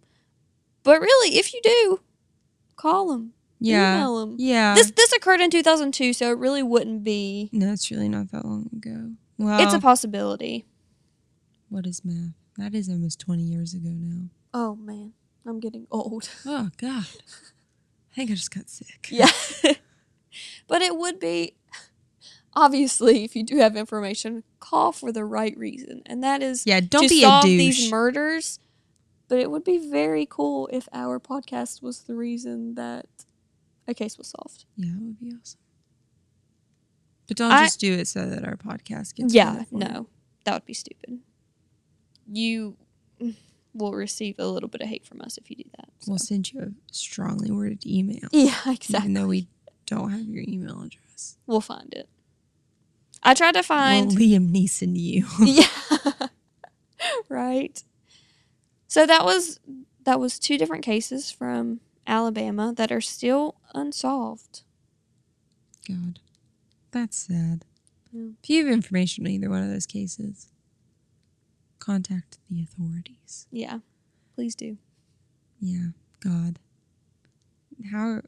But 0.84 1.00
really, 1.00 1.36
if 1.36 1.52
you 1.52 1.60
do, 1.62 2.00
call 2.76 3.08
them. 3.08 3.32
Yeah. 3.60 3.96
Email 3.96 4.20
them. 4.20 4.36
Yeah. 4.38 4.74
This 4.74 4.92
this 4.92 5.12
occurred 5.12 5.40
in 5.40 5.50
2002, 5.50 6.12
so 6.12 6.30
it 6.30 6.38
really 6.38 6.62
wouldn't 6.62 7.02
be. 7.02 7.50
no, 7.52 7.72
it's 7.72 7.90
really 7.90 8.08
not 8.08 8.30
that 8.30 8.44
long 8.44 8.70
ago. 8.72 9.10
Well, 9.36 9.60
It's 9.60 9.74
a 9.74 9.80
possibility. 9.80 10.64
what 11.68 11.86
is 11.86 12.04
math? 12.04 12.34
That 12.56 12.74
is 12.74 12.88
almost 12.88 13.20
20 13.20 13.42
years 13.42 13.74
ago 13.74 13.90
now. 13.90 14.28
Oh 14.54 14.76
man, 14.76 15.12
I'm 15.46 15.60
getting 15.60 15.86
old. 15.90 16.28
Oh, 16.46 16.70
God. 16.76 17.04
I 18.12 18.14
think 18.14 18.30
I 18.30 18.34
just 18.34 18.52
got 18.54 18.68
sick. 18.70 19.08
Yeah, 19.10 19.30
but 20.68 20.80
it 20.82 20.96
would 20.96 21.18
be 21.18 21.54
obviously 22.54 23.24
if 23.24 23.34
you 23.34 23.42
do 23.44 23.56
have 23.58 23.76
information, 23.76 24.44
call 24.60 24.92
for 24.92 25.10
the 25.12 25.24
right 25.24 25.56
reason, 25.58 26.02
and 26.06 26.22
that 26.22 26.42
is 26.42 26.64
Yeah, 26.66 26.80
don't 26.80 27.02
to 27.02 27.08
be 27.08 27.24
a 27.24 27.40
douche. 27.42 27.58
these 27.78 27.90
murders. 27.90 28.60
But 29.28 29.40
it 29.40 29.50
would 29.50 29.64
be 29.64 29.90
very 29.90 30.26
cool 30.28 30.70
if 30.72 30.88
our 30.92 31.20
podcast 31.20 31.82
was 31.82 32.04
the 32.04 32.14
reason 32.14 32.76
that 32.76 33.04
a 33.86 33.92
case 33.92 34.16
was 34.16 34.28
solved. 34.28 34.64
Yeah, 34.76 34.92
it 34.92 35.00
would 35.02 35.18
be 35.20 35.32
awesome. 35.38 35.60
But 37.26 37.36
don't 37.36 37.50
I- 37.52 37.64
just 37.66 37.78
do 37.80 37.92
it 37.92 38.08
so 38.08 38.24
that 38.26 38.44
our 38.44 38.56
podcast 38.56 39.14
gets. 39.16 39.34
yeah, 39.34 39.50
credit 39.50 39.68
for 39.68 39.76
it. 39.76 39.78
no, 39.92 40.06
that 40.44 40.54
would 40.54 40.64
be 40.64 40.72
stupid. 40.72 41.18
You 42.26 42.78
will 43.74 43.92
receive 43.92 44.36
a 44.38 44.46
little 44.46 44.68
bit 44.68 44.80
of 44.80 44.88
hate 44.88 45.04
from 45.06 45.20
us 45.20 45.36
if 45.36 45.50
you 45.50 45.56
do 45.56 45.64
that. 45.76 45.88
so. 45.98 46.10
We'll 46.12 46.18
send 46.18 46.50
you 46.52 46.60
a 46.62 46.68
strongly 46.90 47.50
worded 47.50 47.84
email, 47.86 48.28
Yeah, 48.32 48.54
exactly. 48.66 48.96
even 48.96 49.12
though 49.12 49.26
we 49.26 49.46
don't 49.88 50.10
have 50.10 50.28
your 50.28 50.44
email 50.46 50.82
address. 50.82 51.36
We'll 51.46 51.60
find 51.60 51.92
it. 51.94 52.08
I 53.22 53.34
tried 53.34 53.54
to 53.54 53.62
find. 53.62 54.08
We'll 54.08 54.18
Liam 54.18 54.50
Neeson 54.52 54.92
you. 54.94 55.26
yeah. 55.40 56.28
right. 57.28 57.82
So 58.86 59.06
that 59.06 59.24
was 59.24 59.58
that 60.04 60.20
was 60.20 60.38
two 60.38 60.58
different 60.58 60.84
cases 60.84 61.30
from 61.30 61.80
Alabama 62.06 62.72
that 62.76 62.92
are 62.92 63.00
still 63.00 63.56
unsolved. 63.74 64.62
God, 65.88 66.20
that's 66.90 67.16
sad. 67.16 67.64
Yeah. 68.12 68.30
If 68.42 68.50
you 68.50 68.64
have 68.64 68.72
information 68.72 69.26
on 69.26 69.32
either 69.32 69.50
one 69.50 69.62
of 69.62 69.70
those 69.70 69.86
cases, 69.86 70.48
contact 71.78 72.38
the 72.50 72.62
authorities. 72.62 73.46
Yeah, 73.50 73.78
please 74.34 74.54
do. 74.54 74.76
Yeah, 75.60 75.88
God. 76.20 76.58
How 77.90 78.20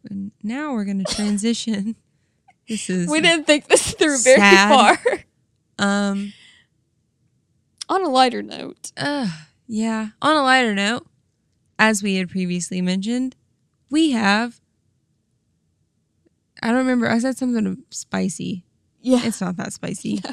now 0.43 0.73
we're 0.73 0.85
gonna 0.85 1.05
transition. 1.05 1.97
this 2.69 2.89
is 2.91 3.09
We 3.09 3.21
didn't 3.21 3.47
think 3.47 3.67
this 3.69 3.93
through 3.95 4.19
very 4.19 4.39
far. 4.41 4.99
um 5.79 6.33
On 7.89 8.05
a 8.05 8.09
lighter 8.09 8.43
note, 8.43 8.93
uh 8.97 9.29
yeah. 9.67 10.09
On 10.23 10.37
a 10.37 10.43
lighter 10.43 10.75
note, 10.75 11.07
as 11.79 12.03
we 12.03 12.17
had 12.17 12.29
previously 12.29 12.81
mentioned, 12.81 13.37
we 13.91 14.11
have 14.13 14.61
I 16.63 16.69
don't 16.69 16.77
remember. 16.79 17.09
I 17.09 17.19
said 17.19 17.39
something 17.39 17.85
spicy. 17.91 18.65
yeah, 19.01 19.21
It's 19.25 19.41
not 19.41 19.57
that 19.57 19.73
spicy. 19.73 20.21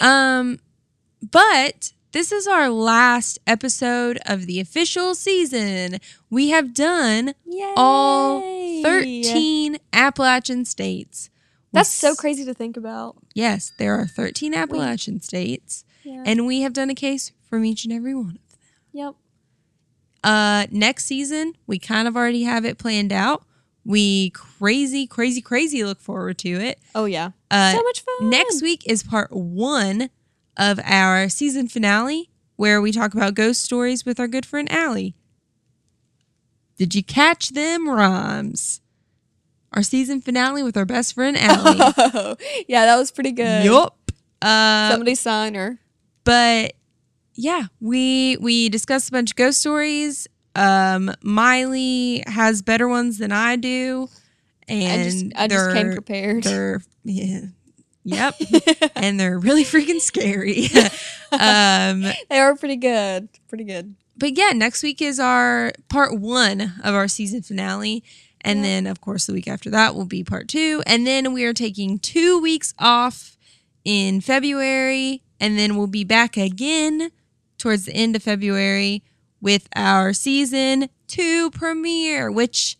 Yeah. 0.00 0.38
Um, 0.38 0.60
but 1.30 1.93
this 2.14 2.30
is 2.30 2.46
our 2.46 2.70
last 2.70 3.40
episode 3.44 4.20
of 4.24 4.46
the 4.46 4.60
official 4.60 5.16
season. 5.16 5.98
We 6.30 6.50
have 6.50 6.72
done 6.72 7.34
Yay. 7.44 7.72
all 7.76 8.40
13 8.82 9.78
Appalachian 9.92 10.64
states. 10.64 11.28
That's 11.72 11.90
so 11.90 12.14
crazy 12.14 12.44
to 12.44 12.54
think 12.54 12.76
about. 12.76 13.16
Yes, 13.34 13.72
there 13.78 13.98
are 13.98 14.06
13 14.06 14.54
Appalachian 14.54 15.20
states, 15.20 15.84
Yeah. 16.04 16.22
and 16.24 16.46
we 16.46 16.60
have 16.60 16.72
done 16.72 16.88
a 16.88 16.94
case 16.94 17.32
from 17.50 17.64
each 17.64 17.82
and 17.84 17.92
every 17.92 18.14
one 18.14 18.26
of 18.26 18.32
them. 18.34 18.58
yep. 18.92 19.14
Uh, 20.22 20.66
next 20.70 21.06
season, 21.06 21.54
we 21.66 21.80
kind 21.80 22.06
of 22.06 22.16
already 22.16 22.44
have 22.44 22.64
it 22.64 22.78
planned 22.78 23.12
out. 23.12 23.44
We 23.84 24.30
crazy, 24.30 25.08
crazy, 25.08 25.42
crazy 25.42 25.82
look 25.84 26.00
forward 26.00 26.38
to 26.38 26.48
it. 26.48 26.78
Oh 26.94 27.06
yeah. 27.06 27.32
Uh, 27.50 27.72
so 27.72 27.82
much 27.82 28.00
fun. 28.02 28.30
Next 28.30 28.62
week 28.62 28.84
is 28.86 29.02
part 29.02 29.32
one 29.32 30.10
of 30.56 30.80
our 30.84 31.28
season 31.28 31.68
finale, 31.68 32.30
where 32.56 32.80
we 32.80 32.92
talk 32.92 33.14
about 33.14 33.34
ghost 33.34 33.62
stories 33.62 34.04
with 34.04 34.18
our 34.20 34.28
good 34.28 34.46
friend 34.46 34.70
Allie. 34.70 35.14
Did 36.76 36.94
you 36.94 37.02
catch 37.02 37.50
them 37.50 37.88
rhymes? 37.88 38.80
Our 39.72 39.82
season 39.82 40.20
finale 40.20 40.62
with 40.62 40.76
our 40.76 40.84
best 40.84 41.14
friend 41.14 41.36
Allie. 41.40 41.78
yeah, 42.68 42.86
that 42.86 42.96
was 42.96 43.10
pretty 43.10 43.32
good. 43.32 43.64
yup. 43.64 43.96
Uh, 44.42 44.90
Somebody 44.90 45.14
sign 45.14 45.54
her. 45.54 45.78
but 46.24 46.74
yeah, 47.34 47.64
we 47.80 48.36
we 48.40 48.68
discussed 48.68 49.08
a 49.08 49.12
bunch 49.12 49.32
of 49.32 49.36
ghost 49.36 49.58
stories. 49.58 50.28
Um, 50.54 51.12
Miley 51.22 52.22
has 52.28 52.62
better 52.62 52.86
ones 52.86 53.18
than 53.18 53.32
I 53.32 53.56
do, 53.56 54.08
and 54.68 55.00
I 55.00 55.04
just 55.04 55.26
I 55.36 55.48
just 55.48 55.72
came 55.72 55.92
prepared. 55.92 56.44
They're 56.44 56.82
yeah, 57.02 57.40
yep, 58.04 58.34
and 58.96 59.18
they're 59.18 59.38
really 59.38 59.64
freaking 59.64 60.00
scary. 60.00 60.66
um, 61.32 62.02
they 62.30 62.38
are 62.38 62.54
pretty 62.56 62.76
good. 62.76 63.28
Pretty 63.48 63.64
good. 63.64 63.94
but 64.16 64.36
yeah, 64.36 64.50
next 64.54 64.82
week 64.82 65.02
is 65.02 65.18
our 65.18 65.72
part 65.88 66.18
one 66.20 66.60
of 66.82 66.94
our 66.94 67.08
season 67.08 67.42
finale. 67.42 68.04
And 68.46 68.58
Yeah. 68.58 68.64
then, 68.64 68.86
of 68.86 69.00
course, 69.00 69.26
the 69.26 69.32
week 69.32 69.48
after 69.48 69.70
that 69.70 69.94
will 69.94 70.04
be 70.04 70.22
part 70.22 70.48
two. 70.48 70.82
And 70.86 71.06
then 71.06 71.32
we 71.32 71.44
are 71.44 71.54
taking 71.54 71.98
two 71.98 72.38
weeks 72.40 72.74
off 72.78 73.36
in 73.84 74.20
February. 74.20 75.22
And 75.40 75.58
then 75.58 75.76
we'll 75.76 75.86
be 75.86 76.04
back 76.04 76.36
again 76.36 77.10
towards 77.58 77.86
the 77.86 77.92
end 77.94 78.14
of 78.16 78.22
February 78.22 79.02
with 79.40 79.66
our 79.74 80.12
season 80.12 80.88
two 81.06 81.50
premiere, 81.52 82.30
which 82.30 82.76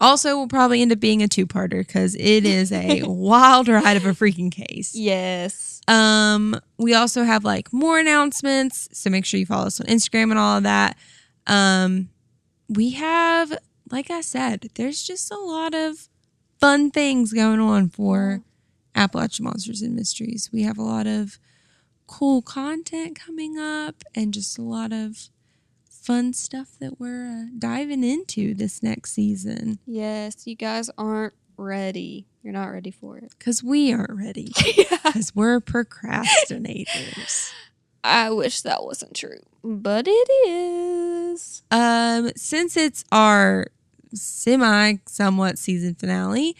also 0.00 0.36
will 0.36 0.48
probably 0.48 0.82
end 0.82 0.92
up 0.92 1.00
being 1.00 1.22
a 1.22 1.28
two 1.28 1.46
parter 1.46 1.78
because 1.78 2.14
it 2.14 2.44
is 2.44 2.72
a 2.72 3.02
wild 3.04 3.68
ride 3.68 3.96
of 3.96 4.06
a 4.06 4.10
freaking 4.10 4.50
case. 4.52 4.94
Yes. 4.94 5.80
Um, 5.86 6.58
we 6.78 6.94
also 6.94 7.24
have 7.24 7.44
like 7.44 7.72
more 7.72 7.98
announcements, 7.98 8.88
so 8.92 9.10
make 9.10 9.24
sure 9.24 9.38
you 9.38 9.46
follow 9.46 9.66
us 9.66 9.80
on 9.80 9.86
Instagram 9.86 10.30
and 10.30 10.38
all 10.38 10.56
of 10.56 10.62
that. 10.62 10.96
Um, 11.46 12.08
we 12.68 12.92
have, 12.92 13.58
like 13.90 14.10
I 14.10 14.20
said, 14.20 14.70
there's 14.74 15.02
just 15.02 15.30
a 15.30 15.36
lot 15.36 15.74
of 15.74 16.08
fun 16.60 16.90
things 16.90 17.32
going 17.32 17.60
on 17.60 17.90
for 17.90 18.42
Appalachian 18.94 19.44
Monsters 19.44 19.82
and 19.82 19.94
Mysteries. 19.94 20.48
We 20.52 20.62
have 20.62 20.78
a 20.78 20.82
lot 20.82 21.06
of 21.06 21.38
cool 22.06 22.42
content 22.42 23.18
coming 23.18 23.58
up 23.58 24.04
and 24.14 24.32
just 24.32 24.58
a 24.58 24.62
lot 24.62 24.92
of 24.92 25.28
fun 26.04 26.32
stuff 26.32 26.68
that 26.80 27.00
we're 27.00 27.26
uh, 27.26 27.44
diving 27.58 28.04
into 28.04 28.54
this 28.54 28.82
next 28.82 29.12
season 29.12 29.78
Yes. 29.86 30.46
You 30.46 30.54
guys 30.54 30.90
aren't 30.98 31.32
ready. 31.56 32.26
You're 32.42 32.52
not 32.52 32.66
ready 32.66 32.90
for 32.90 33.16
it. 33.18 33.32
because 33.38 33.62
we 33.62 33.92
aren't 33.92 34.10
ready 34.18 34.52
yeah. 34.76 34.98
because 35.04 35.34
we're 35.34 35.60
procrastinators. 35.60 37.52
I 38.04 38.30
wish 38.30 38.60
that 38.62 38.84
wasn't 38.84 39.14
true, 39.16 39.40
but 39.62 40.04
it 40.06 40.28
is. 40.48 41.62
Um, 41.70 42.30
since 42.36 42.76
it's 42.76 43.02
our 43.10 43.68
semi 44.12 44.96
somewhat 45.06 45.58
season 45.58 45.94
finale, 45.94 46.54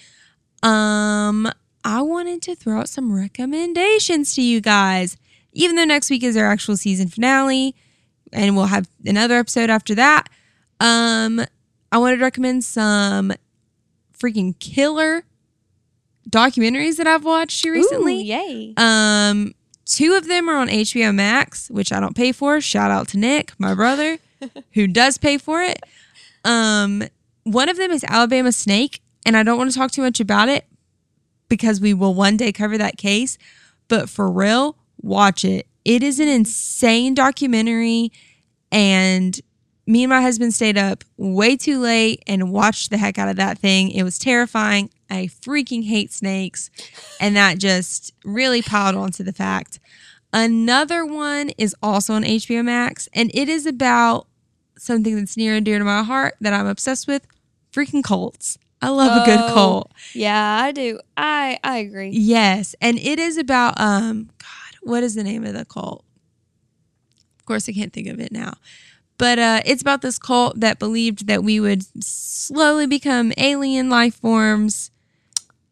um, 0.62 1.50
I 1.84 2.00
wanted 2.00 2.40
to 2.42 2.54
throw 2.54 2.80
out 2.80 2.88
some 2.88 3.12
recommendations 3.12 4.34
to 4.36 4.42
you 4.42 4.62
guys. 4.62 5.18
Even 5.52 5.76
though 5.76 5.84
next 5.84 6.08
week 6.08 6.22
is 6.22 6.36
our 6.36 6.46
actual 6.46 6.76
season 6.78 7.08
finale, 7.08 7.76
and 8.34 8.56
we'll 8.56 8.66
have 8.66 8.88
another 9.06 9.36
episode 9.36 9.70
after 9.70 9.94
that. 9.94 10.28
Um, 10.80 11.40
I 11.92 11.98
wanted 11.98 12.16
to 12.16 12.22
recommend 12.22 12.64
some 12.64 13.32
freaking 14.18 14.58
killer 14.58 15.24
documentaries 16.28 16.96
that 16.96 17.06
I've 17.06 17.24
watched 17.24 17.64
recently. 17.64 18.20
Ooh, 18.20 18.24
yay. 18.24 18.74
Um, 18.76 19.54
two 19.84 20.14
of 20.14 20.26
them 20.26 20.48
are 20.48 20.56
on 20.56 20.68
HBO 20.68 21.14
Max, 21.14 21.70
which 21.70 21.92
I 21.92 22.00
don't 22.00 22.16
pay 22.16 22.32
for. 22.32 22.60
Shout 22.60 22.90
out 22.90 23.08
to 23.08 23.18
Nick, 23.18 23.52
my 23.58 23.74
brother, 23.74 24.18
who 24.72 24.86
does 24.86 25.18
pay 25.18 25.38
for 25.38 25.62
it. 25.62 25.80
Um, 26.44 27.04
one 27.44 27.68
of 27.68 27.76
them 27.76 27.90
is 27.90 28.04
Alabama 28.04 28.52
Snake, 28.52 29.00
and 29.24 29.36
I 29.36 29.42
don't 29.42 29.58
want 29.58 29.70
to 29.70 29.76
talk 29.78 29.90
too 29.90 30.02
much 30.02 30.20
about 30.20 30.48
it 30.48 30.66
because 31.48 31.80
we 31.80 31.94
will 31.94 32.14
one 32.14 32.36
day 32.36 32.52
cover 32.52 32.76
that 32.78 32.96
case. 32.96 33.38
But 33.88 34.08
for 34.08 34.30
real, 34.30 34.76
watch 35.00 35.44
it. 35.44 35.66
It 35.84 36.02
is 36.02 36.18
an 36.20 36.28
insane 36.28 37.14
documentary, 37.14 38.10
and 38.72 39.38
me 39.86 40.04
and 40.04 40.10
my 40.10 40.22
husband 40.22 40.54
stayed 40.54 40.78
up 40.78 41.04
way 41.18 41.56
too 41.56 41.78
late 41.78 42.22
and 42.26 42.50
watched 42.50 42.90
the 42.90 42.96
heck 42.96 43.18
out 43.18 43.28
of 43.28 43.36
that 43.36 43.58
thing. 43.58 43.90
It 43.90 44.02
was 44.02 44.18
terrifying. 44.18 44.90
I 45.10 45.28
freaking 45.42 45.84
hate 45.84 46.10
snakes. 46.12 46.70
And 47.20 47.36
that 47.36 47.58
just 47.58 48.12
really 48.24 48.62
piled 48.62 48.96
onto 48.96 49.22
the 49.22 49.32
fact. 49.34 49.78
Another 50.32 51.04
one 51.04 51.50
is 51.58 51.76
also 51.82 52.14
on 52.14 52.24
HBO 52.24 52.64
Max, 52.64 53.08
and 53.12 53.30
it 53.34 53.48
is 53.48 53.66
about 53.66 54.26
something 54.78 55.14
that's 55.16 55.36
near 55.36 55.54
and 55.54 55.64
dear 55.64 55.78
to 55.78 55.84
my 55.84 56.02
heart 56.02 56.34
that 56.40 56.52
I'm 56.54 56.66
obsessed 56.66 57.06
with 57.06 57.26
freaking 57.72 58.02
cults. 58.02 58.58
I 58.82 58.88
love 58.88 59.16
a 59.16 59.24
good 59.24 59.40
Oh. 59.50 59.52
cult. 59.54 59.92
Yeah, 60.14 60.60
I 60.62 60.72
do. 60.72 60.98
I 61.16 61.58
I 61.62 61.78
agree. 61.78 62.10
Yes, 62.10 62.74
and 62.80 62.98
it 62.98 63.18
is 63.18 63.36
about 63.38 63.78
um 63.80 64.30
what 64.84 65.02
is 65.02 65.14
the 65.14 65.24
name 65.24 65.44
of 65.44 65.54
the 65.54 65.64
cult? 65.64 66.04
Of 67.38 67.44
course, 67.46 67.68
I 67.68 67.72
can't 67.72 67.92
think 67.92 68.08
of 68.08 68.20
it 68.20 68.32
now. 68.32 68.54
But 69.18 69.38
uh, 69.38 69.60
it's 69.64 69.82
about 69.82 70.02
this 70.02 70.18
cult 70.18 70.58
that 70.60 70.78
believed 70.78 71.26
that 71.28 71.44
we 71.44 71.60
would 71.60 71.82
slowly 72.02 72.86
become 72.86 73.32
alien 73.36 73.88
life 73.88 74.14
forms, 74.16 74.90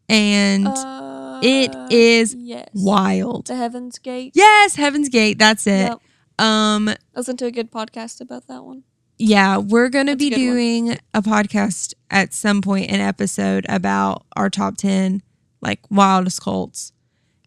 and 0.07 0.67
Uh, 0.67 1.39
it 1.43 1.75
is 1.91 2.33
yes. 2.35 2.69
wild. 2.73 3.47
The 3.47 3.55
Heaven's 3.55 3.99
Gate. 3.99 4.31
Yes, 4.35 4.75
Heaven's 4.75 5.09
Gate. 5.09 5.37
That's 5.39 5.67
it. 5.67 5.89
Yep. 5.89 5.99
Um, 6.39 6.89
Listen 7.15 7.37
to 7.37 7.45
a 7.45 7.51
good 7.51 7.69
podcast 7.71 8.21
about 8.21 8.47
that 8.47 8.63
one. 8.63 8.83
yeah, 9.17 9.57
we're 9.57 9.89
gonna 9.89 10.15
That's 10.15 10.23
a 10.25 10.29
be 10.29 10.35
one. 10.47 10.55
doing 10.55 10.97
a 11.13 11.21
podcast 11.21 11.93
at 12.09 12.33
some 12.33 12.61
point, 12.61 12.89
an 12.91 12.99
episode 13.01 13.65
about 13.69 14.25
our 14.35 14.49
top 14.49 14.77
ten 14.77 15.21
like 15.61 15.79
wildest 15.91 16.41
cults, 16.41 16.91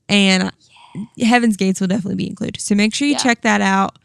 and 0.08 0.50
Heaven's 1.20 1.56
Gates 1.56 1.80
will 1.80 1.88
definitely 1.88 2.16
be 2.16 2.28
included. 2.28 2.60
So 2.60 2.74
make 2.74 2.94
sure 2.94 3.06
you 3.06 3.12
Yeah. 3.12 3.18
check 3.18 3.42
that 3.42 3.60
out. 3.60 3.98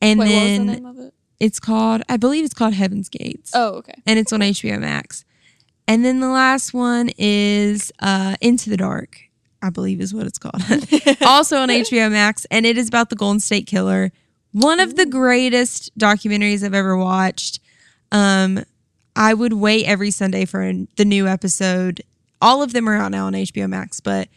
And 0.00 0.18
Wait, 0.20 0.28
then 0.28 0.66
the 0.66 0.72
name 0.74 0.86
of 0.86 0.98
it? 0.98 1.14
it's 1.40 1.58
called, 1.58 2.02
I 2.08 2.16
believe 2.16 2.44
it's 2.44 2.54
called 2.54 2.74
Heaven's 2.74 3.08
Gates, 3.08 3.50
Oh, 3.54 3.74
okay. 3.76 3.94
and 4.06 4.18
it's 4.18 4.32
on 4.32 4.40
HBO 4.42 4.78
Max. 4.78 5.24
And 5.88 6.04
then 6.04 6.20
the 6.20 6.28
last 6.28 6.74
one 6.74 7.10
is 7.16 7.92
uh, 8.00 8.36
Into 8.40 8.70
the 8.70 8.76
Dark, 8.76 9.18
I 9.62 9.70
believe 9.70 10.00
is 10.00 10.12
what 10.12 10.26
it's 10.26 10.38
called. 10.38 10.62
also 11.26 11.58
on 11.58 11.68
HBO 11.70 12.10
Max, 12.10 12.44
and 12.50 12.66
it 12.66 12.76
is 12.76 12.88
about 12.88 13.08
the 13.10 13.16
Golden 13.16 13.40
State 13.40 13.66
Killer. 13.66 14.12
One 14.52 14.80
of 14.80 14.96
the 14.96 15.06
greatest 15.06 15.96
documentaries 15.98 16.62
I've 16.64 16.74
ever 16.74 16.96
watched. 16.96 17.60
Um, 18.12 18.64
I 19.14 19.32
would 19.34 19.52
wait 19.54 19.86
every 19.86 20.10
Sunday 20.10 20.44
for 20.44 20.60
an- 20.60 20.88
the 20.96 21.04
new 21.04 21.26
episode. 21.26 22.02
All 22.42 22.62
of 22.62 22.72
them 22.74 22.88
are 22.88 22.96
out 22.96 23.10
now 23.12 23.26
on 23.26 23.32
HBO 23.34 23.66
Max, 23.68 24.00
but 24.00 24.28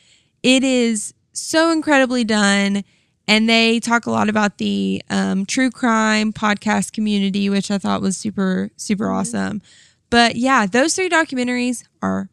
it 0.44 0.64
is 0.64 1.14
so 1.34 1.72
incredibly 1.72 2.24
done. 2.24 2.84
And 3.28 3.48
they 3.48 3.80
talk 3.80 4.08
a 4.08 4.12
lot 4.12 4.28
about 4.28 4.58
the 4.58 5.04
um, 5.10 5.46
true 5.46 5.70
crime 5.70 6.34
podcast 6.34 6.94
community, 6.94 7.48
which 7.50 7.70
I 7.70 7.78
thought 7.78 8.02
was 8.02 8.18
super, 8.18 8.72
super 8.76 9.12
awesome. 9.12 9.62
But 10.10 10.36
yeah, 10.36 10.66
those 10.66 10.96
three 10.96 11.10
documentaries 11.10 11.84
are 12.02 12.30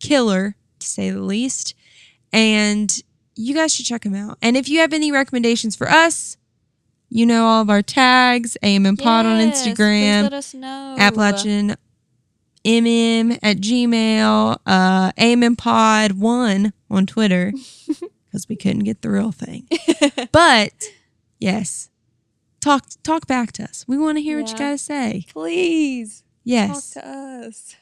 killer 0.00 0.56
to 0.80 0.86
say 0.86 1.10
the 1.10 1.22
least. 1.22 1.74
And 2.32 3.00
you 3.36 3.54
guys 3.54 3.72
should 3.72 3.86
check 3.86 4.02
them 4.02 4.16
out. 4.16 4.38
And 4.42 4.56
if 4.56 4.68
you 4.68 4.80
have 4.80 4.92
any 4.92 5.12
recommendations 5.12 5.76
for 5.76 5.88
us, 5.88 6.36
you 7.08 7.24
know 7.24 7.46
all 7.46 7.62
of 7.62 7.70
our 7.70 7.82
tags, 7.82 8.56
AMM 8.62 9.00
Pod 9.00 9.24
on 9.24 9.38
Yes, 9.38 9.62
please 9.62 9.74
Instagram, 9.74 10.22
let 10.24 10.32
us 10.32 10.52
know. 10.52 10.96
Appalachian 10.98 11.76
MM 12.64 13.38
at 13.42 13.58
Gmail, 13.58 14.58
uh, 14.66 15.12
AMM 15.12 15.56
Pod 15.56 16.12
1 16.12 16.72
on 16.90 17.06
Twitter 17.06 17.52
because 18.26 18.48
we 18.48 18.56
couldn't 18.56 18.84
get 18.84 19.02
the 19.02 19.10
real 19.10 19.32
thing. 19.32 19.68
But 20.32 20.72
yes, 21.38 21.90
talk 22.60 22.86
talk 23.02 23.26
back 23.26 23.52
to 23.52 23.64
us. 23.64 23.84
We 23.88 23.98
want 23.98 24.18
to 24.18 24.22
hear 24.22 24.38
what 24.38 24.48
you 24.48 24.54
Yeah. 24.54 24.58
got 24.58 24.70
to 24.72 24.78
say. 24.78 25.24
Please 25.28 26.22
Yes. 26.44 26.90
talk 26.94 27.02
to 27.02 27.08
us. 27.08 27.76